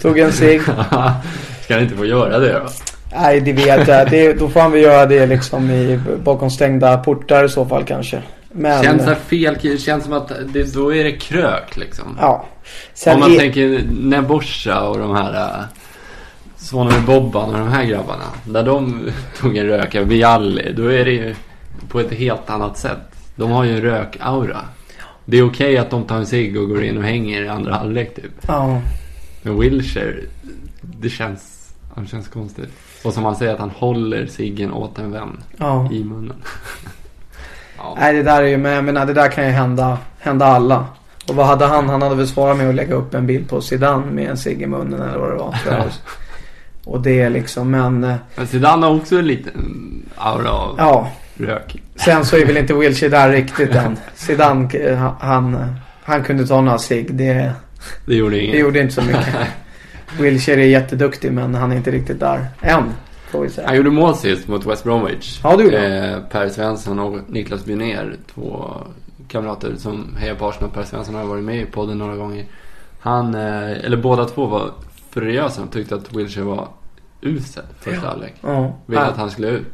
Tog 0.00 0.18
en 0.18 0.32
cigg. 0.32 0.62
Ska 1.62 1.74
han 1.74 1.82
inte 1.82 1.96
få 1.96 2.04
göra 2.04 2.38
det 2.38 2.52
då? 2.52 2.68
Nej, 3.12 3.40
det 3.40 3.52
vet 3.52 3.88
jag. 3.88 4.10
Det, 4.10 4.32
då 4.32 4.48
får 4.48 4.60
han 4.60 4.72
väl 4.72 4.80
göra 4.80 5.06
det 5.06 5.26
liksom 5.26 5.70
i, 5.70 6.00
bakom 6.24 6.50
stängda 6.50 6.98
portar 6.98 7.44
i 7.44 7.48
så 7.48 7.66
fall 7.66 7.84
kanske. 7.84 8.22
Men... 8.52 8.82
Känns 8.82 9.04
det 9.04 9.16
fel? 9.16 9.58
Det 9.62 9.78
känns 9.78 10.04
som 10.04 10.12
att 10.12 10.32
det, 10.52 10.74
då 10.74 10.94
är 10.94 11.04
det 11.04 11.12
krök 11.12 11.76
liksom. 11.76 12.18
Ja. 12.20 12.46
Om 12.48 12.66
Sen 12.94 13.20
man 13.20 13.32
är, 13.32 13.38
tänker 13.38 13.82
Nebosha 13.90 14.88
och 14.88 14.98
de 14.98 15.16
här 15.16 15.32
uh, 15.32 15.64
Svanen 16.56 16.92
med 16.92 17.04
Bobban 17.04 17.50
och 17.50 17.58
de 17.58 17.68
här 17.68 17.84
grabbarna. 17.84 18.24
När 18.46 18.62
de 18.62 19.10
tog 19.40 19.56
en 19.56 19.66
röka, 19.66 20.02
Vialli, 20.02 20.72
då 20.72 20.92
är 20.92 21.04
det 21.04 21.12
ju 21.12 21.34
på 21.88 22.00
ett 22.00 22.12
helt 22.12 22.50
annat 22.50 22.78
sätt. 22.78 22.98
De 23.36 23.50
har 23.50 23.64
ju 23.64 23.76
en 23.76 23.82
rök-aura. 23.82 24.60
Det 25.24 25.38
är 25.38 25.48
okej 25.48 25.78
att 25.78 25.90
de 25.90 26.04
tar 26.04 26.16
en 26.16 26.26
cigg 26.26 26.56
och 26.56 26.68
går 26.68 26.84
in 26.84 26.96
och 26.96 27.04
hänger 27.04 27.42
i 27.42 27.48
andra 27.48 27.74
halvlek 27.74 28.14
typ. 28.14 28.32
Ja. 28.46 28.80
Men 29.42 29.60
Wilshire, 29.60 30.16
det 30.80 31.08
känns, 31.08 31.72
det 31.96 32.06
känns 32.06 32.28
konstigt. 32.28 32.70
Och 33.04 33.12
som 33.12 33.24
han 33.24 33.36
säger 33.36 33.52
att 33.52 33.58
han 33.60 33.70
håller 33.70 34.26
ciggen 34.26 34.72
åt 34.72 34.98
en 34.98 35.12
vän 35.12 35.42
Ja. 35.56 35.88
i 35.92 36.04
munnen. 36.04 36.36
ja. 37.78 37.96
Nej 38.00 38.14
det 38.14 38.22
där 38.22 38.42
är 38.42 38.46
ju, 38.46 38.56
men 38.56 38.72
jag 38.72 38.84
menar 38.84 39.06
det 39.06 39.12
där 39.14 39.28
kan 39.28 39.44
ju 39.44 39.50
hända, 39.50 39.98
hända 40.18 40.46
alla. 40.46 40.84
Och 41.28 41.34
vad 41.36 41.46
hade 41.46 41.66
han? 41.66 41.88
Han 41.88 42.02
hade 42.02 42.14
väl 42.14 42.28
svarat 42.28 42.56
med 42.56 42.68
att 42.68 42.74
lägga 42.74 42.94
upp 42.94 43.14
en 43.14 43.26
bild 43.26 43.48
på 43.48 43.60
Zidane 43.60 44.06
med 44.06 44.30
en 44.30 44.36
cigg 44.36 44.62
i 44.62 44.66
munnen 44.66 45.00
eller 45.02 45.18
vad 45.18 45.30
det 45.30 45.36
var. 45.36 45.54
Och 46.84 47.00
det 47.00 47.20
är 47.20 47.30
liksom, 47.30 47.70
men 47.70 48.04
eh, 48.04 48.14
Men 48.36 48.46
Zidane 48.46 48.86
har 48.86 48.94
också 48.96 49.18
en 49.18 49.26
liten 49.26 50.02
aura 50.16 50.50
av 50.50 50.74
ja. 50.78 51.08
rök. 51.34 51.82
Sen 51.96 52.24
så 52.24 52.36
är 52.36 52.46
väl 52.46 52.56
inte 52.56 52.74
Wilshere 52.74 53.10
där 53.10 53.30
riktigt 53.32 53.74
än. 53.74 53.96
Zidane, 54.14 54.68
eh, 54.74 55.12
han, 55.20 55.74
han 56.02 56.22
kunde 56.24 56.46
ta 56.46 56.60
några 56.60 56.78
cigg. 56.78 57.14
Det, 57.14 57.52
Det 58.06 58.14
gjorde 58.14 58.38
inget. 58.40 58.52
det 58.52 58.58
gjorde 58.58 58.80
inte 58.80 58.94
så 58.94 59.02
mycket. 59.02 59.26
Wilshere 60.18 60.60
är 60.62 60.66
jätteduktig 60.66 61.32
men 61.32 61.54
han 61.54 61.72
är 61.72 61.76
inte 61.76 61.90
riktigt 61.90 62.20
där 62.20 62.46
än. 62.60 62.92
Han 63.66 63.76
gjorde 63.76 63.90
mål 63.90 64.14
sist 64.14 64.48
mot 64.48 64.66
West 64.66 64.84
Bromwich. 64.84 65.40
Ja, 65.42 65.56
det 65.56 65.64
gjorde 65.64 66.08
eh, 66.10 66.18
Per 66.30 66.48
Svensson 66.48 66.98
och 66.98 67.18
Niklas 67.26 67.64
Bynér, 67.64 68.16
två 68.34 68.74
kamrater 69.28 69.74
som 69.76 70.16
hejar 70.16 70.34
på 70.34 70.48
Arsenal. 70.48 70.70
Per 70.70 70.84
Svensson 70.84 71.14
har 71.14 71.24
varit 71.24 71.44
med 71.44 71.60
i 71.62 71.66
podden 71.66 71.98
några 71.98 72.16
gånger. 72.16 72.44
Han, 73.00 73.34
eh, 73.34 73.70
eller 73.70 73.96
båda 73.96 74.24
två 74.24 74.46
var 74.46 74.70
furiösa 75.10 75.62
och 75.62 75.72
tyckte 75.72 75.94
att 75.94 76.12
Wilshere 76.12 76.44
var 76.44 76.68
usel 77.20 77.64
första 77.80 78.06
halvlek. 78.08 78.34
Ja. 78.40 78.76
Ville 78.86 79.00
att 79.02 79.08
Ja. 79.16 79.20
han 79.20 79.30
skulle 79.30 79.48
ut. 79.48 79.66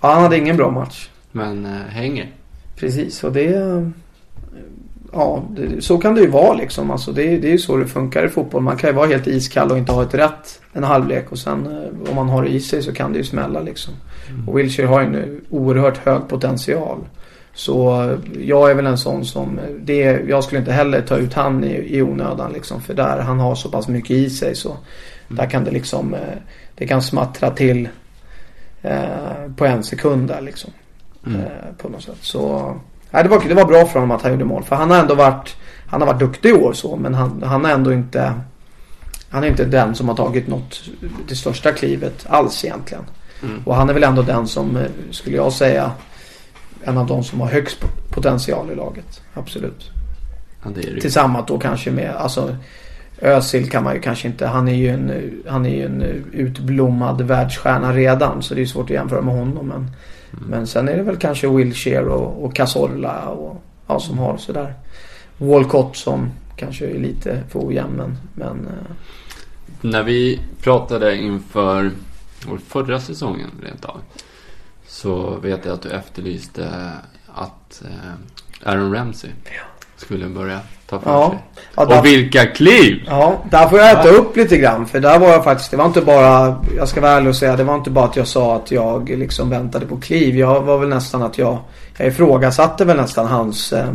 ja, 0.00 0.12
han 0.12 0.22
hade 0.22 0.38
ingen 0.38 0.56
bra 0.56 0.70
match. 0.70 1.08
Men 1.32 1.66
eh, 1.66 1.70
hänger. 1.88 2.30
Precis, 2.76 3.24
och 3.24 3.32
det... 3.32 3.90
Ja, 5.12 5.42
det, 5.50 5.84
så 5.84 5.98
kan 5.98 6.14
det 6.14 6.20
ju 6.20 6.26
vara 6.26 6.54
liksom. 6.54 6.90
Alltså, 6.90 7.12
det, 7.12 7.38
det 7.38 7.48
är 7.48 7.52
ju 7.52 7.58
så 7.58 7.76
det 7.76 7.86
funkar 7.86 8.26
i 8.26 8.28
fotboll. 8.28 8.62
Man 8.62 8.76
kan 8.76 8.90
ju 8.90 8.96
vara 8.96 9.06
helt 9.06 9.26
iskall 9.26 9.70
och 9.70 9.78
inte 9.78 9.92
ha 9.92 10.02
ett 10.02 10.14
rätt 10.14 10.60
en 10.72 10.84
halvlek. 10.84 11.32
Och 11.32 11.38
sen 11.38 11.66
eh, 11.66 12.10
om 12.10 12.16
man 12.16 12.28
har 12.28 12.42
det 12.42 12.48
i 12.48 12.60
sig 12.60 12.82
så 12.82 12.92
kan 12.92 13.12
det 13.12 13.18
ju 13.18 13.24
smälla 13.24 13.60
liksom. 13.60 13.94
Och 14.46 14.58
Wilshere 14.58 14.86
har 14.86 15.00
ju 15.00 15.06
en 15.06 15.40
oerhört 15.50 15.98
hög 15.98 16.28
potential. 16.28 16.98
Så 17.54 18.02
eh, 18.02 18.18
jag 18.42 18.70
är 18.70 18.74
väl 18.74 18.86
en 18.86 18.98
sån 18.98 19.24
som, 19.24 19.58
eh, 19.58 19.64
det, 19.80 20.20
jag 20.28 20.44
skulle 20.44 20.58
inte 20.58 20.72
heller 20.72 21.00
ta 21.00 21.16
ut 21.16 21.34
han 21.34 21.64
i, 21.64 21.96
i 21.96 22.02
onödan 22.02 22.52
liksom. 22.52 22.80
För 22.80 22.94
där 22.94 23.18
han 23.18 23.40
har 23.40 23.54
så 23.54 23.70
pass 23.70 23.88
mycket 23.88 24.10
i 24.10 24.30
sig 24.30 24.54
så 24.54 24.76
där 25.28 25.50
kan 25.50 25.64
det 25.64 25.70
liksom, 25.70 26.16
det 26.74 26.86
kan 26.86 27.02
smattra 27.02 27.50
till 27.50 27.88
eh, 28.82 29.52
på 29.56 29.66
en 29.66 29.84
sekund 29.84 30.28
där 30.28 30.40
liksom. 30.40 30.70
Mm. 31.26 31.40
Eh, 31.40 31.46
på 31.78 31.88
något 31.88 32.02
sätt. 32.02 32.18
Så, 32.20 32.74
nej, 33.12 33.22
det, 33.22 33.28
var, 33.28 33.42
det 33.48 33.54
var 33.54 33.64
bra 33.64 33.84
för 33.84 34.00
honom 34.00 34.16
att 34.16 34.22
han 34.22 34.32
gjorde 34.32 34.44
mål. 34.44 34.62
För 34.64 34.76
han 34.76 34.90
har 34.90 34.98
ändå 34.98 35.14
varit, 35.14 35.56
han 35.86 36.00
har 36.00 36.08
varit 36.08 36.20
duktig 36.20 36.48
i 36.48 36.52
år 36.52 36.72
så. 36.72 36.96
Men 36.96 37.14
han, 37.14 37.42
han 37.42 37.64
är 37.64 37.70
ändå 37.70 37.92
inte, 37.92 38.34
han 39.30 39.44
är 39.44 39.48
inte 39.48 39.64
den 39.64 39.94
som 39.94 40.08
har 40.08 40.16
tagit 40.16 40.48
något, 40.48 40.82
det 41.28 41.36
största 41.36 41.72
klivet 41.72 42.26
alls 42.28 42.64
egentligen. 42.64 43.04
Mm. 43.42 43.62
Och 43.64 43.74
han 43.74 43.88
är 43.88 43.94
väl 43.94 44.04
ändå 44.04 44.22
den 44.22 44.46
som, 44.48 44.76
eh, 44.76 44.86
skulle 45.10 45.36
jag 45.36 45.52
säga, 45.52 45.90
en 46.84 46.98
av 46.98 47.06
de 47.06 47.24
som 47.24 47.40
har 47.40 47.48
högst 47.48 47.78
potential 48.10 48.70
i 48.70 48.74
laget. 48.74 49.22
Absolut. 49.34 49.90
Ja. 50.62 50.70
Tillsammans 51.00 51.46
då 51.46 51.58
kanske 51.58 51.90
med, 51.90 52.14
alltså 52.16 52.56
Özil 53.22 53.70
kan 53.70 53.84
man 53.84 53.94
ju 53.94 54.00
kanske 54.00 54.28
inte, 54.28 54.46
han 54.46 54.68
är 54.68 54.74
ju 54.74 54.88
en, 54.88 55.32
han 55.48 55.66
är 55.66 55.70
ju 55.70 55.84
en 55.84 56.02
utblommad 56.32 57.22
världsstjärna 57.22 57.92
redan. 57.92 58.42
Så 58.42 58.54
det 58.54 58.62
är 58.62 58.66
svårt 58.66 58.84
att 58.84 58.90
jämföra 58.90 59.20
med 59.20 59.34
honom. 59.34 59.66
Men, 59.66 59.90
men 60.32 60.66
sen 60.66 60.88
är 60.88 60.96
det 60.96 61.02
väl 61.02 61.16
kanske 61.16 61.48
Wilshere 61.48 62.04
och, 62.04 62.44
och 62.44 62.54
Cazorla 62.54 63.28
och 63.28 63.62
ja, 63.86 64.00
som 64.00 64.18
har 64.18 64.36
sådär. 64.36 64.74
Walcott 65.38 65.96
som 65.96 66.30
kanske 66.56 66.86
är 66.86 66.98
lite 66.98 67.42
för 67.48 67.66
ojämn 67.66 67.96
men, 67.96 68.16
men 68.34 68.66
eh, 68.66 68.94
När 69.80 70.02
vi 70.02 70.40
pratade 70.60 71.16
inför 71.16 71.90
förra 72.66 73.00
säsongen 73.00 73.50
rent 73.62 73.84
av. 73.84 74.00
Så 74.86 75.36
vet 75.36 75.64
jag 75.64 75.74
att 75.74 75.82
du 75.82 75.90
efterlyste 75.90 76.92
att 77.26 77.82
eh, 77.84 78.68
Aaron 78.68 78.94
Ramsey 78.94 79.30
skulle 80.02 80.26
börja 80.28 80.60
ta 80.86 80.98
för 81.00 81.10
Ja. 81.10 81.28
sig. 81.30 81.38
Ja, 81.76 81.84
där- 81.84 81.98
Och 81.98 82.06
vilka 82.06 82.46
kliv! 82.46 83.02
Ja, 83.06 83.42
där 83.50 83.68
får 83.68 83.78
jag 83.78 83.90
äta 83.90 84.08
upp 84.08 84.36
lite 84.36 84.56
grann. 84.56 84.86
För 84.86 85.00
där 85.00 85.18
var 85.18 85.28
jag 85.28 85.44
faktiskt, 85.44 85.70
det 85.70 85.76
var 85.76 85.86
inte 85.86 86.00
bara, 86.00 86.64
jag 86.76 86.88
ska 86.88 87.00
vara 87.00 87.12
ärlig 87.12 87.28
och 87.28 87.36
säga, 87.36 87.56
det 87.56 87.64
var 87.64 87.74
inte 87.74 87.90
bara 87.90 88.04
att 88.04 88.16
jag 88.16 88.26
sa 88.26 88.56
att 88.56 88.70
jag 88.70 89.08
liksom 89.08 89.50
väntade 89.50 89.86
på 89.86 89.96
kliv. 89.96 90.36
Jag 90.36 90.60
var 90.62 90.78
väl 90.78 90.88
nästan 90.88 91.22
att 91.22 91.38
jag, 91.38 91.58
jag 91.98 92.08
ifrågasatte 92.08 92.84
väl 92.84 92.96
nästan 92.96 93.26
hans, 93.26 93.72
eh, 93.72 93.86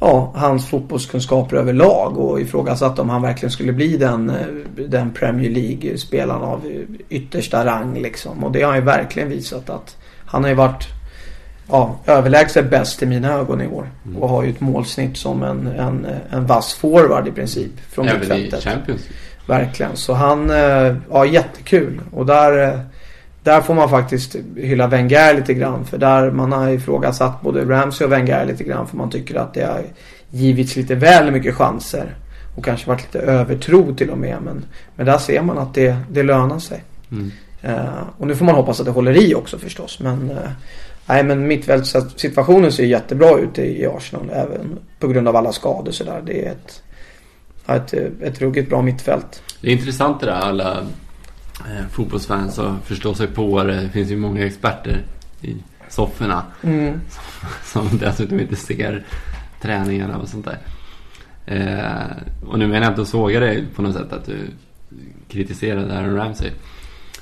ja, 0.00 0.32
hans 0.36 0.66
fotbollskunskaper 0.66 1.56
överlag. 1.56 2.18
Och 2.18 2.40
ifrågasatte 2.40 3.00
om 3.02 3.10
han 3.10 3.22
verkligen 3.22 3.50
skulle 3.50 3.72
bli 3.72 3.96
den, 3.96 4.30
eh, 4.30 4.46
den 4.88 5.10
Premier 5.10 5.50
League-spelaren 5.50 6.42
av 6.42 6.60
yttersta 7.08 7.64
rang 7.64 7.94
liksom. 8.02 8.44
Och 8.44 8.52
det 8.52 8.62
har 8.62 8.68
han 8.70 8.78
ju 8.80 8.84
verkligen 8.84 9.28
visat 9.28 9.70
att 9.70 9.96
han 10.26 10.42
har 10.42 10.48
ju 10.48 10.56
varit 10.56 10.86
ja, 11.68 11.96
överlägset 12.06 12.70
bäst 12.70 13.02
i 13.02 13.06
mina 13.06 13.32
ögon 13.32 13.62
i 13.62 13.66
år. 13.66 13.90
Och 14.20 14.28
har 14.28 14.42
ju 14.42 14.50
ett 14.50 14.60
målsnitt 14.60 15.16
som 15.16 15.42
en, 15.42 15.66
en, 15.66 16.06
en 16.30 16.46
vass 16.46 16.74
forward 16.74 17.28
i 17.28 17.32
princip. 17.32 17.80
Från 17.90 18.08
Även 18.08 18.16
i 18.16 18.20
mittfältet. 18.20 18.62
Champions 18.62 19.00
League. 19.00 19.16
Verkligen. 19.46 19.96
Så 19.96 20.12
han, 20.12 20.50
eh, 20.50 20.96
ja 21.10 21.26
jättekul. 21.26 22.00
Och 22.12 22.26
där, 22.26 22.72
eh, 22.72 22.80
där 23.42 23.60
får 23.60 23.74
man 23.74 23.90
faktiskt 23.90 24.36
hylla 24.56 24.86
Wenger 24.86 25.34
lite 25.34 25.54
grann. 25.54 25.84
För 25.84 25.98
där 25.98 26.30
man 26.30 26.52
har 26.52 26.68
ifrågasatt 26.68 27.42
både 27.42 27.64
Ramsey 27.64 28.06
och 28.06 28.12
Wenger 28.12 28.46
lite 28.46 28.64
grann. 28.64 28.86
För 28.86 28.96
man 28.96 29.10
tycker 29.10 29.34
att 29.34 29.54
det 29.54 29.64
har 29.64 29.82
givits 30.30 30.76
lite 30.76 30.94
väl 30.94 31.30
mycket 31.30 31.54
chanser. 31.54 32.14
Och 32.56 32.64
kanske 32.64 32.88
varit 32.88 33.02
lite 33.02 33.26
övertro 33.26 33.94
till 33.94 34.10
och 34.10 34.18
med. 34.18 34.36
Men, 34.44 34.64
men 34.96 35.06
där 35.06 35.18
ser 35.18 35.42
man 35.42 35.58
att 35.58 35.74
det, 35.74 35.96
det 36.10 36.22
lönar 36.22 36.58
sig. 36.58 36.84
Mm. 37.10 37.32
Eh, 37.62 38.02
och 38.18 38.26
nu 38.26 38.36
får 38.36 38.44
man 38.44 38.54
hoppas 38.54 38.80
att 38.80 38.86
det 38.86 38.92
håller 38.92 39.22
i 39.22 39.34
också 39.34 39.58
förstås. 39.58 40.00
Men, 40.00 40.30
eh, 40.30 40.50
nej, 41.06 41.24
men 41.24 41.46
mittfältssituationen 41.46 42.72
ser 42.72 42.84
jättebra 42.84 43.38
ut 43.38 43.58
i, 43.58 43.86
Arsenal. 43.86 44.30
Även 44.32 44.78
på 44.98 45.08
grund 45.08 45.28
av 45.28 45.36
alla 45.36 45.52
skador 45.52 45.92
så 45.92 46.04
där. 46.04 46.22
Det 46.26 46.46
är 46.46 46.52
ett, 46.52 46.82
ett, 47.66 47.92
ett 48.22 48.40
ruggigt 48.40 48.68
bra 48.68 48.82
mittfält. 48.82 49.42
Det 49.60 49.68
är 49.68 49.72
intressant 49.72 50.20
det 50.20 50.26
där 50.26 50.32
alla 50.32 50.78
eh, 51.58 51.86
fotbollsfans 51.92 52.58
och 52.58 52.72
förstå 52.84 53.14
sig 53.14 53.26
på 53.26 53.62
det. 53.64 53.80
Det 53.80 53.88
finns 53.88 54.10
ju 54.10 54.16
många 54.16 54.46
experter 54.46 55.04
i 55.42 55.56
sofforna 55.88 56.42
Mm. 56.62 57.00
som 57.64 57.88
dessutom 57.98 58.40
inte 58.40 58.56
ser 58.56 59.04
träningarna 59.62 60.18
och 60.18 60.28
sånt 60.28 60.46
där. 60.46 60.58
Eh, 61.46 62.16
och 62.46 62.58
nu 62.58 62.66
menar 62.66 62.82
jag 62.82 62.92
inte 62.92 63.02
att 63.02 63.08
såga 63.08 63.40
dig 63.40 63.64
på 63.74 63.82
något 63.82 63.94
sätt 63.94 64.12
att 64.12 64.26
du 64.26 64.38
kritiserade 65.28 65.98
Aaron 65.98 66.16
Ramsey. 66.16 66.50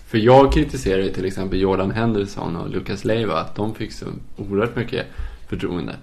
För 0.06 0.18
jag 0.18 0.52
kritiserar 0.52 1.02
ju 1.02 1.08
till 1.08 1.24
exempel 1.24 1.60
Jordan 1.60 1.90
Henderson 1.90 2.56
och 2.56 2.70
Lucas 2.70 3.04
Leiva 3.04 3.40
att 3.40 3.54
de 3.54 3.74
fick 3.74 3.92
så 3.92 4.06
oerhört 4.36 4.76
mycket 4.76 5.06
förtroende. 5.48 5.96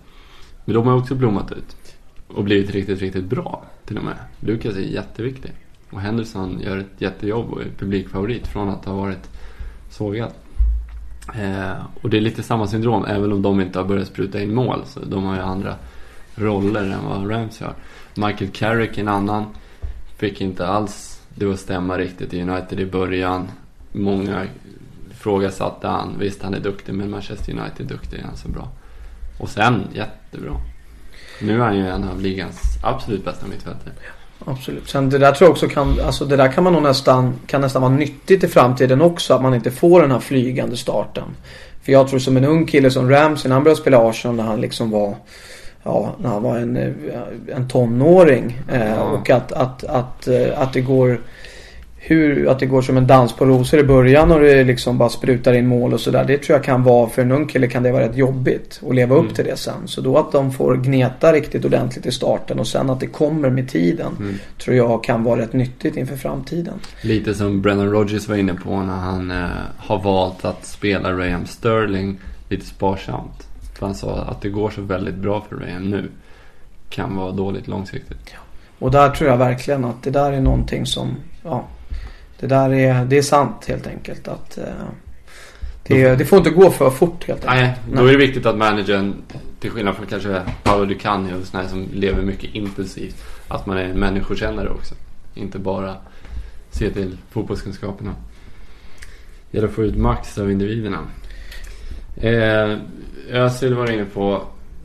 Men 0.66 0.76
de 0.76 0.88
har 0.88 0.98
också 0.98 1.16
blommat 1.16 1.52
ut. 1.52 1.96
Och 2.28 2.44
blivit 2.44 2.72
riktigt, 2.72 3.00
riktigt 3.00 3.26
bra 3.26 3.64
till 3.86 3.98
och 3.98 4.04
med. 4.04 4.16
Lucas 4.40 4.76
är 4.76 4.80
jätteviktig. 4.80 5.52
Och 5.90 6.02
Henderson 6.02 6.62
gör 6.62 6.78
ett 6.78 7.02
jättejobb 7.02 7.52
och 7.52 7.62
är 7.62 7.70
publikfavorit 7.78 8.48
från 8.48 8.70
att 8.70 8.86
ha 8.86 8.94
varit 8.94 9.30
sågad. 9.90 10.32
Eh, 11.36 11.86
och 12.02 12.10
det 12.10 12.18
är 12.18 12.22
lite 12.22 12.44
samma 12.44 12.68
syndrom, 12.68 13.06
även 13.06 13.34
om 13.34 13.42
de 13.42 13.62
inte 13.62 13.80
har 13.80 13.86
börjat 13.86 14.08
spruta 14.08 14.42
in 14.42 14.56
mål. 14.56 14.82
Så 14.86 15.00
de 15.00 15.24
har 15.24 15.36
ju 15.36 15.42
andra 15.42 15.76
roller 16.36 16.84
än 16.84 17.06
vad 17.06 17.32
Ramsey 17.32 17.68
har. 17.68 17.76
Michael 18.28 18.52
Carrick, 18.52 18.98
en 18.98 19.08
annan, 19.08 19.46
fick 20.18 20.42
inte 20.42 20.68
alls 20.68 21.22
det 21.36 21.46
att 21.46 21.60
stämma 21.60 21.98
riktigt 21.98 22.34
i 22.34 22.42
United 22.42 22.80
i 22.80 22.86
början. 22.86 23.48
Många 23.92 24.46
ifrågasatte 25.12 25.88
han. 25.88 26.16
Visst, 26.20 26.44
han 26.44 26.54
är 26.54 26.60
duktig, 26.60 26.94
men 26.94 27.10
Manchester 27.10 27.52
United 27.52 27.86
är 27.86 27.90
duktig, 27.90 28.20
är 28.20 28.24
han 28.24 28.38
så 28.38 28.48
bra. 28.48 28.68
Och 29.38 29.50
sen, 29.50 29.88
jättebra. 29.94 30.54
Nu 31.42 31.56
är 31.56 31.60
han 31.60 31.78
ju 31.78 31.88
en 31.88 32.04
av 32.04 32.22
ligans 32.22 32.62
absolut 32.84 33.26
bästa 33.26 33.48
mittfältare. 33.48 33.94
Absolut. 34.46 34.90
Sen 34.90 35.10
det 35.10 35.18
där 35.18 35.32
tror 35.32 35.46
jag 35.46 35.52
också 35.52 35.68
kan, 35.68 36.00
alltså 36.06 36.26
det 36.26 36.36
där 36.36 36.52
kan 36.52 36.64
man 36.64 36.74
nog 36.74 36.84
nästan, 36.84 37.34
kan 37.48 37.62
nästan 37.62 37.82
vara 37.82 37.94
nyttigt 37.94 38.44
i 38.44 38.48
framtiden 38.48 39.02
också. 39.02 39.34
Att 39.34 39.42
man 39.42 39.54
inte 39.54 39.72
får 39.72 40.02
den 40.02 40.12
här 40.12 40.20
flygande 40.20 40.78
starten. 40.78 41.24
För 41.82 41.92
jag 41.92 42.08
tror 42.08 42.20
som 42.20 42.38
en 42.38 42.46
ung 42.46 42.66
kille 42.66 42.92
som 42.92 43.10
Ramsey 43.10 43.50
när 43.50 43.56
han 43.56 43.64
började 43.64 43.82
spela 43.82 44.10
Arsenal 44.10 44.36
när 44.36 44.44
han 44.44 44.62
liksom 44.62 44.92
var 44.92 45.16
Ja, 45.84 46.16
när 46.20 46.30
han 46.30 46.44
var 46.44 46.58
en, 46.58 46.78
eh, 46.78 46.92
en 47.56 47.68
tonåring. 47.68 48.60
Eh, 48.72 48.90
Ja. 48.90 49.02
Och 49.02 49.30
att, 49.30 49.52
att, 49.52 49.84
att, 49.84 50.28
eh, 50.28 50.62
att 50.62 50.74
det 50.74 50.82
går 50.82 51.22
hur, 52.04 52.48
att 52.50 52.60
det 52.60 52.66
går 52.66 52.82
som 52.82 52.98
en 52.98 53.08
dans 53.08 53.34
på 53.34 53.46
rosor 53.46 53.80
i 53.80 53.84
början 53.84 54.32
och 54.32 54.40
det 54.40 54.64
liksom 54.64 54.98
bara 54.98 55.10
sprutar 55.10 55.54
in 55.54 55.68
mål 55.68 55.94
och 55.94 56.00
sådär. 56.00 56.26
Det 56.26 56.38
tror 56.38 56.58
jag 56.58 56.64
kan 56.64 56.84
vara, 56.84 57.10
för 57.10 57.22
en 57.22 57.32
ung 57.32 57.48
kille 57.48 57.68
kan 57.68 57.84
det 57.84 57.92
vara 57.92 58.04
rätt 58.04 58.16
jobbigt 58.18 58.82
att 58.90 58.96
leva 58.96 59.16
upp 59.16 59.22
Mm. 59.22 59.34
till 59.34 59.46
det 59.46 59.58
sen. 59.58 59.88
Så 59.88 60.02
då 60.02 60.18
att 60.18 60.32
de 60.32 60.52
får 60.52 60.76
gneta 60.78 61.34
riktigt 61.34 61.66
ordentligt 61.66 62.06
i 62.06 62.12
starten 62.12 62.60
och 62.60 62.68
sen 62.68 62.90
att 62.90 63.00
det 63.00 63.08
kommer 63.08 63.50
med 63.50 63.70
tiden. 63.70 64.12
Mm. 64.20 64.36
Tror 64.64 64.76
jag 64.76 65.04
kan 65.04 65.24
vara 65.24 65.42
rätt 65.42 65.54
nyttigt 65.54 65.98
inför 65.98 66.16
framtiden. 66.16 66.74
Lite 67.02 67.34
som 67.34 67.62
Brennan 67.62 67.92
Rodgers 67.92 68.28
var 68.28 68.36
inne 68.36 68.54
på 68.54 68.70
när 68.82 68.94
han 68.98 69.32
eh, 69.32 69.48
har 69.78 70.02
valt 70.04 70.46
att 70.46 70.66
spela 70.66 71.12
Raheem 71.12 71.46
Sterling 71.46 72.20
lite 72.50 72.66
sparsamt. 72.66 73.48
För 73.80 73.86
han 73.86 73.96
sa 73.96 74.16
att 74.16 74.42
det 74.42 74.50
går 74.50 74.70
så 74.70 74.82
väldigt 74.82 75.16
bra 75.16 75.46
för 75.50 75.56
Raheem 75.56 75.90
nu. 75.90 76.10
Kan 76.90 77.16
vara 77.16 77.32
dåligt 77.32 77.68
långsiktigt. 77.68 78.34
Och 78.80 78.92
där 78.92 79.10
tror 79.10 79.30
jag 79.30 79.38
verkligen 79.38 79.86
att 79.86 80.04
det 80.04 80.10
där 80.10 80.32
är 80.32 80.42
någonting 80.42 80.86
som, 80.86 81.16
ja. 81.44 81.64
Det 82.42 82.48
där 82.48 82.74
är, 82.74 83.06
det 83.06 83.18
är 83.18 83.22
sant 83.22 83.66
helt 83.68 83.88
enkelt 83.88 84.28
att 84.28 84.58
eh, 84.58 84.64
det, 85.84 86.16
det, 86.16 86.26
får 86.26 86.38
inte 86.38 86.50
gå 86.50 86.72
för 86.72 86.90
fort 86.90 87.28
helt 87.28 87.46
enkelt. 87.46 87.78
Nej, 87.88 87.98
då 87.98 88.08
är 88.08 88.12
det 88.12 88.18
viktigt 88.18 88.46
att 88.46 88.58
managern, 88.58 89.14
till 89.60 89.72
skillnad 89.72 89.96
från 89.96 90.06
kanske 90.06 90.42
Paolo 90.64 90.86
Ducani 90.86 91.34
och 91.34 91.46
sådana 91.46 91.70
som 91.70 91.88
lever 91.94 92.22
mycket 92.22 92.56
intensivt, 92.56 93.24
att 93.48 93.66
man 93.66 93.78
är 93.78 93.84
en 93.84 94.00
människokännare 94.00 94.70
också. 94.70 94.96
Inte 95.34 95.60
bara 95.60 95.96
se 96.72 96.90
till 96.90 97.18
fotbollskunskaperna. 97.30 98.16
Det 99.52 99.58
gäller 99.58 99.68
att 99.68 99.74
få 99.74 99.84
ut 99.84 99.96
max 99.96 100.38
av 100.38 100.52
individerna. 100.52 101.00
Eh, 102.18 102.78
Özil 103.30 103.74
var 103.74 103.92
inne 103.92 104.06
på 104.06 104.44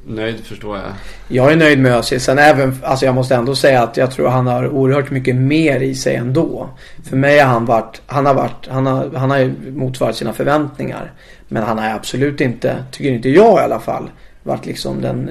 Nöjd 0.09 0.45
förstår 0.45 0.77
jag. 0.77 0.87
Jag 1.29 1.53
är 1.53 1.57
nöjd 1.57 1.79
med 1.79 1.93
Özil. 1.93 2.21
Sen 2.21 2.39
även, 2.39 2.75
alltså 2.83 3.07
jag 3.07 3.15
måste 3.15 3.35
ändå 3.35 3.55
säga 3.55 3.83
att 3.83 3.97
jag 3.97 4.11
tror 4.11 4.29
han 4.29 4.47
har 4.47 4.69
oerhört 4.69 5.11
mycket 5.11 5.37
mer 5.37 5.81
i 5.81 5.95
sig 5.95 6.15
ändå. 6.15 6.69
För 7.05 7.17
mig 7.17 7.39
har 7.39 7.47
han 7.47 7.65
varit, 7.65 8.03
han 8.07 8.27
har 8.27 8.35
varit, 8.35 8.69
han 8.69 8.87
har, 8.87 9.11
han 9.15 9.31
har 9.31 9.71
motsvarat 9.71 10.17
sina 10.17 10.33
förväntningar. 10.33 11.13
Men 11.49 11.63
han 11.63 11.79
har 11.79 11.91
absolut 11.91 12.41
inte, 12.41 12.85
tycker 12.91 13.11
inte 13.11 13.29
jag 13.29 13.61
i 13.61 13.65
alla 13.65 13.81
fall, 13.81 14.11
varit 14.43 14.67
liksom 14.67 15.01
den 15.01 15.29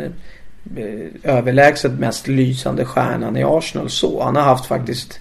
eh, 0.78 1.36
överlägset 1.36 1.92
mest 1.92 2.28
lysande 2.28 2.86
stjärnan 2.86 3.38
i 3.38 3.44
Arsenal 3.44 3.90
så. 3.90 4.24
Han 4.24 4.36
har 4.36 4.44
haft 4.44 4.66
faktiskt 4.66 5.20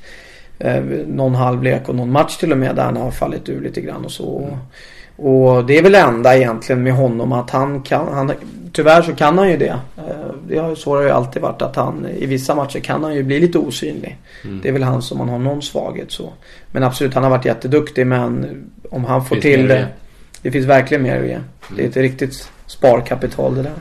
eh, 0.58 0.82
någon 1.06 1.34
halvlek 1.34 1.88
och 1.88 1.94
någon 1.94 2.12
match 2.12 2.36
till 2.36 2.52
och 2.52 2.58
med 2.58 2.76
där 2.76 2.84
han 2.84 2.96
har 2.96 3.10
fallit 3.10 3.48
ur 3.48 3.60
lite 3.60 3.80
grann 3.80 4.04
och 4.04 4.12
så. 4.12 4.38
Mm. 4.38 4.58
Och 5.16 5.64
det 5.64 5.78
är 5.78 5.82
väl 5.82 5.94
enda 5.94 6.36
egentligen 6.36 6.82
med 6.82 6.92
honom 6.92 7.32
att 7.32 7.50
han 7.50 7.82
kan, 7.82 8.12
han, 8.12 8.32
tyvärr 8.72 9.02
så 9.02 9.14
kan 9.14 9.38
han 9.38 9.50
ju 9.50 9.56
det. 9.56 9.78
Eh, 9.96 10.34
det 10.48 10.58
har, 10.58 10.74
så 10.74 10.90
har 10.90 11.00
det 11.00 11.06
ju 11.06 11.10
alltid 11.10 11.42
varit 11.42 11.62
att 11.62 11.76
han 11.76 12.06
i 12.06 12.26
vissa 12.26 12.54
matcher 12.54 12.80
kan 12.80 13.04
han 13.04 13.14
ju 13.14 13.22
bli 13.22 13.40
lite 13.40 13.58
osynlig. 13.58 14.18
Mm. 14.44 14.60
Det 14.62 14.68
är 14.68 14.72
väl 14.72 14.82
han 14.82 15.02
som 15.02 15.18
man 15.18 15.28
har 15.28 15.38
någon 15.38 15.62
svaghet 15.62 16.10
så. 16.12 16.32
Men 16.72 16.82
absolut 16.82 17.14
han 17.14 17.22
har 17.22 17.30
varit 17.30 17.44
jätteduktig 17.44 18.06
men 18.06 18.64
om 18.90 19.04
han 19.04 19.24
får 19.24 19.36
till 19.36 19.68
det. 19.68 19.88
Det 20.42 20.50
finns 20.50 20.66
verkligen 20.66 21.02
mer 21.02 21.20
att 21.20 21.26
ge. 21.26 21.32
Mm. 21.32 21.44
Det 21.76 21.84
är 21.84 21.88
ett 21.88 21.96
riktigt 21.96 22.50
sparkapital 22.66 23.54
det 23.54 23.62
där. 23.62 23.72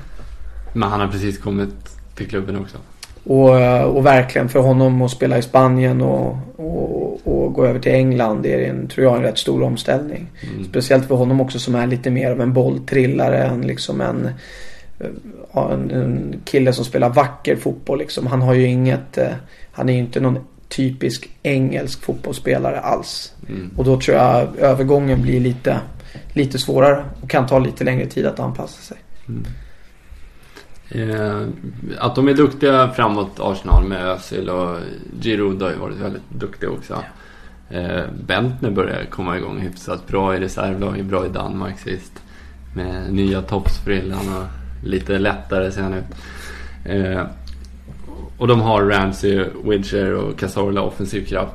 Men 0.74 0.90
han 0.90 1.00
har 1.00 1.08
precis 1.08 1.38
kommit 1.38 1.70
till 2.16 2.28
klubben 2.28 2.60
också. 2.60 2.78
Och, 3.24 3.50
och 3.96 4.06
verkligen 4.06 4.50
för 4.50 4.60
honom 4.60 5.02
att 5.02 5.12
spela 5.12 5.38
i 5.38 5.42
Spanien 5.42 6.02
och, 6.02 6.38
och, 6.56 7.28
och 7.28 7.54
gå 7.54 7.66
över 7.66 7.80
till 7.80 7.92
England. 7.92 8.44
Det 8.44 8.54
är 8.54 8.70
en, 8.70 8.88
tror 8.88 9.06
jag, 9.06 9.16
en 9.16 9.22
rätt 9.22 9.38
stor 9.38 9.64
omställning. 9.64 10.28
Mm. 10.54 10.66
Speciellt 10.66 11.08
för 11.08 11.16
honom 11.16 11.42
också 11.42 11.60
som 11.60 11.76
är 11.76 11.88
lite 11.88 12.10
mer 12.10 12.32
av 12.32 12.42
en 12.42 12.54
bolltrillare 12.54 13.44
än 13.44 13.62
liksom 13.62 14.02
en, 14.02 14.30
en, 15.54 15.92
en 15.92 16.36
kille 16.46 16.74
som 16.74 16.86
spelar 16.86 17.10
vacker 17.10 17.56
fotboll 17.56 18.00
liksom. 18.00 18.28
Han 18.28 18.42
har 18.42 18.54
ju 18.54 18.68
inget, 18.68 19.18
eh, 19.18 19.32
han 19.72 19.90
är 19.90 19.94
ju 19.94 20.00
inte 20.00 20.20
någon 20.20 20.40
typisk 20.68 21.30
engelsk 21.44 22.02
fotbollsspelare 22.02 22.80
alls. 22.80 23.34
Mm. 23.50 23.72
Och 23.78 23.86
då 23.86 24.00
tror 24.02 24.18
jag 24.18 24.58
övergången 24.58 25.22
blir 25.22 25.40
lite, 25.40 25.80
lite 26.34 26.60
svårare 26.60 27.06
och 27.22 27.30
kan 27.30 27.48
ta 27.48 27.60
lite 27.60 27.84
längre 27.84 28.06
tid 28.06 28.26
att 28.26 28.40
anpassa 28.40 28.82
sig. 28.82 28.98
Mm. 29.28 29.46
Eh, 30.96 31.48
att 32.00 32.16
de 32.16 32.28
är 32.28 32.34
duktiga 32.34 32.92
framåt 32.92 33.40
Arsenal 33.40 33.84
med 33.88 34.06
Özil 34.06 34.50
och 34.50 34.78
Giroud 35.22 35.62
har 35.62 35.70
ju 35.70 35.76
varit 35.76 35.98
väldigt 35.98 36.30
duktiga 36.30 36.70
också. 36.70 37.04
Eh, 37.70 38.02
Bentner 38.28 38.72
börjar 38.72 39.06
komma 39.10 39.38
igång 39.38 39.60
hyfsat 39.60 40.08
bra 40.08 40.36
i 40.36 40.40
reservlaget, 40.40 41.06
bra 41.06 41.26
i 41.26 41.30
Danmark 41.30 41.80
sist. 41.80 42.22
Med 42.76 43.14
nya 43.14 43.42
toppsfrillan 43.42 44.20
och 44.38 44.44
lite 44.88 45.20
lättare 45.20 45.72
ser 45.72 45.82
han 45.82 45.94
ut. 45.94 46.06
Eh, 46.86 47.22
och 48.38 48.48
de 48.48 48.62
har 48.62 48.84
Ramsey, 48.84 49.46
Widger 49.64 50.14
och 50.14 50.40
Cazorla 50.40 50.82
offensiv 50.82 51.26
kraft. 51.26 51.54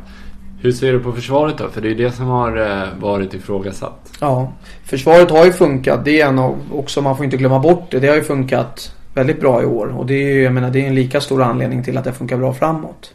Hur 0.60 0.72
ser 0.72 0.92
du 0.92 1.00
på 1.00 1.12
försvaret 1.12 1.58
då? 1.58 1.68
För 1.68 1.80
det 1.80 1.88
är 1.88 1.90
ju 1.90 2.04
det 2.04 2.12
som 2.12 2.26
har 2.26 2.56
eh, 2.56 2.88
varit 3.00 3.34
ifrågasatt. 3.34 4.12
Ja, 4.20 4.52
försvaret 4.84 5.30
har 5.30 5.44
ju 5.44 5.52
funkat. 5.52 6.04
Det 6.04 6.20
är 6.20 6.28
en 6.28 6.38
av, 6.38 6.58
också, 6.72 7.02
man 7.02 7.16
får 7.16 7.24
inte 7.24 7.36
glömma 7.36 7.58
bort 7.58 7.90
det. 7.90 8.00
Det 8.00 8.08
har 8.08 8.16
ju 8.16 8.22
funkat 8.22 8.94
väldigt 9.18 9.40
bra 9.40 9.62
i 9.62 9.64
år. 9.64 9.98
Och 9.98 10.06
det 10.06 10.14
är 10.14 10.34
ju, 10.34 10.42
jag 10.42 10.52
menar, 10.52 10.70
det 10.70 10.80
är 10.80 10.86
en 10.86 10.94
lika 10.94 11.20
stor 11.20 11.42
anledning 11.42 11.82
till 11.82 11.98
att 11.98 12.04
det 12.04 12.12
funkar 12.12 12.36
bra 12.36 12.54
framåt. 12.54 13.14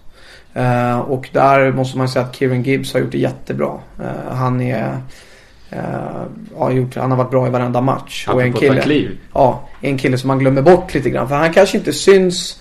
Uh, 0.58 1.00
och 1.00 1.30
där 1.32 1.72
måste 1.72 1.98
man 1.98 2.10
säga 2.10 2.26
att 2.26 2.36
Kieran 2.36 2.64
Gibbs 2.64 2.94
har 2.94 3.00
gjort 3.00 3.12
det 3.12 3.18
jättebra. 3.18 3.80
Uh, 4.00 4.34
han 4.34 4.62
är... 4.62 4.98
Uh, 5.74 5.80
har 6.58 6.72
gjort, 6.72 6.96
han 6.96 7.12
har 7.12 7.18
varit 7.18 7.32
bra 7.32 7.48
i 7.48 7.50
varenda 7.50 7.82
match. 7.82 8.24
Han 8.28 8.36
och 8.36 8.44
en 8.44 8.54
kille, 8.54 8.82
kliv. 8.82 9.18
Ja, 9.34 9.70
en 9.82 9.98
kille 9.98 10.18
som 10.18 10.28
man 10.28 10.40
glömmer 10.40 10.62
bort 10.62 10.94
lite 10.94 11.10
grann. 11.10 11.28
För 11.28 11.36
han 11.36 11.54
kanske 11.54 11.78
inte 11.78 11.94
syns 11.94 12.60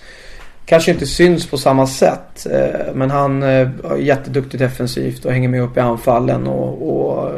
Kanske 0.65 0.91
inte 0.91 1.05
syns 1.05 1.47
på 1.47 1.57
samma 1.57 1.87
sätt. 1.87 2.47
Men 2.93 3.11
han 3.11 3.43
är 3.43 3.71
jätteduktig 3.97 4.59
defensivt 4.59 5.25
och 5.25 5.31
hänger 5.31 5.49
med 5.49 5.61
upp 5.61 5.77
i 5.77 5.79
anfallen 5.79 6.47
och, 6.47 6.89
och 6.89 7.31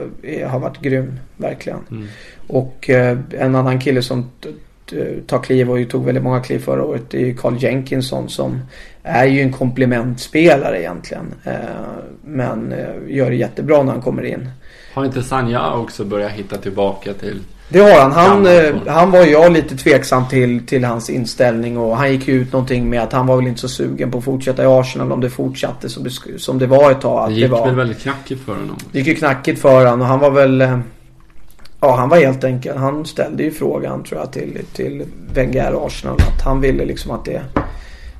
har 0.47 0.59
varit 0.59 0.81
grym. 0.81 1.19
Verkligen. 1.37 1.79
Mm. 1.91 2.07
Och 2.47 2.89
en 2.89 3.55
annan 3.55 3.79
kille 3.79 4.01
som 4.01 4.31
ta 5.27 5.39
kliv 5.39 5.71
och 5.71 5.89
tog 5.89 6.05
väldigt 6.05 6.23
många 6.23 6.39
kliv 6.39 6.59
förra 6.59 6.83
året. 6.83 7.03
Det 7.09 7.17
är 7.17 7.25
ju 7.25 7.37
Carl 7.37 7.57
Jenkinson 7.57 8.29
som 8.29 8.59
är 9.03 9.25
ju 9.25 9.41
en 9.41 9.53
komplementspelare 9.53 10.79
egentligen. 10.79 11.33
Eh, 11.43 11.53
men 12.23 12.71
eh, 12.71 12.87
gör 13.07 13.29
det 13.29 13.35
jättebra 13.35 13.83
när 13.83 13.91
han 13.91 14.01
kommer 14.01 14.23
in. 14.23 14.49
Har 14.93 15.05
inte 15.05 15.23
Sanja 15.23 15.73
också 15.73 16.05
börjat 16.05 16.31
hitta 16.31 16.57
tillbaka 16.57 17.13
till 17.13 17.39
det 17.69 17.79
har 17.79 17.99
han. 17.99 18.11
Han, 18.11 18.47
han 18.87 19.11
var 19.11 19.25
jag 19.25 19.51
lite 19.51 19.77
tveksam 19.77 20.27
till, 20.27 20.65
till 20.65 20.83
hans 20.83 21.09
inställning 21.09 21.77
och 21.77 21.97
han 21.97 22.11
gick 22.11 22.27
ut 22.27 22.53
någonting 22.53 22.89
med 22.89 23.01
att 23.01 23.13
han 23.13 23.27
var 23.27 23.35
väl 23.35 23.47
inte 23.47 23.61
så 23.61 23.67
sugen 23.67 24.11
på 24.11 24.17
att 24.17 24.23
fortsätta 24.23 24.63
i 24.63 24.65
Arsenal 24.65 25.11
om 25.11 25.21
det 25.21 25.29
fortsatte 25.29 25.89
som 25.89 26.03
det, 26.03 26.39
som 26.39 26.59
det 26.59 26.67
var 26.67 26.91
ett 26.91 27.01
tag. 27.01 27.29
det 27.29 27.33
gick 27.35 27.43
det 27.43 27.47
var. 27.47 27.65
väl 27.65 27.75
väldigt 27.75 27.99
knackigt 27.99 28.45
för 28.45 28.55
honom? 28.55 28.77
Det 28.91 28.99
gick 28.99 29.07
ju 29.07 29.15
knackigt 29.15 29.61
för 29.61 29.85
honom 29.85 30.01
och 30.01 30.07
han 30.07 30.19
var 30.19 30.31
väl 30.31 30.61
Ja, 31.85 31.95
han 31.95 32.09
var 32.09 32.17
helt 32.17 32.43
enkelt. 32.43 32.77
Han 32.77 33.05
ställde 33.05 33.43
ju 33.43 33.51
frågan 33.51 34.03
tror 34.03 34.19
jag 34.19 34.31
till, 34.31 34.61
till 34.73 35.03
Wenger 35.33 35.85
Arsenal. 35.87 36.15
Att 36.15 36.41
han 36.41 36.61
ville 36.61 36.85
liksom 36.85 37.11
att 37.11 37.25
det, 37.25 37.41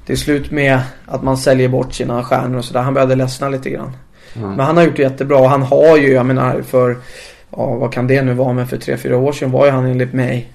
det 0.06 0.14
är 0.14 0.18
slut 0.18 0.52
med 0.52 0.80
att 1.06 1.24
man 1.24 1.38
säljer 1.38 1.70
bort 1.70 1.94
sina 1.94 2.24
stjärnor 2.24 2.58
och 2.58 2.66
sådär. 2.66 2.82
Han 2.82 2.94
började 2.94 3.16
ledsna 3.16 3.50
lite 3.50 3.70
grann. 3.70 3.92
Mm. 4.36 4.50
Men 4.50 4.60
han 4.60 4.78
har 4.78 4.84
gjort 4.84 4.96
det 4.96 5.02
jättebra. 5.02 5.38
Och 5.38 5.50
han 5.50 5.62
har 5.62 5.98
ju, 5.98 6.14
jag 6.14 6.26
menar 6.26 6.62
för, 6.62 6.98
ja 7.50 7.76
vad 7.76 7.94
kan 7.94 8.08
det 8.08 8.22
nu 8.22 8.34
vara, 8.34 8.54
men 8.54 8.68
för 8.68 8.78
tre 8.78 8.98
fyra 8.98 9.18
år 9.18 9.32
sedan 9.32 9.52
var 9.52 9.66
ju 9.66 9.72
han 9.72 9.86
enligt 9.86 10.14
mig 10.14 10.52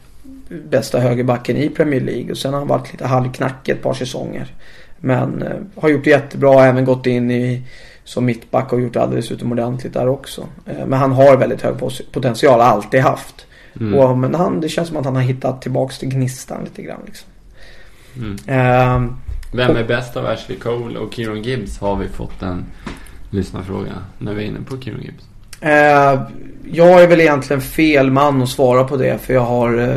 bästa 0.69 1.01
högerbacken 1.01 1.57
i 1.57 1.69
Premier 1.69 2.01
League. 2.01 2.31
Och 2.31 2.39
sen 2.39 2.53
har 2.53 2.59
han 2.59 2.69
varit 2.69 2.93
lite 2.93 3.07
halvknackig 3.07 3.73
ett 3.73 3.83
par 3.83 3.95
säsonger. 3.95 4.55
Men 4.99 5.43
eh, 5.43 5.83
har 5.83 5.89
gjort 5.89 6.05
det 6.05 6.11
jättebra, 6.11 6.67
även 6.67 6.85
gått 6.85 7.07
in 7.07 7.31
i 7.31 7.63
som 8.11 8.25
mittback 8.25 8.73
och 8.73 8.81
gjort 8.81 8.97
alldeles 8.97 9.33
utomordentligt 9.33 9.93
där 9.93 10.09
också. 10.09 10.47
Eh, 10.67 10.87
men 10.87 10.99
han 10.99 11.13
har 11.13 11.37
väldigt 11.37 11.63
hög 11.63 11.75
potential, 12.13 12.61
alltid 12.61 13.01
haft. 13.01 13.47
Mm. 13.81 13.99
Och, 13.99 14.19
men 14.19 14.35
han, 14.35 14.61
det 14.61 14.69
känns 14.69 14.89
som 14.89 14.97
att 14.97 15.05
han 15.05 15.15
har 15.15 15.23
hittat 15.23 15.63
tillbaks 15.63 15.99
till 15.99 16.09
gnistan 16.09 16.65
lite 16.65 16.83
grann. 16.83 17.01
Liksom. 17.07 17.29
Mm. 18.17 18.33
Uh, 18.33 19.13
Vem 19.53 19.77
är 19.77 19.85
bäst 19.85 20.17
av 20.17 20.27
Ashley 20.27 20.59
Cole 20.59 20.99
och 20.99 21.15
Kieron 21.15 21.43
Gibbs 21.43 21.79
har 21.79 21.97
vi 21.97 22.09
fått 22.09 22.43
en 22.43 22.65
lyssnarfråga 23.31 23.93
när 24.19 24.35
vi 24.35 24.43
är 24.43 24.47
inne 24.47 24.61
på 24.61 24.81
Kieron 24.81 25.03
Gibbs. 25.03 25.25
Uh, 25.63 26.23
jag 26.73 27.03
är 27.03 27.07
väl 27.07 27.21
egentligen 27.21 27.63
fel 27.63 28.11
man 28.11 28.43
att 28.43 28.49
svara 28.49 28.85
på 28.85 28.97
det 28.97 29.19
för 29.19 29.35
jag 29.35 29.41
har 29.41 29.79
uh, 29.79 29.97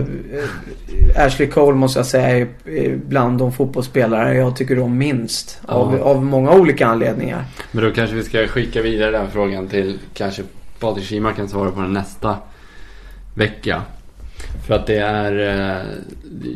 Ashley 1.16 1.48
Cole 1.48 1.78
måste 1.78 2.00
jag 2.00 2.06
säga 2.06 2.48
är 2.66 2.96
bland 2.96 3.40
de 3.40 3.52
fotbollsspelare 3.52 4.36
jag 4.36 4.56
tycker 4.56 4.80
om 4.80 4.98
minst. 4.98 5.62
Ja. 5.68 5.74
Av, 5.74 6.02
av 6.02 6.26
många 6.26 6.52
olika 6.52 6.88
anledningar. 6.88 7.46
Men 7.72 7.84
då 7.84 7.92
kanske 7.92 8.16
vi 8.16 8.24
ska 8.24 8.48
skicka 8.48 8.82
vidare 8.82 9.12
den 9.12 9.32
frågan 9.32 9.68
till 9.68 10.00
kanske 10.14 10.44
Patrik 10.80 11.06
Schima 11.06 11.34
kan 11.34 11.50
svara 11.50 11.72
på 11.72 11.82
den 11.82 11.94
nästa 11.94 12.38
vecka. 13.36 13.82
För 14.68 14.74
att 14.74 14.88
det 14.88 14.98
är... 14.98 15.60
Eh, 15.80 15.86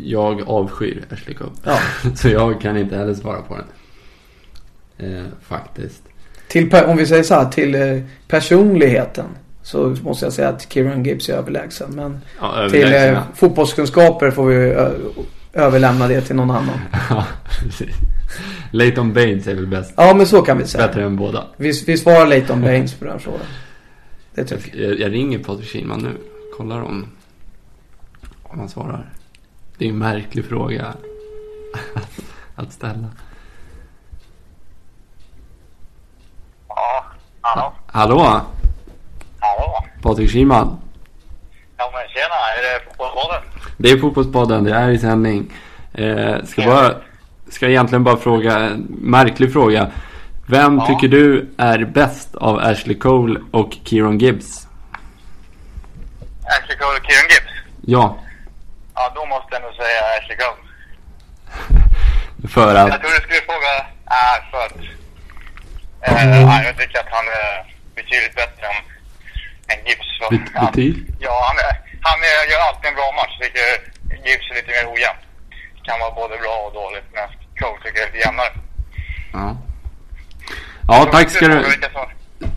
jag 0.03 0.41
avskyr 0.49 1.03
Ashley 1.11 1.35
Cole. 1.35 1.51
Ja. 1.63 1.79
Så 2.15 2.29
jag 2.29 2.61
kan 2.61 2.77
inte 2.77 2.97
heller 2.97 3.13
svara 3.13 3.41
på 3.41 3.57
den. 3.57 3.65
Eh, 4.97 5.25
faktiskt. 5.41 6.03
Till, 6.47 6.75
om 6.75 6.97
vi 6.97 7.05
säger 7.05 7.23
så 7.23 7.33
här, 7.33 7.45
till 7.45 7.75
eh, 7.75 8.01
personligheten. 8.27 9.25
Så 9.63 9.95
måste 10.01 10.25
jag 10.25 10.33
säga 10.33 10.49
att 10.49 10.73
Kieran 10.73 11.03
Gibbs 11.03 11.29
är 11.29 11.33
överlägsen. 11.33 11.91
Men 11.95 12.19
ja, 12.41 12.55
överlägsen, 12.55 12.89
till 12.89 13.15
eh, 13.15 13.23
fotbollskunskaper 13.35 14.31
får 14.31 14.45
vi 14.45 14.75
överlämna 15.53 16.07
det 16.07 16.21
till 16.21 16.35
någon 16.35 16.51
annan. 16.51 16.79
ja, 17.09 17.25
precis. 17.63 17.95
Leighton 18.71 19.13
Baines 19.13 19.47
är 19.47 19.55
väl 19.55 19.67
bäst? 19.67 19.93
Ja, 19.97 20.13
men 20.15 20.27
så 20.27 20.41
kan 20.41 20.57
vi 20.57 20.65
säga. 20.65 20.87
Bättre 20.87 21.03
än 21.03 21.15
båda. 21.15 21.47
Vi, 21.57 21.83
vi 21.87 21.97
svarar 21.97 22.27
Leighton 22.27 22.61
Baines 22.61 22.93
på 22.93 23.05
den 23.05 23.19
frågan. 23.19 23.45
Det 24.33 24.43
tycker 24.43 24.81
jag. 24.81 24.91
Jag, 24.91 24.99
jag 24.99 25.11
ringer 25.11 25.39
Patrik 25.39 25.69
Kihlman 25.69 25.99
nu. 25.99 26.17
Kollar 26.57 26.81
om, 26.81 27.07
om 28.43 28.59
han 28.59 28.69
svarar. 28.69 29.13
Det 29.77 29.85
är 29.85 29.89
en 29.89 29.97
märklig 29.97 30.45
fråga 30.45 30.93
att 32.55 32.73
ställa. 32.73 33.07
Ja, 37.55 37.73
hallå? 37.87 38.41
Hallå? 39.39 39.83
Patrik 40.01 40.31
Kihlman. 40.31 40.79
Ja 41.77 41.91
men 41.93 42.01
tjena, 42.09 42.35
är 42.57 42.61
det 42.63 42.85
Fotbollspodden? 42.85 43.41
Det 43.77 43.89
är 43.91 43.97
Fotbollspodden, 43.97 44.63
det 44.63 44.71
är 44.75 44.89
i 44.89 44.99
sändning. 44.99 45.53
Eh, 45.93 46.43
ska, 46.45 46.65
bara, 46.65 46.95
ska 47.49 47.67
egentligen 47.69 48.03
bara 48.03 48.17
fråga, 48.17 48.59
en 48.59 48.87
märklig 48.89 49.53
fråga. 49.53 49.91
Vem 50.47 50.77
Ja. 50.77 50.85
tycker 50.85 51.07
du 51.07 51.49
är 51.57 51.85
bäst 51.85 52.35
av 52.35 52.59
Ashley 52.59 52.97
Cole 52.99 53.39
och 53.51 53.69
Kieron 53.83 54.17
Gibbs? 54.19 54.67
Ashley 56.45 56.77
Cole 56.77 56.97
och 56.99 57.05
Kieran 57.05 57.29
Gibbs. 57.29 57.53
Ja, 57.81 58.17
Ja, 58.95 59.11
då 59.15 59.25
måste 59.25 59.47
jag 59.51 59.61
nog 59.61 59.73
säga 59.73 60.01
Ashley 60.19 60.37
Cole. 60.37 60.57
för 62.53 62.75
Jag 62.75 62.89
att... 62.89 63.01
tror 63.01 63.09
du 63.11 63.15
skulle 63.21 63.41
fråga... 63.41 63.85
Nej, 64.09 64.51
för 64.51 64.57
att... 64.65 64.96
Eh, 66.07 66.45
nej, 66.45 66.65
jag 66.65 66.77
tycker 66.77 66.99
att 66.99 67.11
han 67.17 67.27
är 67.41 67.75
betydligt 67.95 68.35
bättre 68.35 68.65
än, 68.71 68.79
än 69.71 69.79
Gibbs. 69.87 70.09
Han, 70.19 70.71
ja, 71.19 71.35
han, 71.47 71.55
han 72.01 72.19
gör 72.51 72.59
alltid 72.67 72.89
en 72.89 72.95
bra 72.95 73.11
match. 73.19 73.35
Jag 73.39 73.47
tycker 73.47 73.65
Gibbs 74.27 74.51
är 74.51 74.55
lite 74.55 74.71
mer 74.75 74.93
ojämn. 74.93 75.19
Kan 75.83 75.99
vara 75.99 76.11
både 76.11 76.37
bra 76.37 76.55
och 76.67 76.73
dåligt, 76.73 77.07
men 77.13 77.27
Cole 77.59 77.79
tycker 77.83 77.99
jag 77.99 78.07
är 78.07 78.13
lite 78.13 78.25
jämnare. 78.27 78.53
Ja, 79.33 79.57
ja 80.87 81.07
tack 81.11 81.29
ska 81.29 81.47
du, 81.47 81.65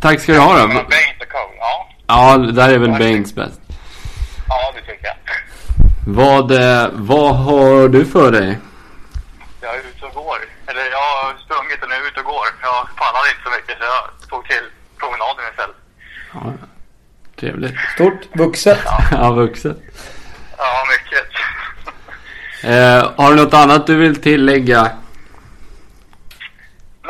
tack 0.00 0.20
ska 0.20 0.32
du 0.32 0.38
ha 0.38 0.58
då. 0.58 0.66
Baines 0.68 1.20
och 1.20 1.28
Cole, 1.28 1.56
ja. 1.58 1.88
Ja, 2.06 2.36
där 2.38 2.68
är 2.74 2.78
väl 2.78 2.90
Baines 2.90 3.34
bäst. 3.34 3.60
Ja, 4.48 4.72
det 4.74 4.80
tycker 4.80 5.06
jag. 5.06 5.16
Vad, 6.06 6.52
eh, 6.52 6.88
vad 6.92 7.36
har 7.36 7.88
du 7.88 8.04
för 8.06 8.32
dig? 8.32 8.58
Jag 9.60 9.74
är 9.74 9.78
ute 9.78 10.06
och 10.06 10.14
går. 10.14 10.38
Eller 10.66 10.90
jag 10.90 11.34
och 11.82 11.88
nu 11.88 11.94
är 11.94 12.08
ute 12.08 12.20
och 12.20 12.26
går. 12.26 12.46
Jag 12.62 12.88
pallade 12.96 13.28
inte 13.32 13.42
så 13.44 13.50
mycket 13.56 13.74
så 13.78 13.84
jag 13.94 14.28
tog 14.30 14.42
till 14.48 14.66
promenaden 15.00 15.44
istället. 15.50 15.76
Ja, 16.34 16.52
trevligt. 17.40 17.76
Stort, 17.94 18.20
vuxet. 18.32 18.78
Ja, 19.10 19.30
vuxet. 19.42 19.78
Ja, 20.58 20.84
mycket. 20.94 21.26
Eh, 22.62 23.12
har 23.16 23.30
du 23.30 23.36
något 23.36 23.54
annat 23.54 23.86
du 23.86 23.96
vill 23.96 24.22
tillägga? 24.22 24.82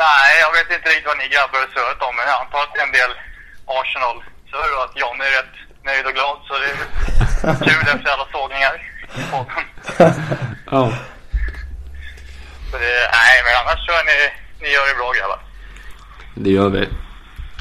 Nej, 0.03 0.29
jag 0.43 0.51
vet 0.57 0.77
inte 0.77 0.89
riktigt 0.89 1.07
vad 1.11 1.17
ni 1.17 1.27
grabbar 1.27 1.59
har 1.59 1.69
surrat 1.75 2.01
om, 2.07 2.15
men 2.15 2.25
jag 2.31 2.37
antar 2.41 2.59
att 2.63 2.77
är 2.77 2.83
en 2.87 2.91
del 2.99 3.11
Arsenal-surr 3.79 4.71
och 4.77 4.83
att 4.83 4.95
John 5.01 5.21
är 5.21 5.31
rätt 5.37 5.55
nöjd 5.87 6.05
och 6.05 6.13
glad. 6.13 6.37
Så 6.47 6.53
det 6.61 6.69
är 6.69 7.55
kul 7.67 7.85
efter 7.93 8.09
alla 8.13 8.27
sågningar 8.31 8.73
i 9.19 9.23
podden. 9.31 9.63
Ja. 10.71 10.83
Så 12.71 12.77
det, 12.77 12.93
nej, 13.19 13.33
men 13.45 13.53
annars 13.61 13.85
tror 13.85 13.97
jag 13.97 14.05
ni, 14.05 14.17
ni 14.61 14.67
gör 14.67 14.87
det 14.93 14.95
bra 14.97 15.11
grabbar. 15.19 15.39
Det 16.35 16.49
gör 16.49 16.69
vi. 16.69 16.87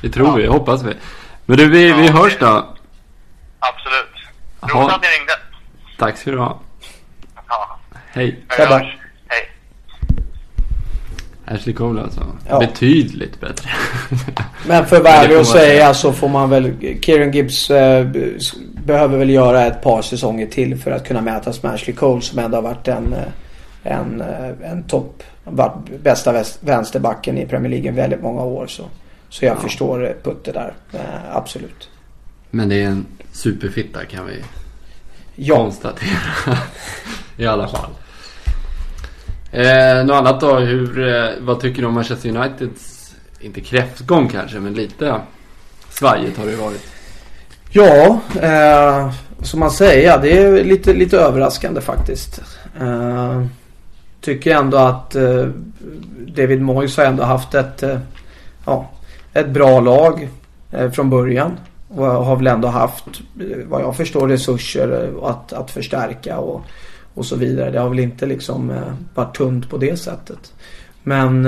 Det 0.02 0.10
tror 0.10 0.36
vi, 0.36 0.46
hoppas 0.46 0.82
vi. 0.82 0.94
Men 1.46 1.56
du, 1.58 1.68
vi, 1.68 1.92
vi 1.92 2.06
Ja, 2.06 2.12
hörs 2.12 2.32
det- 2.38 2.44
då. 2.46 2.74
Absolut. 3.58 4.74
Roligt 4.74 4.92
att 4.94 5.02
ni 5.02 5.08
ringde. 5.08 5.32
Tack 5.98 6.16
ska 6.18 6.30
du 6.30 6.38
ha. 6.38 6.60
Ja, 7.48 7.78
Hej. 8.12 8.44
vi 8.58 8.64
hörs. 8.64 8.96
Hej. 9.28 9.50
Ashley 11.46 11.74
Cole 11.74 12.02
alltså. 12.02 12.20
Ja. 12.48 12.58
Betydligt 12.58 13.40
bättre. 13.40 13.70
Men 14.66 14.86
för 14.86 14.96
att 14.96 15.04
Ja, 15.04 15.12
får 15.22 15.28
och 15.30 15.34
man 15.36 15.44
säga. 15.44 15.94
så 15.94 16.12
får 16.12 16.28
man 16.28 16.50
väl 16.50 16.74
Kieran 17.02 17.32
Gibbs 17.32 17.70
eh, 17.70 18.06
behöver 18.84 19.18
väl 19.18 19.30
göra 19.30 19.66
ett 19.66 19.82
par 19.82 20.02
säsonger 20.02 20.46
till 20.46 20.78
för 20.78 20.90
att 20.90 21.06
kunna 21.08 21.20
mätas 21.20 21.62
med 21.62 21.72
Ashley 21.72 21.96
Cole 21.96 22.22
som 22.22 22.38
ändå 22.38 22.56
har 22.56 22.62
varit 22.62 22.88
en, 22.88 23.12
eh, 23.12 23.92
en, 23.98 24.20
eh, 24.20 24.70
en 24.70 24.82
topp, 24.84 25.22
varit 25.50 26.02
bästa 26.02 26.42
vänsterbacken 26.60 27.38
i 27.38 27.46
Premier 27.46 27.70
League 27.70 27.90
väldigt 27.92 28.22
många 28.22 28.42
år. 28.42 28.66
Så, 28.66 28.82
så 29.28 29.44
jag 29.44 29.56
Ja. 29.56 29.60
förstår 29.60 30.16
Putte 30.22 30.52
där. 30.52 30.74
Eh, 30.92 31.36
absolut. 31.36 31.88
Men 32.50 32.68
det 32.68 32.82
är 32.82 32.86
en 32.86 33.06
superfitta 33.32 34.04
kan 34.04 34.26
vi 34.26 34.32
Ja. 35.36 35.56
konstatera. 35.56 36.08
I 37.36 37.46
alla 37.46 37.68
fall. 37.68 37.90
Eh, 39.52 40.04
något 40.04 40.14
annat 40.16 40.40
då? 40.40 40.58
Hur, 40.58 41.08
eh, 41.14 41.30
vad 41.40 41.60
tycker 41.60 41.80
du 41.82 41.88
om 41.88 41.94
Manchester 41.94 42.28
Uniteds, 42.36 43.14
inte 43.40 43.60
kräftgång 43.60 44.28
kanske, 44.28 44.58
men 44.60 44.74
lite 44.74 45.20
svajigt 45.90 46.38
har 46.38 46.46
det 46.46 46.56
varit. 46.56 46.86
Ja, 47.70 48.20
eh, 48.42 49.12
som 49.42 49.60
man 49.60 49.70
säger, 49.70 50.18
det 50.18 50.38
är 50.38 50.64
lite, 50.64 50.94
lite 50.94 51.18
överraskande 51.18 51.80
faktiskt. 51.80 52.40
Eh, 52.80 53.44
tycker 54.20 54.54
ändå 54.54 54.76
att 54.76 55.14
eh, 55.14 55.46
David 56.36 56.62
Moyes 56.62 56.96
har 56.96 57.04
ändå 57.04 57.22
haft 57.22 57.54
ett, 57.54 57.82
eh, 57.82 57.98
ja, 58.66 58.90
ett 59.32 59.48
bra 59.48 59.80
lag 59.80 60.28
eh, 60.70 60.90
från 60.90 61.10
början. 61.10 61.56
Och 61.88 62.06
har 62.06 62.36
väl 62.36 62.46
ändå 62.46 62.68
haft, 62.68 63.04
eh, 63.40 63.66
vad 63.68 63.82
jag 63.82 63.96
förstår, 63.96 64.28
resurser 64.28 65.04
eh, 65.04 65.24
att, 65.24 65.52
att 65.52 65.70
förstärka 65.70 66.38
och, 66.38 66.62
och 67.14 67.26
så 67.26 67.36
vidare. 67.36 67.70
Det 67.70 67.78
har 67.78 67.88
väl 67.88 67.98
inte 67.98 68.26
liksom 68.26 68.70
eh, 68.70 68.92
varit 69.14 69.36
tunt 69.36 69.70
på 69.70 69.76
det 69.76 69.96
sättet. 69.96 70.52
Men 71.02 71.44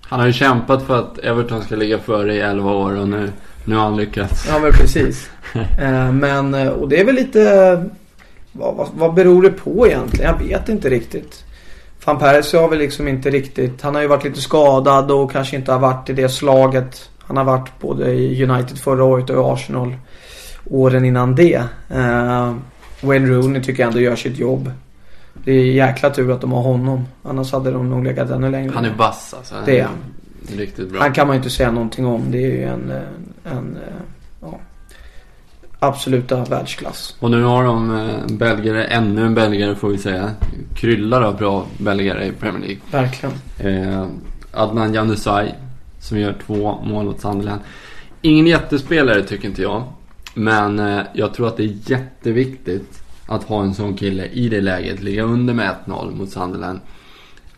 Han 0.00 0.20
har 0.20 0.26
ju 0.26 0.32
kämpat 0.32 0.82
för 0.82 0.98
att 0.98 1.18
Everton 1.18 1.62
ska 1.62 1.76
ligga 1.76 1.98
före 1.98 2.34
i 2.34 2.40
11 2.40 2.72
år 2.72 2.96
och 2.96 3.08
nu, 3.08 3.32
nu 3.64 3.74
har 3.74 3.82
han 3.82 3.96
lyckats. 3.96 4.48
Ja 4.48 4.58
men 4.58 4.72
precis. 4.72 5.30
Men, 6.12 6.54
och 6.68 6.88
det 6.88 7.00
är 7.00 7.04
väl 7.04 7.14
lite... 7.14 7.84
Vad, 8.56 8.74
vad, 8.74 8.88
vad 8.94 9.14
beror 9.14 9.42
det 9.42 9.50
på 9.50 9.86
egentligen? 9.86 10.30
Jag 10.30 10.46
vet 10.46 10.68
inte 10.68 10.90
riktigt. 10.90 11.44
Van 12.04 12.18
Persie 12.18 12.60
har 12.60 12.68
väl 12.68 12.78
liksom 12.78 13.08
inte 13.08 13.30
riktigt... 13.30 13.82
Han 13.82 13.94
har 13.94 14.02
ju 14.02 14.08
varit 14.08 14.24
lite 14.24 14.40
skadad 14.40 15.10
och 15.10 15.32
kanske 15.32 15.56
inte 15.56 15.72
har 15.72 15.78
varit 15.78 16.10
i 16.10 16.12
det 16.12 16.28
slaget. 16.28 17.10
Han 17.18 17.36
har 17.36 17.44
varit 17.44 17.80
både 17.80 18.12
i 18.12 18.44
United 18.44 18.78
förra 18.78 19.04
året 19.04 19.30
och 19.30 19.36
i 19.36 19.52
Arsenal 19.52 19.96
åren 20.64 21.04
innan 21.04 21.34
det. 21.34 21.62
Eh, 21.88 22.54
Wayne 23.00 23.26
Rooney 23.26 23.62
tycker 23.62 23.82
jag 23.82 23.88
ändå 23.88 24.00
gör 24.00 24.16
sitt 24.16 24.38
jobb. 24.38 24.70
Det 25.44 25.52
är 25.52 25.64
jäkla 25.64 26.10
tur 26.10 26.30
att 26.30 26.40
de 26.40 26.52
har 26.52 26.62
honom. 26.62 27.04
Annars 27.22 27.52
hade 27.52 27.70
de 27.70 27.90
nog 27.90 28.04
legat 28.04 28.30
ännu 28.30 28.50
längre. 28.50 28.72
Han 28.74 28.84
är 28.84 28.94
vass 28.94 29.34
alltså. 29.38 29.54
Det 29.66 29.78
är 29.78 29.84
han. 29.84 29.96
Riktigt 30.56 30.90
bra. 30.90 31.00
Han 31.00 31.12
kan 31.12 31.26
man 31.26 31.36
ju 31.36 31.38
inte 31.38 31.50
säga 31.50 31.70
någonting 31.70 32.06
om. 32.06 32.30
Det 32.30 32.38
är 32.38 32.50
ju 32.50 32.62
en, 32.62 32.90
eh, 32.90 33.52
en 33.52 33.76
eh, 33.76 33.82
ja, 33.92 34.13
absoluta 35.86 36.44
världsklass. 36.44 37.16
Och 37.20 37.30
nu 37.30 37.42
har 37.42 37.64
de 37.64 37.96
eh, 37.96 38.22
en 38.22 38.38
belgare, 38.38 38.84
ännu 38.84 39.26
en 39.26 39.34
belgare 39.34 39.74
får 39.74 39.88
vi 39.88 39.98
säga. 39.98 40.30
Kryllar 40.74 41.22
av 41.22 41.36
bra 41.36 41.66
belgare 41.78 42.26
i 42.26 42.32
Premier 42.32 42.60
League. 42.60 42.80
Verkligen. 42.90 43.34
Eh, 43.58 44.06
Adnan 44.52 44.94
Januzaj 44.94 45.54
som 46.00 46.18
gör 46.18 46.34
två 46.46 46.80
mål 46.84 47.08
åt 47.08 47.20
Sunderland. 47.20 47.60
Ingen 48.22 48.46
jättespelare 48.46 49.22
tycker 49.22 49.48
inte 49.48 49.62
jag. 49.62 49.84
Men 50.34 50.78
eh, 50.78 51.02
jag 51.14 51.34
tror 51.34 51.48
att 51.48 51.56
det 51.56 51.64
är 51.64 51.90
jätteviktigt 51.90 53.02
att 53.26 53.44
ha 53.44 53.62
en 53.62 53.74
sån 53.74 53.96
kille 53.96 54.26
i 54.26 54.48
det 54.48 54.60
läget. 54.60 55.02
Ligga 55.02 55.22
under 55.22 55.54
med 55.54 55.74
1-0 55.86 56.16
mot 56.16 56.30
Sunderland. 56.30 56.80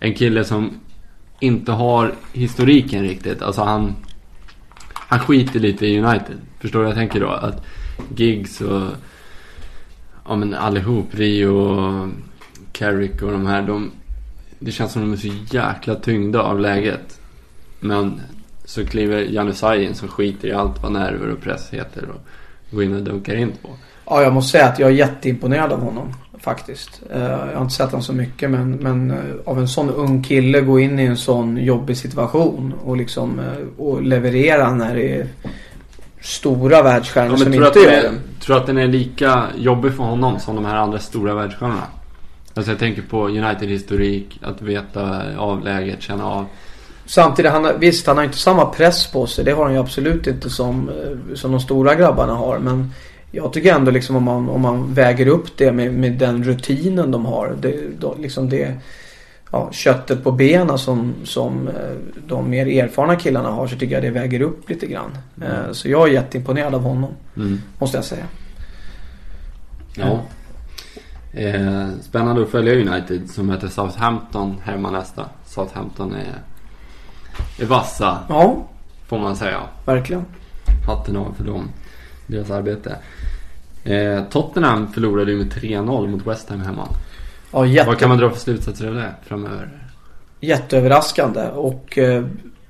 En 0.00 0.14
kille 0.14 0.44
som 0.44 0.80
inte 1.40 1.72
har 1.72 2.14
historiken 2.32 3.02
riktigt. 3.02 3.42
Alltså 3.42 3.62
han... 3.62 3.94
Han 5.08 5.18
skiter 5.18 5.60
lite 5.60 5.86
i 5.86 5.98
United. 5.98 6.36
Förstår 6.60 6.78
du 6.78 6.84
vad 6.84 6.90
jag 6.90 6.98
tänker 6.98 7.20
då? 7.20 7.28
Att 7.28 7.66
Gigs 8.16 8.60
och... 8.60 8.82
Ja 10.28 10.36
men 10.36 10.54
allihop. 10.54 11.06
Rio 11.10 11.48
och 11.48 12.08
Carrick 12.72 13.22
och 13.22 13.32
de 13.32 13.46
här. 13.46 13.62
De, 13.62 13.90
det 14.58 14.70
känns 14.70 14.92
som 14.92 15.02
de 15.02 15.12
är 15.12 15.16
så 15.16 15.56
jäkla 15.56 15.94
tyngda 15.94 16.42
av 16.42 16.60
läget. 16.60 17.20
Men 17.80 18.20
så 18.64 18.86
kliver 18.86 19.22
Janusaj 19.22 19.84
in 19.84 19.94
som 19.94 20.08
skiter 20.08 20.48
i 20.48 20.52
allt 20.52 20.82
vad 20.82 20.92
nerver 20.92 21.28
och 21.28 21.40
press 21.40 21.70
heter 21.70 22.08
och 22.10 22.20
går 22.70 22.84
in 22.84 22.94
och 22.94 23.02
dunkar 23.02 23.34
in 23.34 23.52
två. 23.62 23.68
Ja, 24.06 24.22
jag 24.22 24.32
måste 24.32 24.58
säga 24.58 24.66
att 24.66 24.78
jag 24.78 24.90
är 24.90 24.94
jätteimponerad 24.94 25.72
av 25.72 25.80
honom. 25.80 26.14
Faktiskt. 26.38 27.02
Eh, 27.10 27.22
jag 27.22 27.54
har 27.54 27.62
inte 27.62 27.74
sett 27.74 27.90
honom 27.90 28.02
så 28.02 28.12
mycket 28.12 28.50
men, 28.50 28.70
men 28.70 29.10
eh, 29.10 29.16
av 29.44 29.58
en 29.58 29.68
sån 29.68 29.90
ung 29.90 30.22
kille 30.22 30.60
gå 30.60 30.80
in 30.80 30.98
i 30.98 31.04
en 31.04 31.16
sån 31.16 31.56
jobbig 31.56 31.96
situation 31.96 32.74
och 32.84 32.96
liksom 32.96 33.38
eh, 33.38 33.84
och 33.84 34.02
leverera 34.02 34.74
när 34.74 34.94
det 34.94 35.14
är 35.14 35.26
stora 36.26 36.82
världsstjärnor 36.82 37.30
Ja, 37.32 37.36
som 37.44 37.54
inte 37.54 37.70
den 37.70 37.82
gör 37.82 38.02
det. 38.02 38.10
tror 38.40 38.56
att 38.56 38.66
den 38.66 38.78
är 38.78 38.86
lika 38.86 39.44
jobbig 39.56 39.92
för 39.94 40.02
honom 40.04 40.40
som 40.40 40.54
de 40.56 40.64
här 40.64 40.76
andra 40.76 40.98
stora 40.98 41.34
världsstjärnorna? 41.34 41.82
Alltså 42.54 42.72
jag 42.72 42.78
tänker 42.78 43.02
på 43.02 43.28
United-historik, 43.28 44.40
att 44.42 44.62
veta 44.62 45.22
av 45.38 45.64
läget, 45.64 46.02
känna 46.02 46.26
av. 46.26 46.44
Samtidigt, 47.06 47.52
han, 47.52 47.68
visst 47.78 48.06
han 48.06 48.16
har 48.16 48.24
inte 48.24 48.36
samma 48.38 48.64
press 48.66 49.06
på 49.06 49.26
sig. 49.26 49.44
Det 49.44 49.52
har 49.52 49.64
han 49.64 49.72
ju 49.72 49.78
absolut 49.80 50.26
inte 50.26 50.50
som, 50.50 50.88
eh, 50.88 51.34
som 51.34 51.50
de 51.50 51.60
stora 51.60 51.94
grabbarna 51.94 52.34
har. 52.34 52.58
Men 52.58 52.92
jag 53.30 53.52
tycker 53.52 53.74
ändå 53.74 53.90
liksom 53.90 54.16
om 54.16 54.22
man, 54.22 54.48
om 54.48 54.60
man 54.60 54.94
väger 54.94 55.26
upp 55.26 55.56
det 55.56 55.72
med, 55.72 55.94
med 55.94 56.12
den 56.12 56.44
rutinen 56.44 57.10
de 57.10 57.26
har. 57.26 57.56
Det, 57.60 57.80
då, 58.00 58.16
liksom 58.20 58.48
det 58.50 58.74
ja, 59.52 59.68
köttet 59.72 60.24
på 60.24 60.32
benen 60.32 60.78
som, 60.78 61.14
som 61.24 61.68
eh, 61.68 61.74
de 62.28 62.50
mer 62.50 62.66
erfarna 62.66 63.16
killarna 63.16 63.50
har 63.50 63.66
så 63.66 63.76
tycker 63.78 63.94
jag 63.94 64.02
det 64.02 64.10
väger 64.10 64.40
upp 64.40 64.68
lite 64.70 64.86
grann. 64.86 65.18
Eh, 65.42 65.72
Så 65.72 65.88
jag 65.88 66.08
är 66.08 66.12
jätteimponerad 66.12 66.74
av 66.74 66.82
honom. 66.82 67.10
Mm. 67.36 67.60
Måste 67.78 67.96
jag 67.98 68.04
säga. 68.04 68.24
Ja. 69.94 70.20
Eh, 71.32 71.88
spännande 72.02 72.42
att 72.42 72.48
följa 72.48 72.74
United 72.74 73.30
som 73.30 73.46
möter 73.46 73.68
Southampton 73.68 74.56
hemma 74.64 74.90
nästa. 74.90 75.24
Southampton 75.46 76.14
är, 76.14 76.34
är 77.62 77.66
vassa, 77.66 78.18
Ja, 78.28 78.56
får 79.08 79.18
man 79.18 79.36
säga. 79.36 79.60
verkligen. 79.84 80.24
Hatten 80.86 81.16
av 81.16 81.34
för 81.36 81.44
dem. 81.44 81.68
Deras 82.26 82.50
arbete. 82.50 82.96
Eh, 83.84 84.24
Tottenham 84.30 84.92
förlorade 84.92 85.32
ju 85.32 85.38
med 85.38 85.52
3-0 85.52 86.08
mot 86.08 86.26
West 86.26 86.50
Ham 86.50 86.60
hemma. 86.60 86.88
Ja, 87.52 87.66
jätte... 87.66 87.88
Vad 87.88 87.98
kan 87.98 88.08
man 88.08 88.18
dra 88.18 88.30
för 88.30 88.40
slutsatser 88.40 88.88
av 88.88 88.94
det 88.94 89.14
framöver? 89.26 89.68
Jätteöverraskande 90.40 91.48
och 91.48 91.98
eh, 91.98 92.24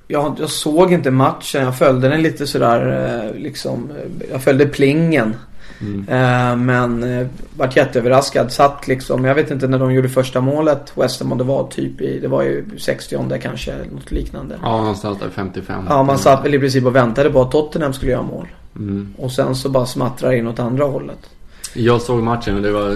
jag, 0.07 0.35
jag 0.39 0.49
såg 0.49 0.93
inte 0.93 1.11
matchen. 1.11 1.63
Jag 1.63 1.77
följde 1.77 2.09
den 2.09 2.21
lite 2.21 2.47
sådär 2.47 3.05
eh, 3.25 3.41
liksom. 3.41 3.91
eh, 3.91 4.27
Jag 4.31 4.43
följde 4.43 4.65
plingen. 4.65 5.35
Mm. 5.81 5.99
Eh, 6.09 6.55
men 6.55 7.03
eh, 7.19 7.27
vart 7.57 7.75
jätteöverraskad. 7.75 8.51
Satt 8.51 8.87
liksom, 8.87 9.25
jag 9.25 9.35
vet 9.35 9.51
inte 9.51 9.67
när 9.67 9.79
de 9.79 9.93
gjorde 9.93 10.09
första 10.09 10.41
målet. 10.41 10.91
West 10.95 11.21
Ham 11.21 11.37
det 11.37 11.43
var 11.43 11.67
typ 11.67 12.01
i, 12.01 12.19
det 12.19 12.27
var 12.27 12.43
ju 12.43 12.65
60 12.77 13.39
kanske. 13.41 13.75
Något 13.93 14.11
liknande. 14.11 14.55
Ja, 14.61 14.77
någonstans 14.77 15.19
där 15.19 15.29
55. 15.29 15.85
Ja, 15.89 16.03
man 16.03 16.19
satt 16.19 16.45
väl 16.45 16.55
i 16.55 16.59
princip 16.59 16.85
och 16.85 16.95
väntade 16.95 17.29
på 17.29 17.41
att 17.41 17.51
Tottenham 17.51 17.93
skulle 17.93 18.11
göra 18.11 18.21
mål. 18.21 18.47
Mm. 18.75 19.13
Och 19.17 19.31
sen 19.31 19.55
så 19.55 19.69
bara 19.69 19.85
smattrar 19.85 20.31
in 20.31 20.47
åt 20.47 20.59
andra 20.59 20.85
hållet. 20.85 21.29
Jag 21.73 22.01
såg 22.01 22.23
matchen 22.23 22.55
och 22.55 22.61
det 22.61 22.71
var 22.71 22.95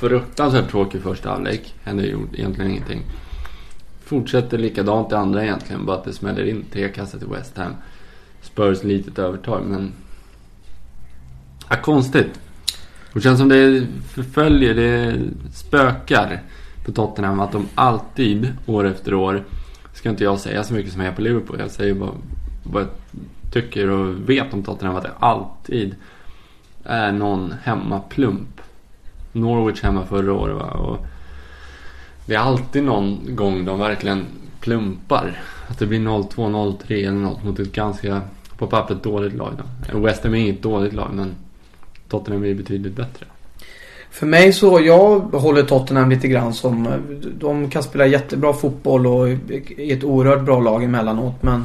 fruktansvärt 0.00 0.70
tråkig 0.70 1.02
första 1.02 1.30
halvlek. 1.30 1.74
Händer 1.82 2.04
ju 2.04 2.16
egentligen 2.34 2.70
ingenting. 2.70 3.02
Fortsätter 4.04 4.58
likadant 4.58 5.12
i 5.12 5.14
andra 5.14 5.42
egentligen. 5.44 5.86
Bara 5.86 5.96
att 5.96 6.04
det 6.04 6.12
smäller 6.12 6.44
in 6.44 6.64
tre 6.72 6.88
kassar 6.88 7.18
till 7.18 7.28
West 7.28 7.56
Ham. 7.56 7.72
Spurs 8.42 8.84
litet 8.84 9.18
övertag 9.18 9.64
men... 9.66 9.92
Ja, 11.70 11.76
konstigt. 11.82 12.40
Det 13.12 13.20
känns 13.20 13.38
som 13.38 13.48
det 13.48 13.86
förföljer, 14.08 14.74
det 14.74 15.18
spökar 15.54 16.42
på 16.84 16.92
Tottenham 16.92 17.40
att 17.40 17.52
de 17.52 17.68
alltid, 17.74 18.52
år 18.66 18.86
efter 18.86 19.14
år, 19.14 19.44
ska 19.92 20.10
inte 20.10 20.24
jag 20.24 20.40
säga 20.40 20.64
så 20.64 20.74
mycket 20.74 20.92
som 20.92 21.00
jag 21.00 21.10
är 21.10 21.16
på 21.16 21.22
Liverpool. 21.22 21.60
Jag 21.60 21.70
säger 21.70 21.94
bara 21.94 22.12
vad 22.62 22.82
jag 22.82 22.90
tycker 23.52 23.90
och 23.90 24.30
vet 24.30 24.54
om 24.54 24.62
Tottenham 24.62 24.96
att 24.96 25.02
det 25.02 25.12
alltid 25.18 25.94
är 26.84 27.12
någon 27.12 27.54
hemmaplump. 27.62 28.59
Norwich 29.32 29.82
hemma 29.82 30.06
förra 30.06 30.32
året 30.32 30.56
va? 30.56 30.70
Och 30.70 31.06
det 32.26 32.34
är 32.34 32.38
alltid 32.38 32.84
någon 32.84 33.36
gång 33.36 33.64
de 33.64 33.78
verkligen 33.78 34.26
plumpar. 34.60 35.42
Att 35.68 35.78
det 35.78 35.86
blir 35.86 35.98
0-2, 35.98 36.28
0-3 36.34 36.92
eller 36.92 37.10
något 37.12 37.44
mot 37.44 37.58
ett 37.58 37.72
ganska, 37.72 38.20
på 38.58 38.66
pappret, 38.66 39.02
dåligt 39.02 39.34
lag. 39.34 39.52
Då. 39.92 39.98
West 39.98 40.24
Ham 40.24 40.34
är 40.34 40.38
inget 40.38 40.62
dåligt 40.62 40.92
lag 40.92 41.10
men 41.12 41.34
Tottenham 42.08 42.44
är 42.44 42.54
betydligt 42.54 42.96
bättre. 42.96 43.26
För 44.10 44.26
mig 44.26 44.52
så, 44.52 44.80
jag 44.80 45.20
håller 45.20 45.62
Tottenham 45.62 46.10
lite 46.10 46.28
grann 46.28 46.54
som, 46.54 46.88
de 47.38 47.70
kan 47.70 47.82
spela 47.82 48.06
jättebra 48.06 48.52
fotboll 48.52 49.06
och 49.06 49.28
är 49.28 49.40
ett 49.78 50.04
oerhört 50.04 50.44
bra 50.44 50.60
lag 50.60 50.84
emellanåt 50.84 51.42
men 51.42 51.64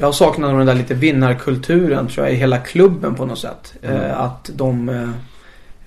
jag 0.00 0.14
saknar 0.14 0.56
den 0.56 0.66
där 0.66 0.74
lite 0.74 0.94
vinnarkulturen 0.94 2.08
tror 2.08 2.26
jag 2.26 2.34
i 2.34 2.38
hela 2.38 2.58
klubben 2.58 3.14
på 3.14 3.26
något 3.26 3.38
sätt. 3.38 3.74
Mm. 3.82 3.96
Eh, 3.96 4.20
att 4.20 4.50
de, 4.54 4.88
eh, 4.88 5.08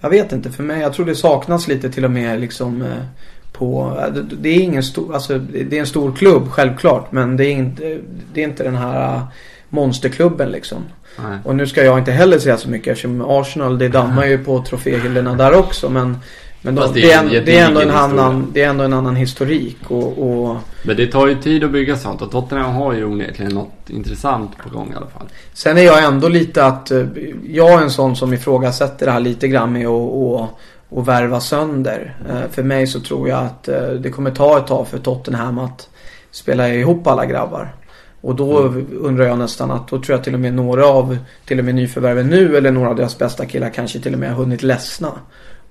jag 0.01 0.09
vet 0.09 0.31
inte 0.31 0.51
för 0.51 0.63
mig, 0.63 0.81
jag 0.81 0.93
tror 0.93 1.05
det 1.05 1.15
saknas 1.15 1.67
lite 1.67 1.89
till 1.89 2.05
och 2.05 2.11
med 2.11 2.39
liksom 2.39 2.81
eh, 2.81 3.03
på, 3.51 3.97
eh, 3.99 4.13
det, 4.13 4.49
är 4.49 4.59
ingen 4.59 4.83
stor, 4.83 5.13
alltså 5.13 5.37
det 5.37 5.63
det 5.63 5.75
är 5.75 5.79
en 5.79 5.87
stor 5.87 6.11
klubb 6.11 6.49
självklart 6.51 7.11
men 7.11 7.37
det 7.37 7.45
är 7.45 7.51
inte, 7.51 7.99
det 8.33 8.41
är 8.41 8.47
inte 8.47 8.63
den 8.63 8.75
här 8.75 9.15
eh, 9.15 9.23
monsterklubben 9.69 10.51
liksom. 10.51 10.83
Nej. 11.23 11.37
Och 11.43 11.55
nu 11.55 11.67
ska 11.67 11.83
jag 11.83 11.99
inte 11.99 12.11
heller 12.11 12.39
säga 12.39 12.57
så 12.57 12.69
mycket 12.69 12.91
eftersom 12.91 13.21
Arsenal 13.21 13.77
det 13.77 13.87
dammar 13.87 14.25
ju 14.25 14.43
på 14.43 14.63
troféhyllorna 14.63 15.35
där 15.35 15.53
också 15.53 15.89
men 15.89 16.17
men 16.61 16.77
Fast 16.77 16.93
det, 16.93 17.01
det 17.01 17.11
är 17.11 17.19
en 17.19 17.45
det, 17.45 17.57
är 17.57 17.65
ändå 17.67 17.79
en 17.81 17.87
historia. 17.89 18.03
annan, 18.03 18.47
det 18.53 18.61
är 18.63 18.69
ändå 18.69 18.83
en 18.83 18.93
annan 18.93 19.15
historik 19.15 19.77
och, 19.87 20.29
och 20.29 20.57
Men 20.83 20.95
det 20.97 21.07
tar 21.07 21.27
ju 21.27 21.35
tid 21.35 21.63
att 21.63 21.71
bygga 21.71 21.97
sånt 21.97 22.21
och 22.21 22.31
Tottenham 22.31 22.73
har 22.73 22.93
ju 22.93 23.05
onekligen 23.05 23.53
något 23.53 23.89
intressant 23.89 24.57
på 24.57 24.69
gång 24.69 24.91
i 24.93 24.95
alla 24.95 25.07
fall. 25.07 25.27
Sen 25.53 25.77
är 25.77 25.81
jag 25.81 26.03
ändå 26.03 26.27
lite 26.27 26.65
att 26.65 26.91
eh, 26.91 27.05
jag 27.47 27.71
är 27.73 27.81
en 27.81 27.91
sån 27.91 28.15
som 28.15 28.33
ifrågasätter 28.33 29.05
det 29.05 29.11
här 29.11 29.19
lite 29.19 29.47
grann 29.47 29.73
med 29.73 29.87
att 29.87 29.91
och, 29.91 30.49
och 30.89 31.07
värva 31.07 31.39
sönder. 31.39 32.15
Eh, 32.29 32.49
För 32.51 32.63
mig 32.63 32.87
så 32.87 32.99
tror 32.99 33.29
jag 33.29 33.39
att 33.39 33.67
eh, 33.67 33.87
det 33.87 34.09
kommer 34.09 34.31
ta 34.31 34.57
ett 34.57 34.67
tag 34.67 34.87
för 34.87 34.97
Tottenham 34.97 35.57
att 35.59 35.89
spela 36.31 36.69
ihop 36.69 37.07
alla 37.07 37.25
grabbar. 37.25 37.75
Och 38.21 38.35
då 38.35 38.57
undrar 38.99 39.25
jag 39.25 39.37
nästan 39.37 39.71
att 39.71 39.87
då 39.87 40.01
tror 40.01 40.17
jag 40.17 40.23
till 40.23 40.33
och 40.33 40.39
med 40.39 40.53
några 40.53 40.85
av 40.85 41.17
till 41.45 41.59
och 41.59 41.65
med 41.65 41.75
nyförvärven 41.75 42.27
nu 42.27 42.57
eller 42.57 42.71
några 42.71 42.89
av 42.89 42.95
deras 42.95 43.17
bästa 43.17 43.45
killar 43.45 43.69
kanske 43.69 43.99
till 43.99 44.13
och 44.13 44.19
med 44.19 44.29
har 44.29 44.35
hunnit 44.35 44.63
ledsna. 44.63 45.11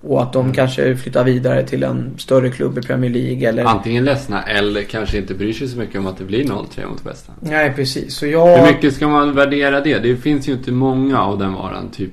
Och 0.01 0.23
att 0.23 0.33
de 0.33 0.53
kanske 0.53 0.97
flyttar 0.97 1.25
vidare 1.25 1.63
till 1.63 1.83
en 1.83 2.19
större 2.19 2.51
klubb 2.51 2.79
i 2.79 2.83
Premier 2.83 3.11
League 3.11 3.49
eller... 3.49 3.65
Antingen 3.65 4.05
ledsna 4.05 4.43
eller 4.43 4.83
kanske 4.83 5.19
inte 5.19 5.35
bryr 5.35 5.53
sig 5.53 5.69
så 5.69 5.79
mycket 5.79 5.97
om 5.97 6.07
att 6.07 6.19
det 6.19 6.25
blir 6.25 6.45
0-3 6.45 6.89
mot 6.89 7.07
Ham. 7.07 7.37
Nej 7.41 7.73
precis. 7.73 8.15
Så 8.15 8.27
jag... 8.27 8.59
Hur 8.59 8.73
mycket 8.73 8.95
ska 8.95 9.09
man 9.09 9.35
värdera 9.35 9.81
det? 9.81 9.99
Det 9.99 10.17
finns 10.17 10.49
ju 10.49 10.53
inte 10.53 10.73
många 10.73 11.23
av 11.23 11.39
den 11.39 11.53
varan. 11.53 11.91
Typ, 11.91 12.11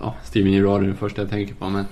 ja, 0.00 0.14
Steven 0.24 0.52
Gerrard 0.52 0.82
är 0.82 0.86
den 0.86 0.96
första 0.96 1.22
jag 1.22 1.30
tänker 1.30 1.54
på. 1.54 1.68
Men 1.68 1.84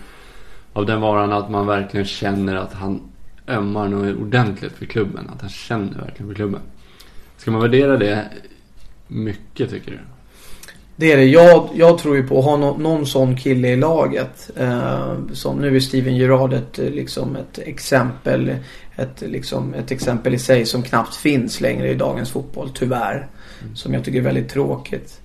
av 0.73 0.87
den 0.87 1.01
varan 1.01 1.33
att 1.33 1.51
man 1.51 1.67
verkligen 1.67 2.07
känner 2.07 2.57
att 2.57 2.73
han 2.73 3.01
ömmar 3.49 3.89
något 3.89 4.21
ordentligt 4.21 4.73
för 4.73 4.87
klubben. 4.87 5.31
Att 5.35 5.41
han 5.41 5.51
känner 5.51 5.99
verkligen 5.99 6.29
för 6.29 6.35
klubben. 6.35 6.61
Ska 7.37 7.51
man 7.51 7.61
värdera 7.61 7.97
det 7.97 8.25
mycket 9.09 9.71
tycker 9.71 9.91
du? 9.91 9.99
Det 10.97 11.13
är 11.13 11.17
det. 11.17 11.25
Jag, 11.25 11.69
jag 11.75 11.99
tror 11.99 12.17
ju 12.17 12.27
på 12.27 12.39
att 12.39 12.45
ha 12.45 12.57
nå- 12.57 12.77
någon 12.77 13.07
sån 13.07 13.37
kille 13.37 13.69
i 13.69 13.77
laget. 13.77 14.51
Eh, 14.57 15.13
som 15.33 15.59
nu 15.59 15.77
är 15.77 15.81
Steven 15.81 16.17
Gerrard 16.17 16.53
ett, 16.53 16.79
eh, 16.79 16.91
liksom 16.91 17.37
ett 17.37 17.59
exempel. 17.59 18.55
Ett, 18.97 19.23
liksom, 19.27 19.75
ett 19.75 19.91
exempel 19.91 20.35
i 20.35 20.39
sig 20.39 20.67
som 20.67 20.83
knappt 20.83 21.17
finns 21.17 21.61
längre 21.61 21.91
i 21.91 21.95
dagens 21.95 22.31
fotboll, 22.31 22.71
tyvärr. 22.75 23.27
Som 23.75 23.95
jag 23.95 24.05
tycker 24.05 24.19
är 24.19 24.23
väldigt 24.23 24.49
tråkigt. 24.49 25.21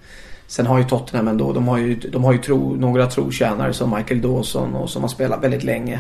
Sen 0.48 0.66
har 0.66 0.78
ju 0.78 0.84
Tottenham 0.84 1.28
ändå, 1.28 1.54
de 1.54 1.68
har 1.68 1.78
ju, 1.78 1.96
de 1.96 2.24
har 2.24 2.34
ju 2.34 2.40
tro, 2.40 2.76
några 2.76 3.08
trotjänare 3.08 3.74
som 3.74 3.96
Michael 3.96 4.22
Dawson 4.22 4.76
och 4.76 4.90
som 4.90 5.02
har 5.02 5.10
spelat 5.10 5.44
väldigt 5.44 5.64
länge. 5.64 6.00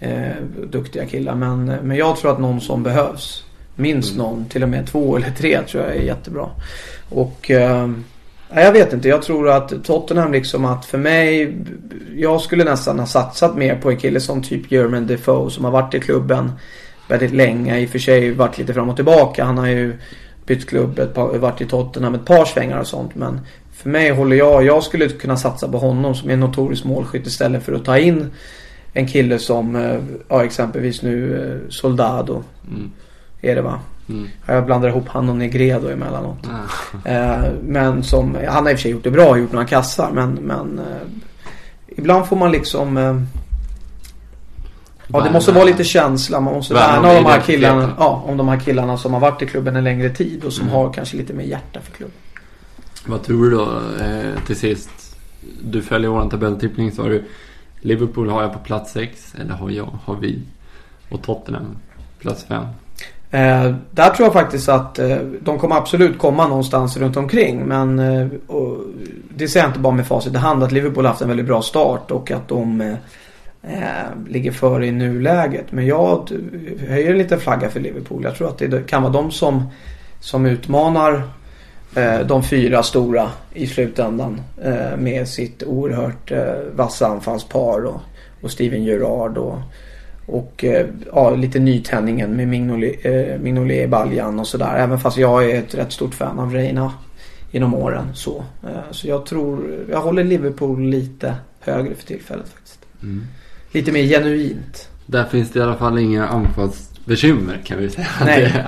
Eh, 0.00 0.42
duktiga 0.70 1.06
killar. 1.06 1.34
Men, 1.34 1.64
men 1.64 1.96
jag 1.96 2.16
tror 2.16 2.32
att 2.32 2.40
någon 2.40 2.60
som 2.60 2.82
behövs. 2.82 3.44
Minst 3.76 4.16
någon, 4.16 4.46
till 4.46 4.62
och 4.62 4.68
med 4.68 4.86
två 4.86 5.16
eller 5.16 5.30
tre 5.30 5.58
tror 5.62 5.84
jag 5.84 5.96
är 5.96 6.00
jättebra. 6.00 6.48
Och 7.08 7.50
eh, 7.50 7.90
Nej, 8.50 8.64
jag 8.64 8.72
vet 8.72 8.92
inte. 8.92 9.08
Jag 9.08 9.22
tror 9.22 9.48
att 9.50 9.84
Tottenham 9.84 10.32
liksom 10.32 10.64
att 10.64 10.84
för 10.84 10.98
mig. 10.98 11.56
Jag 12.16 12.40
skulle 12.40 12.64
nästan 12.64 12.98
ha 12.98 13.06
satsat 13.06 13.56
mer 13.56 13.76
på 13.76 13.90
en 13.90 13.96
kille 13.96 14.20
som 14.20 14.42
typ 14.42 14.72
Jermaine 14.72 15.06
Defoe 15.06 15.50
som 15.50 15.64
har 15.64 15.72
varit 15.72 15.94
i 15.94 16.00
klubben 16.00 16.52
väldigt 17.08 17.32
länge. 17.32 17.78
I 17.78 17.86
och 17.86 17.90
för 17.90 17.98
sig 17.98 18.32
varit 18.32 18.58
lite 18.58 18.74
fram 18.74 18.88
och 18.88 18.96
tillbaka. 18.96 19.44
Han 19.44 19.58
har 19.58 19.66
ju 19.66 19.96
bytt 20.46 20.68
klubb, 20.68 20.98
ett 20.98 21.14
par, 21.14 21.38
varit 21.38 21.60
i 21.60 21.66
Tottenham 21.66 22.14
ett 22.14 22.24
par 22.24 22.44
svängar 22.44 22.80
och 22.80 22.86
sånt. 22.86 23.14
Men 23.14 23.40
för 23.72 23.90
mig 23.90 24.10
håller 24.10 24.36
jag, 24.36 24.64
jag 24.64 24.82
skulle 24.82 25.08
kunna 25.08 25.36
satsa 25.36 25.68
på 25.68 25.78
honom 25.78 26.14
som 26.14 26.28
är 26.28 26.34
en 26.34 26.40
notorisk 26.40 26.84
målskytt 26.84 27.26
istället 27.26 27.62
för 27.62 27.72
att 27.72 27.84
ta 27.84 27.98
in 27.98 28.30
en 28.92 29.06
kille 29.06 29.38
som, 29.38 29.76
eh, 29.76 30.00
ja 30.28 30.44
exempelvis 30.44 31.02
nu 31.02 31.42
eh, 31.42 31.70
Soldado. 31.70 32.42
Mm. 32.68 32.92
Är 33.40 33.54
det 33.54 33.62
va? 33.62 33.80
Mm. 34.08 34.28
Jag 34.46 34.66
blandar 34.66 34.88
ihop 34.88 35.08
han 35.08 35.28
och 35.28 35.36
Negredo 35.36 35.88
emellanåt. 35.88 36.38
Ah. 36.46 37.08
Eh, 37.10 37.44
men 37.62 38.02
som, 38.02 38.36
han 38.48 38.64
har 38.64 38.70
i 38.70 38.74
och 38.74 38.78
för 38.78 38.82
sig 38.82 38.90
gjort 38.90 39.04
det 39.04 39.10
bra, 39.10 39.38
gjort 39.38 39.52
några 39.52 39.66
kassar 39.66 40.10
men, 40.12 40.32
men 40.32 40.78
eh, 40.78 41.08
ibland 41.96 42.26
får 42.26 42.36
man 42.36 42.52
liksom 42.52 42.96
eh, 42.96 43.20
Ja 45.08 45.20
det 45.20 45.30
måste 45.30 45.52
vara 45.52 45.64
lite 45.64 45.84
känsla, 45.84 46.40
man 46.40 46.54
måste 46.54 46.74
Värna 46.74 46.96
om 46.96 47.02
värna 47.02 47.18
om 47.18 47.24
de 47.24 47.30
här 47.30 47.40
killarna, 47.40 47.92
ja, 47.98 48.22
om 48.26 48.36
de 48.36 48.48
här 48.48 48.60
killarna 48.60 48.96
som 48.98 49.12
har 49.12 49.20
varit 49.20 49.42
i 49.42 49.46
klubben 49.46 49.76
en 49.76 49.84
längre 49.84 50.10
tid 50.10 50.44
och 50.44 50.52
som 50.52 50.62
Mm. 50.66 50.74
har 50.74 50.92
kanske 50.92 51.16
lite 51.16 51.32
mer 51.32 51.44
hjärta 51.44 51.80
för 51.80 51.92
klubben. 51.92 52.16
Vad 53.06 53.22
tror 53.22 53.44
du 53.44 53.50
då 53.50 53.62
eh, 54.04 54.44
till 54.46 54.56
sist? 54.56 55.16
Du 55.62 55.82
följer 55.82 56.10
våran 56.10 56.30
tabelltippning 56.30 56.92
sa 56.92 57.02
du. 57.02 57.24
Liverpool 57.80 58.30
har 58.30 58.42
jag 58.42 58.52
på 58.52 58.58
plats 58.58 58.92
6, 58.92 59.34
eller 59.40 59.54
har 59.54 59.70
jag, 59.70 59.98
har 60.04 60.16
vi. 60.16 60.38
Och 61.08 61.22
Tottenham 61.22 61.76
plats 62.18 62.44
5. 62.44 62.64
Eh, 63.30 63.74
där 63.90 64.10
tror 64.10 64.26
jag 64.26 64.32
faktiskt 64.32 64.68
att 64.68 64.98
eh, 64.98 65.16
de 65.40 65.58
kommer 65.58 65.76
absolut 65.76 66.18
komma 66.18 66.48
någonstans 66.48 66.96
runt 66.96 67.16
omkring. 67.16 67.64
Men 67.64 67.98
eh, 67.98 68.28
och, 68.46 68.78
det 69.36 69.48
säger 69.48 69.64
jag 69.64 69.70
inte 69.70 69.80
bara 69.80 69.94
med 69.94 70.06
facit 70.06 70.34
i 70.34 70.36
hand 70.36 70.62
att 70.62 70.72
Liverpool 70.72 71.04
har 71.04 71.10
haft 71.10 71.22
en 71.22 71.28
väldigt 71.28 71.46
bra 71.46 71.62
start 71.62 72.10
och 72.10 72.30
att 72.30 72.48
de 72.48 72.80
eh, 72.80 72.94
eh, 73.62 74.28
ligger 74.28 74.52
före 74.52 74.86
i 74.86 74.92
nuläget. 74.92 75.72
Men 75.72 75.86
jag 75.86 76.30
höjer 76.88 77.10
en 77.10 77.18
liten 77.18 77.40
flagga 77.40 77.68
för 77.68 77.80
Liverpool. 77.80 78.24
Jag 78.24 78.34
tror 78.34 78.48
att 78.48 78.58
det 78.58 78.86
kan 78.86 79.02
vara 79.02 79.12
de 79.12 79.30
som, 79.30 79.68
som 80.20 80.46
utmanar 80.46 81.22
eh, 81.96 82.18
de 82.18 82.42
fyra 82.42 82.82
stora 82.82 83.30
i 83.54 83.66
slutändan. 83.66 84.40
Eh, 84.62 84.96
med 84.98 85.28
sitt 85.28 85.62
oerhört 85.62 86.32
eh, 86.32 86.54
vassa 86.74 87.06
anfallspar 87.06 87.84
och, 87.84 88.00
och 88.42 88.50
Steven 88.50 88.84
Gerrard 88.84 89.38
och 89.38 89.58
och 90.26 90.64
eh, 90.64 90.86
ja, 91.12 91.30
lite 91.30 91.58
nytändningen 91.58 92.36
med 92.36 92.48
Mignolet 92.48 93.06
eh, 93.06 93.38
Mignolet 93.40 93.84
i 93.84 93.88
baljan 93.88 94.40
och 94.40 94.46
sådär. 94.46 94.76
Även 94.76 94.98
fast 94.98 95.16
jag 95.16 95.50
är 95.50 95.58
ett 95.58 95.74
rätt 95.74 95.92
stort 95.92 96.14
fan 96.14 96.38
av 96.38 96.52
Reina 96.52 96.92
genom 97.50 97.74
åren. 97.74 98.06
Så, 98.14 98.44
eh, 98.62 98.90
så 98.90 99.08
jag 99.08 99.26
tror, 99.26 99.84
jag 99.90 100.00
håller 100.00 100.24
Liverpool 100.24 100.82
lite 100.82 101.34
högre 101.60 101.94
för 101.94 102.06
tillfället 102.06 102.48
faktiskt. 102.48 102.78
Mm. 103.02 103.24
Lite 103.72 103.92
mer 103.92 104.02
genuint. 104.02 104.88
Där 105.06 105.24
finns 105.24 105.50
det 105.50 105.58
i 105.58 105.62
alla 105.62 105.76
fall 105.76 105.98
inga 105.98 106.26
anfallsbekymmer 106.26 107.62
kan 107.64 107.78
vi 107.78 107.90
säga. 107.90 108.06
Nej. 108.24 108.64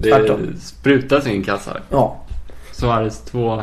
Det, 0.00 0.10
det 0.10 0.60
sprutas 0.60 1.26
in 1.26 1.42
kassar. 1.42 1.80
Ja, 1.90 2.24
Suarez 2.72 3.20
två 3.20 3.62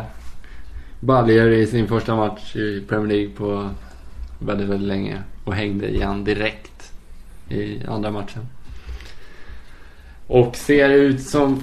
baljor 1.00 1.52
i 1.52 1.68
sin 1.68 1.88
första 1.88 2.16
match 2.16 2.56
i 2.56 2.84
Premier 2.88 3.08
League 3.08 3.36
på 3.36 3.70
väldigt, 4.39 4.70
väldigt 4.70 4.88
länge. 4.88 5.18
Och 5.44 5.54
hängde 5.54 5.89
igen 5.89 6.24
direkt 6.24 6.81
i 7.52 7.84
andra 7.88 8.12
matchen. 8.12 8.47
Och 10.28 10.56
ser 10.56 10.89
ut 10.89 11.22
som, 11.22 11.62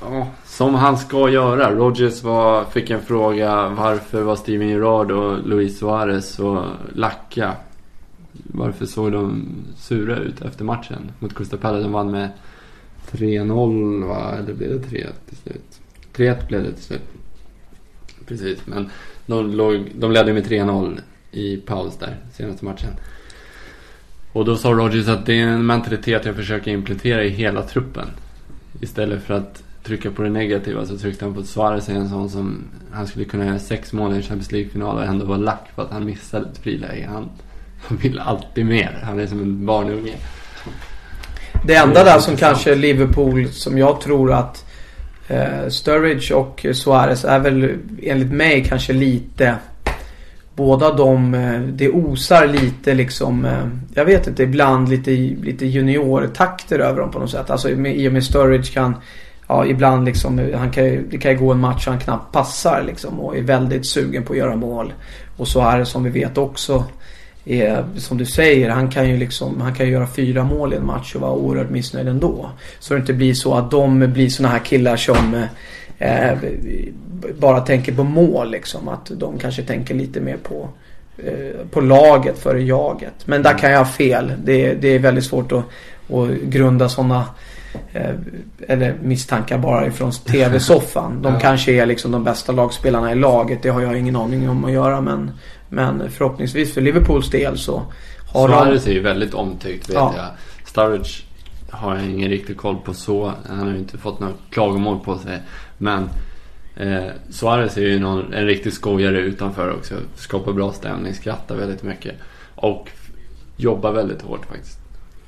ja, 0.00 0.26
som 0.44 0.74
han 0.74 0.98
ska 0.98 1.28
göra. 1.30 1.74
Rogers 1.74 2.22
var, 2.22 2.64
fick 2.64 2.90
en 2.90 3.02
fråga 3.02 3.68
varför 3.68 4.22
var 4.22 4.36
Steven 4.36 4.68
Gerrard 4.68 5.10
och 5.10 5.48
Luis 5.48 5.78
Suarez 5.78 6.34
så 6.34 6.64
lacka? 6.94 7.56
Varför 8.32 8.86
såg 8.86 9.12
de 9.12 9.46
sura 9.76 10.16
ut 10.16 10.42
efter 10.42 10.64
matchen 10.64 11.12
mot 11.18 11.36
Crystal 11.36 11.58
Palace? 11.58 11.82
De 11.82 11.92
vann 11.92 12.10
med 12.10 12.30
3-0 13.10 14.08
va? 14.08 14.34
Eller 14.38 14.54
blev 14.54 14.70
det 14.70 14.88
3 14.88 15.06
till 15.28 15.36
slut? 15.36 15.80
3-1 16.14 16.48
blev 16.48 16.62
det 16.62 16.72
till 16.72 16.84
slut. 16.84 17.02
Precis, 18.26 18.66
men 18.66 18.90
de, 19.26 19.50
låg, 19.50 19.92
de 19.94 20.12
ledde 20.12 20.32
med 20.32 20.46
3-0 20.46 21.00
i 21.30 21.56
paus 21.56 21.96
där, 21.96 22.16
senaste 22.32 22.64
matchen. 22.64 22.90
Och 24.32 24.44
då 24.44 24.56
sa 24.56 24.70
Rogers 24.70 25.08
att 25.08 25.26
det 25.26 25.40
är 25.40 25.46
en 25.46 25.66
mentalitet 25.66 26.24
jag 26.24 26.36
försöker 26.36 26.70
implementera 26.70 27.24
i 27.24 27.28
hela 27.28 27.62
truppen. 27.62 28.06
Istället 28.80 29.22
för 29.22 29.34
att 29.34 29.62
trycka 29.82 30.10
på 30.10 30.22
det 30.22 30.30
negativa 30.30 30.86
så 30.86 30.98
tryckte 30.98 31.24
han 31.24 31.34
på 31.34 31.40
att 31.40 31.46
Suarez 31.46 31.88
är 31.88 31.94
en 31.94 32.08
sån 32.08 32.30
som 32.30 32.64
han 32.92 33.06
skulle 33.06 33.24
kunna 33.24 33.46
göra 33.46 33.58
sex 33.58 33.92
mål 33.92 34.12
i 34.12 34.16
en 34.16 34.22
Champions 34.22 34.52
League-final 34.52 34.96
och 34.96 35.04
ändå 35.04 35.24
vara 35.24 35.38
lack 35.38 35.68
för 35.74 35.82
att 35.82 35.90
han 35.90 36.04
missade 36.04 36.46
ett 36.50 36.58
friläge. 36.58 37.08
Han, 37.12 37.28
han 37.82 37.96
vill 37.96 38.18
alltid 38.18 38.66
mer. 38.66 38.98
Han 39.02 39.20
är 39.20 39.26
som 39.26 39.40
en 39.40 39.66
barnunge. 39.66 40.14
Det 41.66 41.74
enda 41.74 42.04
där 42.04 42.18
som 42.18 42.36
kanske 42.36 42.74
Liverpool, 42.74 43.48
som 43.48 43.78
jag 43.78 44.00
tror 44.00 44.32
att 44.32 44.64
eh, 45.28 45.68
Sturridge 45.68 46.34
och 46.34 46.66
Suarez 46.72 47.24
är 47.24 47.38
väl 47.38 47.78
enligt 48.02 48.32
mig 48.32 48.64
kanske 48.64 48.92
lite 48.92 49.56
Båda 50.56 50.92
de, 50.92 51.34
eh, 51.34 51.60
det 51.60 51.88
osar 51.88 52.46
lite 52.46 52.94
liksom, 52.94 53.44
eh, 53.44 53.68
jag 53.94 54.04
vet 54.04 54.26
inte, 54.26 54.42
ibland 54.42 54.88
lite, 54.88 55.10
lite 55.42 55.66
juniortakter 55.66 56.78
över 56.78 57.00
dem 57.00 57.10
på 57.10 57.18
något 57.18 57.30
sätt. 57.30 57.50
Alltså 57.50 57.70
i 57.70 58.08
och 58.08 58.12
med 58.12 58.24
Sturridge 58.24 58.72
kan, 58.72 58.96
ja 59.48 59.66
ibland 59.66 60.04
liksom, 60.04 60.38
eh, 60.38 60.58
han 60.58 60.70
kan, 60.70 60.84
det 61.10 61.18
kan 61.18 61.32
ju 61.32 61.38
gå 61.38 61.52
en 61.52 61.60
match 61.60 61.86
och 61.86 61.92
han 61.92 62.00
knappt 62.00 62.32
passar 62.32 62.82
liksom 62.86 63.20
och 63.20 63.36
är 63.36 63.42
väldigt 63.42 63.86
sugen 63.86 64.22
på 64.22 64.32
att 64.32 64.38
göra 64.38 64.56
mål. 64.56 64.92
Och 65.36 65.48
så 65.48 65.60
är 65.60 65.78
det 65.78 65.86
som 65.86 66.04
vi 66.04 66.10
vet 66.10 66.38
också 66.38 66.84
är, 67.44 67.84
som 67.96 68.18
du 68.18 68.26
säger, 68.26 68.70
han 68.70 68.90
kan 68.90 69.08
ju 69.08 69.16
liksom, 69.16 69.60
han 69.60 69.74
kan 69.74 69.86
ju 69.86 69.92
göra 69.92 70.06
fyra 70.06 70.44
mål 70.44 70.72
i 70.72 70.76
en 70.76 70.86
match 70.86 71.14
och 71.14 71.20
vara 71.20 71.32
oerhört 71.32 71.70
missnöjd 71.70 72.08
ändå. 72.08 72.50
Så 72.78 72.94
det 72.94 73.00
inte 73.00 73.12
blir 73.12 73.34
så 73.34 73.54
att 73.54 73.70
de 73.70 74.12
blir 74.12 74.28
såna 74.28 74.48
här 74.48 74.58
killar 74.58 74.96
som 74.96 75.46
eh, 76.02 76.38
bara 77.38 77.60
tänker 77.60 77.92
på 77.92 78.04
mål 78.04 78.50
liksom. 78.50 78.88
Att 78.88 79.10
de 79.14 79.38
kanske 79.38 79.62
tänker 79.62 79.94
lite 79.94 80.20
mer 80.20 80.36
på, 80.36 80.68
eh, 81.18 81.66
på 81.70 81.80
laget 81.80 82.38
före 82.38 82.62
jaget. 82.62 83.14
Men 83.24 83.42
där 83.42 83.58
kan 83.58 83.70
jag 83.70 83.78
ha 83.78 83.84
fel. 83.84 84.32
Det, 84.44 84.74
det 84.74 84.88
är 84.88 84.98
väldigt 84.98 85.24
svårt 85.24 85.52
att, 85.52 85.64
att 86.12 86.28
grunda 86.42 86.88
sådana 86.88 87.24
eh, 87.92 88.14
eller 88.68 88.94
misstankar 89.02 89.58
bara 89.58 89.86
ifrån 89.86 90.12
TV-soffan. 90.12 91.22
De 91.22 91.32
ja. 91.34 91.40
kanske 91.40 91.72
är 91.72 91.86
liksom 91.86 92.12
de 92.12 92.24
bästa 92.24 92.52
lagspelarna 92.52 93.12
i 93.12 93.14
laget. 93.14 93.62
Det 93.62 93.68
har 93.68 93.80
jag 93.80 93.98
ingen 93.98 94.16
aning 94.16 94.48
om 94.48 94.64
att 94.64 94.72
göra. 94.72 95.00
Men, 95.00 95.30
men 95.68 96.10
förhoppningsvis 96.10 96.74
för 96.74 96.80
Liverpools 96.80 97.30
del 97.30 97.58
så 97.58 97.82
har 98.32 98.48
Suarez 98.48 98.84
de... 98.84 98.90
är 98.90 98.94
ju 98.94 99.00
väldigt 99.00 99.34
omtyckt 99.34 99.88
vet 99.88 99.94
ja. 99.94 100.14
jag. 100.16 100.26
Sturridge 100.68 101.31
har 101.72 101.96
jag 101.96 102.04
ingen 102.04 102.30
riktig 102.30 102.56
koll 102.56 102.76
på 102.84 102.94
så. 102.94 103.32
Han 103.48 103.58
har 103.58 103.70
ju 103.70 103.78
inte 103.78 103.98
fått 103.98 104.20
några 104.20 104.34
klagomål 104.50 104.98
på 104.98 105.18
sig. 105.18 105.42
Men 105.78 106.10
eh, 106.76 107.04
Suarez 107.30 107.76
är 107.76 107.80
ju 107.80 107.98
någon, 107.98 108.34
en 108.34 108.46
riktig 108.46 108.72
skojare 108.72 109.18
utanför 109.18 109.76
också. 109.76 109.94
Skapar 110.14 110.52
bra 110.52 110.72
stämning, 110.72 111.14
skrattar 111.14 111.56
väldigt 111.56 111.82
mycket. 111.82 112.14
Och 112.54 112.90
jobbar 113.56 113.92
väldigt 113.92 114.22
hårt 114.22 114.46
faktiskt. 114.46 114.78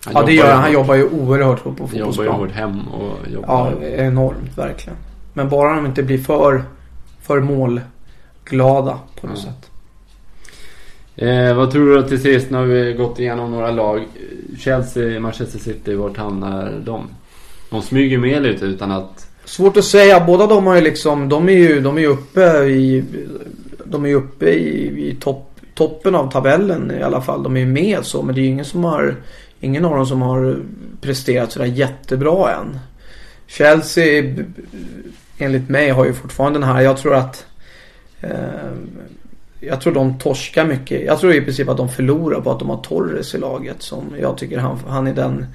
Han 0.04 0.14
ja 0.14 0.22
det 0.22 0.32
gör 0.32 0.52
han. 0.52 0.62
Han 0.62 0.72
jobbar 0.72 0.94
ju 0.94 1.08
oerhört 1.08 1.60
hårt 1.60 1.76
på 1.76 1.88
fotbollsplan. 1.88 2.26
Jobbar 2.26 2.38
ju 2.38 2.46
hårt 2.46 2.56
hem 2.56 2.88
och 2.88 3.30
jobbar... 3.32 3.76
Ja, 3.80 3.86
enormt 3.86 4.58
verkligen. 4.58 4.96
Men 5.32 5.48
bara 5.48 5.74
de 5.74 5.86
inte 5.86 6.02
blir 6.02 6.18
för, 6.18 6.64
för 7.22 7.40
målglada 7.40 8.98
på 9.20 9.26
något 9.26 9.38
mm. 9.38 9.52
sätt. 9.54 9.70
Eh, 11.16 11.54
vad 11.56 11.70
tror 11.70 11.96
du 11.96 12.08
till 12.08 12.22
sist? 12.22 12.50
Nu 12.50 12.56
har 12.56 12.64
vi 12.64 12.92
gått 12.92 13.18
igenom 13.18 13.50
några 13.50 13.70
lag. 13.70 14.04
Chelsea, 14.58 15.20
Manchester 15.20 15.58
City, 15.58 15.94
vart 15.94 16.16
hamnar 16.16 16.72
de? 16.84 17.08
De 17.70 17.82
smyger 17.82 18.18
med 18.18 18.42
lite 18.42 18.64
utan 18.64 18.90
att... 18.90 19.30
Svårt 19.44 19.76
att 19.76 19.84
säga. 19.84 20.24
Båda 20.26 20.46
de 20.46 20.66
har 20.66 20.74
ju 20.74 20.80
liksom, 20.80 21.28
de 21.28 21.48
är 21.48 21.52
ju, 21.52 21.80
de 21.80 21.98
är 21.98 22.06
uppe 22.06 22.40
i, 22.64 23.04
de 23.84 24.06
är 24.06 24.14
uppe 24.14 24.46
i, 24.46 25.08
i 25.10 25.16
topp, 25.20 25.60
toppen 25.74 26.14
av 26.14 26.30
tabellen 26.30 26.92
i 27.00 27.02
alla 27.02 27.20
fall. 27.20 27.42
De 27.42 27.56
är 27.56 27.60
ju 27.60 27.66
med 27.66 27.98
så, 28.02 28.22
men 28.22 28.34
det 28.34 28.40
är 28.40 28.42
ju 28.42 28.48
ingen 28.48 28.64
som 28.64 28.84
har, 28.84 29.16
ingen 29.60 29.84
av 29.84 29.96
dem 29.96 30.06
som 30.06 30.22
har 30.22 30.56
presterat 31.00 31.52
sådär 31.52 31.66
jättebra 31.66 32.52
än. 32.52 32.78
Chelsea, 33.46 34.34
enligt 35.38 35.68
mig, 35.68 35.90
har 35.90 36.04
ju 36.04 36.12
fortfarande 36.12 36.58
den 36.58 36.68
här, 36.68 36.80
jag 36.80 36.96
tror 36.96 37.14
att 37.14 37.46
eh, 38.20 38.30
jag 39.68 39.80
tror 39.80 39.94
de 39.94 40.18
torskar 40.18 40.64
mycket. 40.64 41.04
Jag 41.04 41.20
tror 41.20 41.34
i 41.34 41.40
princip 41.40 41.68
att 41.68 41.76
de 41.76 41.88
förlorar 41.88 42.40
på 42.40 42.50
att 42.50 42.58
de 42.58 42.68
har 42.68 42.82
Torres 42.82 43.34
i 43.34 43.38
laget. 43.38 43.82
Som 43.82 44.02
jag 44.20 44.38
tycker 44.38 44.58
han, 44.58 44.78
han 44.88 45.06
är 45.06 45.14
den... 45.14 45.46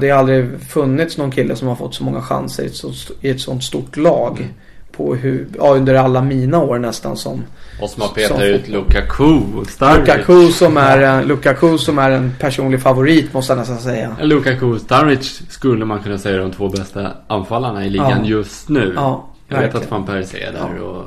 Det 0.00 0.10
har 0.10 0.18
aldrig 0.18 0.60
funnits 0.68 1.18
någon 1.18 1.30
kille 1.30 1.56
som 1.56 1.68
har 1.68 1.74
fått 1.74 1.94
så 1.94 2.04
många 2.04 2.22
chanser 2.22 2.62
i 2.62 2.66
ett, 2.66 2.74
så, 2.74 2.92
i 3.20 3.30
ett 3.30 3.40
sånt 3.40 3.64
stort 3.64 3.96
lag. 3.96 4.38
Mm. 4.38 4.52
På 4.92 5.14
hur, 5.14 5.48
ja, 5.58 5.74
under 5.74 5.94
alla 5.94 6.22
mina 6.22 6.58
år 6.58 6.78
nästan 6.78 7.16
som... 7.16 7.44
Och 7.82 7.90
som 7.90 8.02
har 8.02 8.08
petat 8.08 8.42
ut 8.42 8.68
Lukaku 8.68 9.40
Starwich. 9.68 10.08
Lukaku 10.08 10.52
som, 10.52 10.76
är, 10.76 10.98
en, 11.00 11.24
Lukaku 11.24 11.78
som 11.78 11.98
är 11.98 12.10
en 12.10 12.34
personlig 12.38 12.82
favorit 12.82 13.32
måste 13.32 13.52
jag 13.52 13.58
nästan 13.58 13.78
säga. 13.78 14.16
Lukaku 14.22 14.78
Starwich 14.78 15.40
skulle 15.48 15.84
man 15.84 16.02
kunna 16.02 16.18
säga 16.18 16.34
är 16.34 16.38
de 16.38 16.52
två 16.52 16.68
bästa 16.68 17.12
anfallarna 17.26 17.86
i 17.86 17.90
ligan 17.90 18.20
ja. 18.24 18.24
just 18.24 18.68
nu. 18.68 18.92
Ja, 18.96 19.28
jag 19.48 19.60
vet 19.60 19.74
att 19.74 19.90
van 19.90 20.06
Persie 20.06 20.48
är 20.48 20.52
där 20.52 20.70
ja. 20.76 20.82
och 20.82 21.04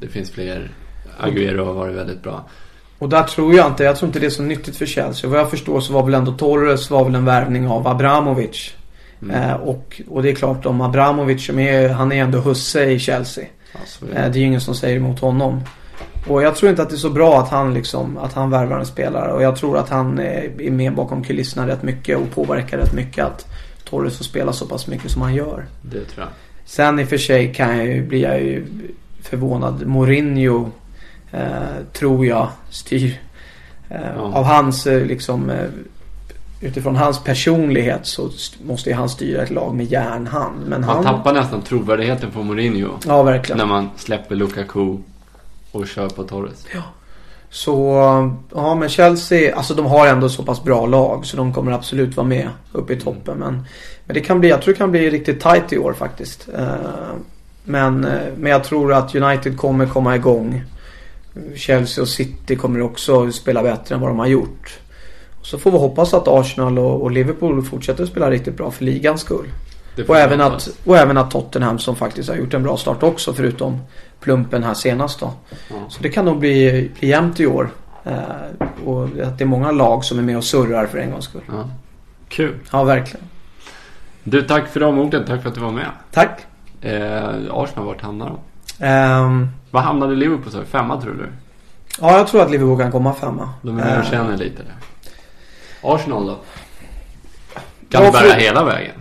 det 0.00 0.08
finns 0.08 0.30
fler 0.30 0.70
Aguero 1.18 1.64
har 1.64 1.72
varit 1.72 1.96
väldigt 1.96 2.22
bra. 2.22 2.44
Och 2.98 3.08
där 3.08 3.22
tror 3.22 3.54
jag 3.54 3.66
inte, 3.66 3.84
jag 3.84 3.96
tror 3.96 4.06
inte 4.06 4.18
det 4.18 4.26
är 4.26 4.30
så 4.30 4.42
nyttigt 4.42 4.76
för 4.76 4.86
Chelsea. 4.86 5.30
Vad 5.30 5.40
jag 5.40 5.50
förstår 5.50 5.80
så 5.80 5.92
var 5.92 6.02
väl 6.02 6.14
ändå 6.14 6.32
Torres 6.32 6.90
var 6.90 7.04
väl 7.04 7.14
en 7.14 7.24
värvning 7.24 7.68
av 7.68 7.86
Abramovic. 7.86 8.74
Mm. 9.22 9.50
Eh, 9.50 9.54
och, 9.54 10.02
och 10.08 10.22
det 10.22 10.30
är 10.30 10.34
klart 10.34 10.66
om 10.66 10.80
Abramovic, 10.80 11.46
som 11.46 11.58
är, 11.58 11.88
han 11.88 12.12
är 12.12 12.22
ändå 12.22 12.38
husse 12.38 12.84
i 12.84 12.98
Chelsea. 12.98 13.44
Alltså, 13.80 14.04
eh, 14.04 14.30
det 14.30 14.38
är 14.38 14.40
ju 14.40 14.46
ingen 14.46 14.60
som 14.60 14.74
säger 14.74 14.96
emot 14.96 15.20
honom. 15.20 15.60
Och 16.28 16.42
jag 16.42 16.56
tror 16.56 16.70
inte 16.70 16.82
att 16.82 16.90
det 16.90 16.96
är 16.96 16.98
så 16.98 17.10
bra 17.10 17.40
att 17.40 17.48
han 17.48 17.74
liksom, 17.74 18.18
att 18.18 18.32
han 18.32 18.50
värvar 18.50 18.78
en 18.78 18.86
spelare. 18.86 19.32
Och 19.32 19.42
jag 19.42 19.56
tror 19.56 19.78
att 19.78 19.88
han 19.88 20.18
är 20.18 20.70
med 20.70 20.94
bakom 20.94 21.24
kulisserna 21.24 21.66
rätt 21.66 21.82
mycket 21.82 22.18
och 22.18 22.30
påverkar 22.34 22.78
rätt 22.78 22.92
mycket 22.92 23.24
att 23.24 23.46
Torres 23.84 24.16
får 24.16 24.24
spela 24.24 24.52
så 24.52 24.66
pass 24.66 24.86
mycket 24.86 25.10
som 25.10 25.22
han 25.22 25.34
gör. 25.34 25.66
Det 25.82 26.04
tror 26.04 26.24
jag. 26.24 26.28
Sen 26.64 27.00
i 27.00 27.04
och 27.04 27.08
för 27.08 27.18
sig 27.18 27.54
kan 27.54 27.78
jag 27.78 27.86
ju, 27.86 28.06
blir 28.06 28.22
jag 28.22 28.42
ju 28.42 28.66
förvånad. 29.22 29.86
Mourinho 29.86 30.70
tror 31.92 32.26
jag 32.26 32.48
styr. 32.70 33.20
Eh, 33.88 34.00
ja. 34.16 34.22
Av 34.22 34.44
hans 34.44 34.86
eh, 34.86 35.06
liksom 35.06 35.52
Utifrån 36.64 36.96
hans 36.96 37.24
personlighet 37.24 38.06
så 38.06 38.30
måste 38.64 38.90
ju 38.90 38.96
han 38.96 39.08
styra 39.08 39.42
ett 39.42 39.50
lag 39.50 39.74
med 39.74 39.86
järnhand. 39.86 40.56
Men 40.66 40.80
man 40.80 40.88
han 40.90 41.04
tappar 41.04 41.32
nästan 41.32 41.62
trovärdigheten 41.62 42.30
på 42.30 42.42
Mourinho. 42.42 42.88
Ja, 43.06 43.22
verkligen. 43.22 43.58
När 43.58 43.66
man 43.66 43.90
släpper 43.96 44.34
Lukaku 44.34 44.96
och 45.72 45.88
kör 45.88 46.08
på 46.08 46.24
Torres. 46.24 46.66
Ja. 46.74 46.82
Så, 47.50 47.94
ja 48.54 48.74
men 48.74 48.88
Chelsea, 48.88 49.56
alltså 49.56 49.74
de 49.74 49.86
har 49.86 50.06
ändå 50.06 50.28
så 50.28 50.42
pass 50.42 50.64
bra 50.64 50.86
lag 50.86 51.26
så 51.26 51.36
de 51.36 51.54
kommer 51.54 51.72
absolut 51.72 52.16
vara 52.16 52.26
med 52.26 52.48
uppe 52.72 52.92
i 52.92 53.00
toppen. 53.00 53.38
Men, 53.38 53.66
men 54.04 54.14
det 54.14 54.20
kan 54.20 54.40
bli, 54.40 54.48
jag 54.48 54.62
tror 54.62 54.74
det 54.74 54.78
kan 54.78 54.90
bli 54.90 55.10
riktigt 55.10 55.40
tight 55.40 55.72
i 55.72 55.78
år 55.78 55.92
faktiskt. 55.92 56.48
Men, 57.64 58.00
men 58.36 58.52
jag 58.52 58.64
tror 58.64 58.92
att 58.92 59.14
United 59.14 59.56
kommer 59.56 59.86
komma 59.86 60.16
igång. 60.16 60.62
Chelsea 61.56 62.02
och 62.02 62.08
City 62.08 62.56
kommer 62.56 62.82
också 62.82 63.32
spela 63.32 63.62
bättre 63.62 63.94
än 63.94 64.00
vad 64.00 64.10
de 64.10 64.18
har 64.18 64.26
gjort. 64.26 64.78
Så 65.42 65.58
får 65.58 65.70
vi 65.70 65.78
hoppas 65.78 66.14
att 66.14 66.28
Arsenal 66.28 66.78
och, 66.78 67.10
Liverpool 67.10 67.62
fortsätter 67.62 68.02
att 68.02 68.08
spela 68.08 68.30
riktigt 68.30 68.56
bra 68.56 68.70
för 68.70 68.84
ligans 68.84 69.20
skull. 69.20 69.46
Och 70.08 70.16
även, 70.16 70.40
att, 70.40 70.68
och 70.84 70.96
även 70.96 71.18
att 71.18 71.30
Tottenham 71.30 71.78
som 71.78 71.96
faktiskt 71.96 72.28
har 72.28 72.36
gjort 72.36 72.54
en 72.54 72.62
bra 72.62 72.76
start 72.76 73.02
också 73.02 73.32
förutom 73.32 73.80
plumpen 74.20 74.64
här 74.64 74.74
senast 74.74 75.20
då. 75.20 75.32
Mm. 75.70 75.90
Så 75.90 76.02
det 76.02 76.08
kan 76.08 76.24
nog 76.24 76.38
bli, 76.38 76.90
bli 77.00 77.08
jämnt 77.08 77.40
i 77.40 77.46
år. 77.46 77.70
Eh, 78.04 78.84
och 78.84 79.04
att 79.04 79.38
det 79.38 79.44
är 79.44 79.46
många 79.46 79.70
lag 79.70 80.04
som 80.04 80.18
är 80.18 80.22
med 80.22 80.36
och 80.36 80.44
surrar 80.44 80.86
för 80.86 80.98
en 80.98 81.10
gångs 81.10 81.24
skull. 81.24 81.42
Ja. 81.48 81.70
Kul. 82.28 82.54
Ja, 82.72 82.84
verkligen. 82.84 83.26
Du, 84.24 84.42
tack 84.42 84.68
för 84.68 84.80
de 84.80 84.98
orden. 84.98 85.24
Tack 85.26 85.42
för 85.42 85.48
att 85.48 85.54
du 85.54 85.60
var 85.60 85.70
med. 85.70 85.90
Tack. 86.10 86.40
Eh, 86.80 87.24
Arsenal, 87.50 87.86
vart 87.86 88.00
hamnar 88.00 88.26
de? 88.26 88.38
Um, 88.80 89.48
Vad 89.70 89.82
hamnade 89.82 90.14
Liverpool 90.14 90.52
så? 90.52 90.64
Femma 90.64 91.00
tror 91.00 91.12
du? 91.12 91.26
Ja, 92.00 92.16
jag 92.16 92.26
tror 92.26 92.42
att 92.42 92.50
Liverpool 92.50 92.78
kan 92.78 92.92
komma 92.92 93.14
femma. 93.14 93.48
De 93.62 93.78
är 93.78 93.98
och 93.98 94.04
känner 94.04 94.36
lite 94.36 94.62
där. 94.62 94.74
Arsenal 95.82 96.26
då? 96.26 96.38
Kan 97.88 98.04
ja, 98.04 98.10
det 98.10 98.12
bära 98.12 98.32
hela 98.32 98.64
vägen? 98.64 98.94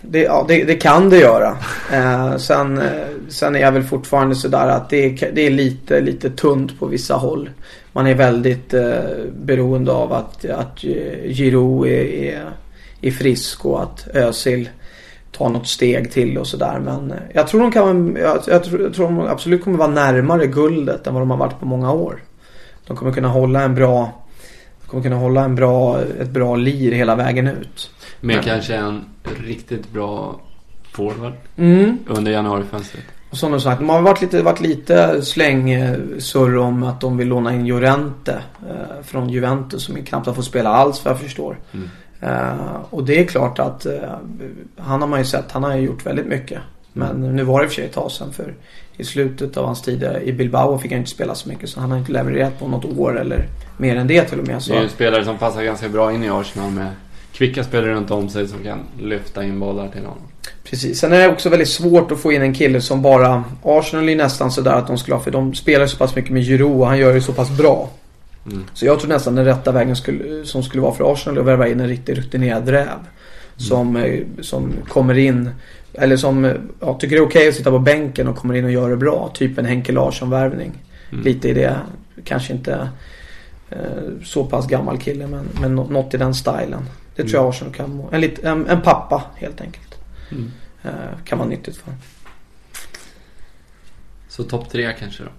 det, 0.00 0.22
ja, 0.22 0.44
det, 0.48 0.64
det 0.64 0.74
kan 0.74 1.10
det 1.10 1.18
göra. 1.18 1.56
Eh, 1.92 2.36
sen, 2.36 2.82
sen 3.28 3.56
är 3.56 3.60
jag 3.60 3.72
väl 3.72 3.82
fortfarande 3.82 4.34
sådär 4.34 4.68
att 4.68 4.90
det 4.90 5.04
är, 5.04 5.30
det 5.32 5.46
är 5.46 5.50
lite, 5.50 6.00
lite 6.00 6.30
tunt 6.30 6.78
på 6.78 6.86
vissa 6.86 7.14
håll. 7.14 7.50
Man 7.92 8.06
är 8.06 8.14
väldigt 8.14 8.74
eh, 8.74 9.00
beroende 9.32 9.92
av 9.92 10.12
att, 10.12 10.44
att 10.44 10.78
Giroud 11.24 11.88
är, 11.88 12.04
är, 12.04 12.50
är 13.00 13.10
frisk 13.10 13.64
och 13.64 13.82
att 13.82 14.08
Özil 14.14 14.68
tar 15.40 15.48
något 15.48 15.68
steg 15.68 16.12
till 16.12 16.38
och 16.38 16.46
sådär. 16.46 16.80
Men 16.84 17.10
eh, 17.10 17.16
jag 17.34 17.48
tror 17.48 17.60
de 17.60 17.72
kan, 17.72 18.16
jag, 18.20 18.38
jag, 18.46 18.64
tror, 18.64 18.80
jag 18.82 18.94
tror 18.94 19.06
de 19.06 19.20
absolut 19.20 19.64
kommer 19.64 19.78
vara 19.78 19.90
närmare 19.90 20.46
guldet 20.46 21.06
än 21.06 21.14
vad 21.14 21.22
de 21.22 21.30
har 21.30 21.38
varit 21.38 21.60
på 21.60 21.66
många 21.66 21.92
år. 21.92 22.22
De 22.86 22.96
kommer 22.96 23.12
kunna 23.12 23.28
hålla 23.28 23.62
en 23.62 23.74
bra 23.74 24.12
kommer 24.90 25.02
kunna 25.02 25.16
hålla 25.16 25.44
en 25.44 25.54
bra, 25.54 26.00
ett 26.20 26.30
bra 26.30 26.56
lir 26.56 26.92
hela 26.92 27.16
vägen 27.16 27.48
ut. 27.48 27.90
Med 28.20 28.36
Men. 28.36 28.44
kanske 28.44 28.74
en 28.74 29.04
riktigt 29.44 29.92
bra 29.92 30.40
forward 30.92 31.32
mm. 31.56 31.98
under 32.06 32.32
januarifönstret. 32.32 33.04
Och 33.30 33.36
som 33.36 33.52
de 33.52 33.60
sagt, 33.60 33.80
de 33.80 33.88
har 33.88 34.02
varit 34.02 34.20
lite, 34.20 34.42
varit 34.42 34.60
lite 34.60 35.22
slängsurr 35.22 36.56
om 36.56 36.82
att 36.82 37.00
de 37.00 37.16
vill 37.16 37.28
låna 37.28 37.54
in 37.54 37.66
Llorente 37.66 38.42
eh, 38.68 39.02
från 39.02 39.30
Juventus 39.30 39.84
som 39.84 40.04
knappt 40.04 40.26
har 40.26 40.34
fått 40.34 40.44
spela 40.44 40.70
alls 40.70 41.04
vad 41.04 41.14
jag 41.14 41.20
förstår. 41.20 41.58
Mm. 41.72 41.88
Eh, 42.20 42.76
och 42.90 43.04
det 43.04 43.20
är 43.20 43.24
klart 43.24 43.58
att 43.58 43.86
eh, 43.86 43.92
han 44.76 45.00
har 45.00 45.08
man 45.08 45.18
ju 45.18 45.24
sett, 45.24 45.52
han 45.52 45.64
har 45.64 45.76
ju 45.76 45.82
gjort 45.82 46.06
väldigt 46.06 46.26
mycket. 46.26 46.58
Men 46.92 47.36
nu 47.36 47.42
var 47.44 47.60
det 47.60 47.64
i 47.64 47.66
och 47.66 47.70
för 47.70 47.74
sig 47.74 47.84
ett 47.84 47.92
tag 47.92 48.10
sedan 48.10 48.32
för 48.32 48.54
i 48.96 49.04
slutet 49.04 49.56
av 49.56 49.66
hans 49.66 49.82
tid 49.82 50.02
i 50.24 50.32
Bilbao 50.32 50.78
fick 50.78 50.90
han 50.90 50.98
inte 50.98 51.10
spela 51.10 51.34
så 51.34 51.48
mycket 51.48 51.70
så 51.70 51.80
han 51.80 51.90
har 51.90 51.98
inte 51.98 52.12
levererat 52.12 52.58
på 52.58 52.68
något 52.68 52.98
år 52.98 53.20
eller 53.20 53.48
mer 53.76 53.96
än 53.96 54.06
det 54.06 54.24
till 54.24 54.40
och 54.40 54.46
med. 54.46 54.62
Så. 54.62 54.72
Det 54.72 54.76
är 54.76 54.80
ju 54.80 54.84
en 54.84 54.90
spelare 54.90 55.24
som 55.24 55.38
passar 55.38 55.62
ganska 55.62 55.88
bra 55.88 56.12
in 56.12 56.24
i 56.24 56.30
Arsenal 56.30 56.70
med 56.70 56.88
kvicka 57.32 57.64
spelare 57.64 57.94
runt 57.94 58.10
om 58.10 58.28
sig 58.28 58.48
som 58.48 58.64
kan 58.64 58.78
lyfta 58.98 59.44
in 59.44 59.60
bollar 59.60 59.88
till 59.88 60.00
honom. 60.00 60.22
Precis. 60.64 60.98
Sen 60.98 61.12
är 61.12 61.18
det 61.18 61.28
också 61.28 61.48
väldigt 61.48 61.68
svårt 61.68 62.12
att 62.12 62.20
få 62.20 62.32
in 62.32 62.42
en 62.42 62.54
kille 62.54 62.80
som 62.80 63.02
bara... 63.02 63.44
Arsenal 63.62 64.08
är 64.08 64.16
nästan 64.16 64.50
sådär 64.50 64.72
att 64.72 64.86
de 64.86 64.98
skulle 64.98 65.14
ha... 65.14 65.22
För 65.22 65.30
de 65.30 65.54
spelar 65.54 65.86
så 65.86 65.96
pass 65.96 66.16
mycket 66.16 66.30
med 66.30 66.42
Giroud 66.42 66.80
och 66.80 66.86
han 66.86 66.98
gör 66.98 67.14
det 67.14 67.20
så 67.20 67.32
pass 67.32 67.50
bra. 67.50 67.88
Mm. 68.46 68.64
Så 68.74 68.86
jag 68.86 69.00
tror 69.00 69.08
nästan 69.08 69.34
den 69.34 69.44
rätta 69.44 69.72
vägen 69.72 69.96
skulle, 69.96 70.44
som 70.44 70.62
skulle 70.62 70.82
vara 70.82 70.94
för 70.94 71.12
Arsenal 71.12 71.38
att 71.38 71.46
värva 71.46 71.68
in 71.68 71.80
en 71.80 71.88
riktigt 71.88 72.18
rutinerad 72.18 72.68
räv. 72.68 72.88
Mm. 72.88 73.06
Som, 73.56 73.96
eh, 73.96 74.20
som 74.40 74.72
kommer 74.88 75.18
in 75.18 75.50
eller 75.92 76.16
som 76.16 76.54
ja, 76.80 76.98
tycker 76.98 77.16
det 77.16 77.22
är 77.22 77.26
okej 77.26 77.38
okay 77.38 77.48
att 77.48 77.54
sitta 77.54 77.70
på 77.70 77.78
bänken 77.78 78.28
och 78.28 78.36
kommer 78.36 78.54
in 78.54 78.64
och 78.64 78.70
gör 78.70 78.90
det 78.90 78.96
bra. 78.96 79.30
Typ 79.34 79.58
en 79.58 79.64
Henke 79.64 79.92
Larsson-värvning. 79.92 80.72
Mm. 81.12 81.24
Lite 81.24 81.48
i 81.48 81.54
det. 81.54 81.76
Kanske 82.24 82.52
inte 82.52 82.88
eh, 83.70 83.78
så 84.24 84.44
pass 84.44 84.66
gammal 84.66 84.98
kille 84.98 85.26
men, 85.26 85.48
men 85.60 85.74
något 85.74 86.14
i 86.14 86.16
den 86.16 86.34
stilen. 86.34 86.84
Det 87.16 87.22
tror 87.22 87.34
jag 87.34 87.40
mm. 87.40 87.50
Arsenal 87.50 87.74
kan 87.74 87.96
må. 87.96 88.08
En, 88.12 88.24
en, 88.42 88.66
en 88.66 88.82
pappa 88.82 89.24
helt 89.36 89.60
enkelt. 89.60 89.94
Mm. 90.30 90.52
Eh, 90.82 90.90
kan 91.24 91.38
vara 91.38 91.48
nyttigt 91.48 91.76
för. 91.76 91.92
Så 94.28 94.44
topp 94.44 94.70
tre 94.70 94.92
kanske 94.98 95.22
då? 95.22 95.30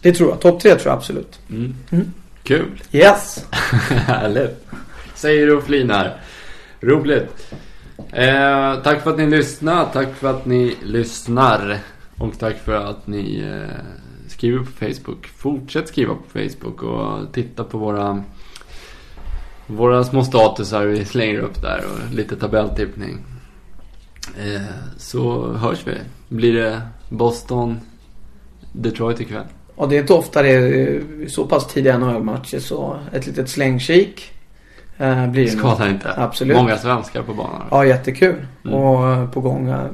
Det 0.00 0.12
tror 0.12 0.30
jag. 0.30 0.40
Topp 0.40 0.60
tre 0.60 0.74
tror 0.74 0.86
jag 0.86 0.96
absolut. 0.96 1.38
Mm. 1.50 1.74
Kul! 2.46 2.82
Yes! 2.92 3.46
Härligt! 3.90 4.66
Säger 5.14 5.46
du 5.46 5.56
och 5.56 5.64
flinar. 5.64 6.20
Roligt! 6.80 7.54
Eh, 8.12 8.82
tack 8.82 9.02
för 9.02 9.10
att 9.10 9.18
ni 9.18 9.26
lyssnar. 9.26 9.86
Tack 9.92 10.14
för 10.14 10.30
att 10.30 10.46
ni 10.46 10.76
lyssnar. 10.82 11.78
Och 12.18 12.38
tack 12.38 12.58
för 12.58 12.74
att 12.74 13.06
ni 13.06 13.40
eh, 13.40 13.76
skriver 14.28 14.58
på 14.58 14.70
Facebook. 14.70 15.26
Fortsätt 15.26 15.88
skriva 15.88 16.14
på 16.14 16.38
Facebook 16.38 16.82
och 16.82 17.32
titta 17.32 17.64
på 17.64 17.78
våra, 17.78 18.24
våra 19.66 20.04
små 20.04 20.24
statusar 20.24 20.86
vi 20.86 21.04
slänger 21.04 21.38
upp 21.38 21.62
där 21.62 21.84
och 21.84 22.14
lite 22.14 22.36
tabelltippning. 22.36 23.18
Eh, 24.38 24.62
så 24.96 25.52
hörs 25.52 25.86
vi. 25.86 25.94
Blir 26.28 26.54
det 26.54 26.82
Boston, 27.08 27.80
Detroit 28.72 29.20
ikväll? 29.20 29.46
Ja, 29.78 29.86
det 29.86 29.96
är 29.96 30.00
inte 30.00 30.12
ofta 30.12 30.42
det 30.42 30.48
är 30.48 31.00
så 31.28 31.46
pass 31.46 31.66
tidiga 31.66 31.98
NHL-matcher 31.98 32.58
så 32.58 32.96
ett 33.12 33.26
litet 33.26 33.48
slängkik 33.48 34.32
Eh, 34.98 35.26
blir 35.26 35.46
Skadar 35.46 35.88
inte. 35.88 36.12
Absolut. 36.16 36.56
Många 36.56 36.78
svenskar 36.78 37.22
på 37.22 37.34
banan. 37.34 37.62
Ja, 37.70 37.84
jättekul. 37.84 38.46
Mm. 38.64 38.78
Och 38.78 39.08
eh, 39.08 39.30
på 39.30 39.40
gång. 39.40 39.68
Eh, 39.68 39.84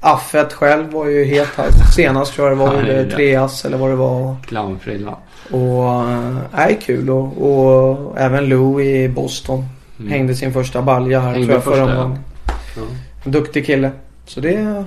Affet 0.00 0.52
själv 0.52 0.92
var 0.92 1.06
ju 1.06 1.24
helt 1.24 1.56
här. 1.56 1.70
Senast 1.96 2.34
tror 2.34 2.48
jag 2.48 2.58
det 2.58 2.64
var 2.64 2.82
ja, 2.82 3.10
Treas 3.10 3.64
eller 3.64 3.78
vad 3.78 3.90
det 3.90 3.96
var. 3.96 4.36
Clownfrilla. 4.46 5.16
Och 5.50 6.60
äh, 6.60 6.78
kul. 6.80 7.10
Och, 7.10 7.50
och 7.50 8.18
även 8.18 8.48
Lou 8.48 8.82
i 8.82 9.08
Boston. 9.08 9.64
Mm. 9.98 10.10
Hängde 10.10 10.34
sin 10.34 10.52
första 10.52 10.82
balja 10.82 11.20
här 11.20 11.32
Hängde 11.32 11.46
tror 11.46 11.54
jag 11.54 11.64
förra 11.64 11.84
omgången. 11.84 12.18
Ja. 12.76 12.82
Duktig 13.24 13.66
kille. 13.66 13.90
Så 14.26 14.40
det 14.40 14.84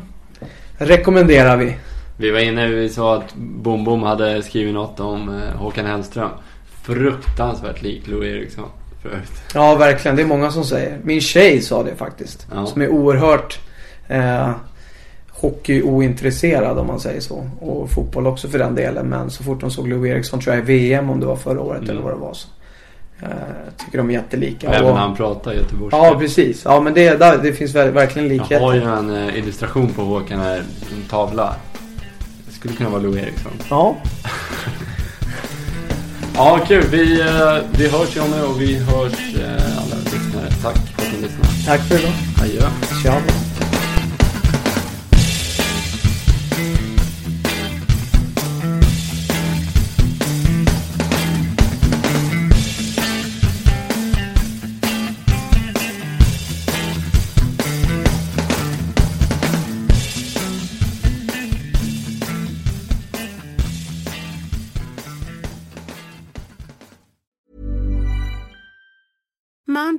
rekommenderar 0.77 1.57
vi. 1.57 1.75
Vi 2.21 2.31
var 2.31 2.39
inne, 2.39 2.67
vi 2.67 2.89
sa 2.89 3.15
att 3.15 3.35
Bom 3.35 3.83
Bom 3.83 4.03
hade 4.03 4.43
skrivit 4.43 4.73
något 4.73 4.99
om 4.99 5.41
Håkan 5.55 5.85
Hellström. 5.85 6.29
Fruktansvärt 6.83 7.81
lik 7.81 8.07
Lou 8.07 8.27
Eriksson 8.27 8.69
förut. 9.01 9.31
Ja, 9.53 9.75
verkligen. 9.75 10.15
Det 10.15 10.21
är 10.21 10.27
många 10.27 10.51
som 10.51 10.63
säger. 10.63 10.99
Min 11.03 11.21
tjej 11.21 11.61
sa 11.61 11.83
det 11.83 11.95
faktiskt. 11.95 12.47
Ja. 12.53 12.65
Som 12.65 12.81
är 12.81 12.89
oerhört 12.89 13.59
eh, 14.07 14.51
hockeyointresserad 15.29 16.77
om 16.77 16.87
man 16.87 16.99
säger 16.99 17.21
så. 17.21 17.47
Och 17.59 17.89
fotboll 17.89 18.27
också 18.27 18.47
för 18.47 18.59
den 18.59 18.75
delen. 18.75 19.07
Men 19.07 19.29
så 19.29 19.43
fort 19.43 19.61
de 19.61 19.71
såg 19.71 19.87
Lou 19.87 20.07
Eriksson 20.07 20.39
tror 20.39 20.55
jag 20.55 20.63
i 20.63 20.65
VM 20.65 21.09
om 21.09 21.19
det 21.19 21.25
var 21.25 21.35
förra 21.35 21.61
året 21.61 21.81
mm. 21.81 21.89
eller 21.89 22.01
vad 22.01 22.13
det 22.13 22.19
var. 22.19 22.33
Så. 22.33 22.47
Eh, 23.21 23.29
tycker 23.77 23.97
de 23.97 24.09
är 24.09 24.13
jättelika. 24.13 24.69
Även 24.69 24.89
och, 24.89 24.97
han 24.97 25.15
pratar 25.15 25.53
göteborgska. 25.53 25.97
Ja, 25.97 26.15
precis. 26.19 26.61
Ja, 26.65 26.81
men 26.81 26.93
det, 26.93 27.19
där, 27.19 27.37
det 27.37 27.53
finns 27.53 27.75
verkligen 27.75 28.27
likheter. 28.27 28.55
Jag 28.55 28.61
har 28.61 28.73
ju 28.73 28.81
en 28.81 29.27
eh, 29.29 29.37
illustration 29.37 29.89
på 29.93 30.01
Håkan 30.01 30.39
här. 30.39 30.57
En 30.57 31.09
tavla. 31.09 31.55
Skulle 32.61 32.75
kunna 32.75 32.89
vara 32.89 33.01
Lou 33.01 33.17
Eriksson. 33.19 33.51
Ja. 33.69 33.95
Ja, 36.35 36.59
kul. 36.67 36.83
Vi, 36.91 37.21
eh, 37.21 37.57
vi 37.77 37.87
hörs 37.87 38.15
Johnny 38.15 38.41
och 38.41 38.61
vi 38.61 38.75
hörs 38.75 39.35
eh, 39.35 39.77
alla 39.77 39.95
lyssnare. 40.03 40.49
Tack 40.61 40.77
för 40.95 41.03
att 41.05 41.13
ni 41.13 41.21
lyssnade. 41.21 41.49
Tack 41.65 41.81
för 41.81 41.99
idag. 41.99 42.13
Adjö. 42.41 42.69
Ciao. 43.03 43.50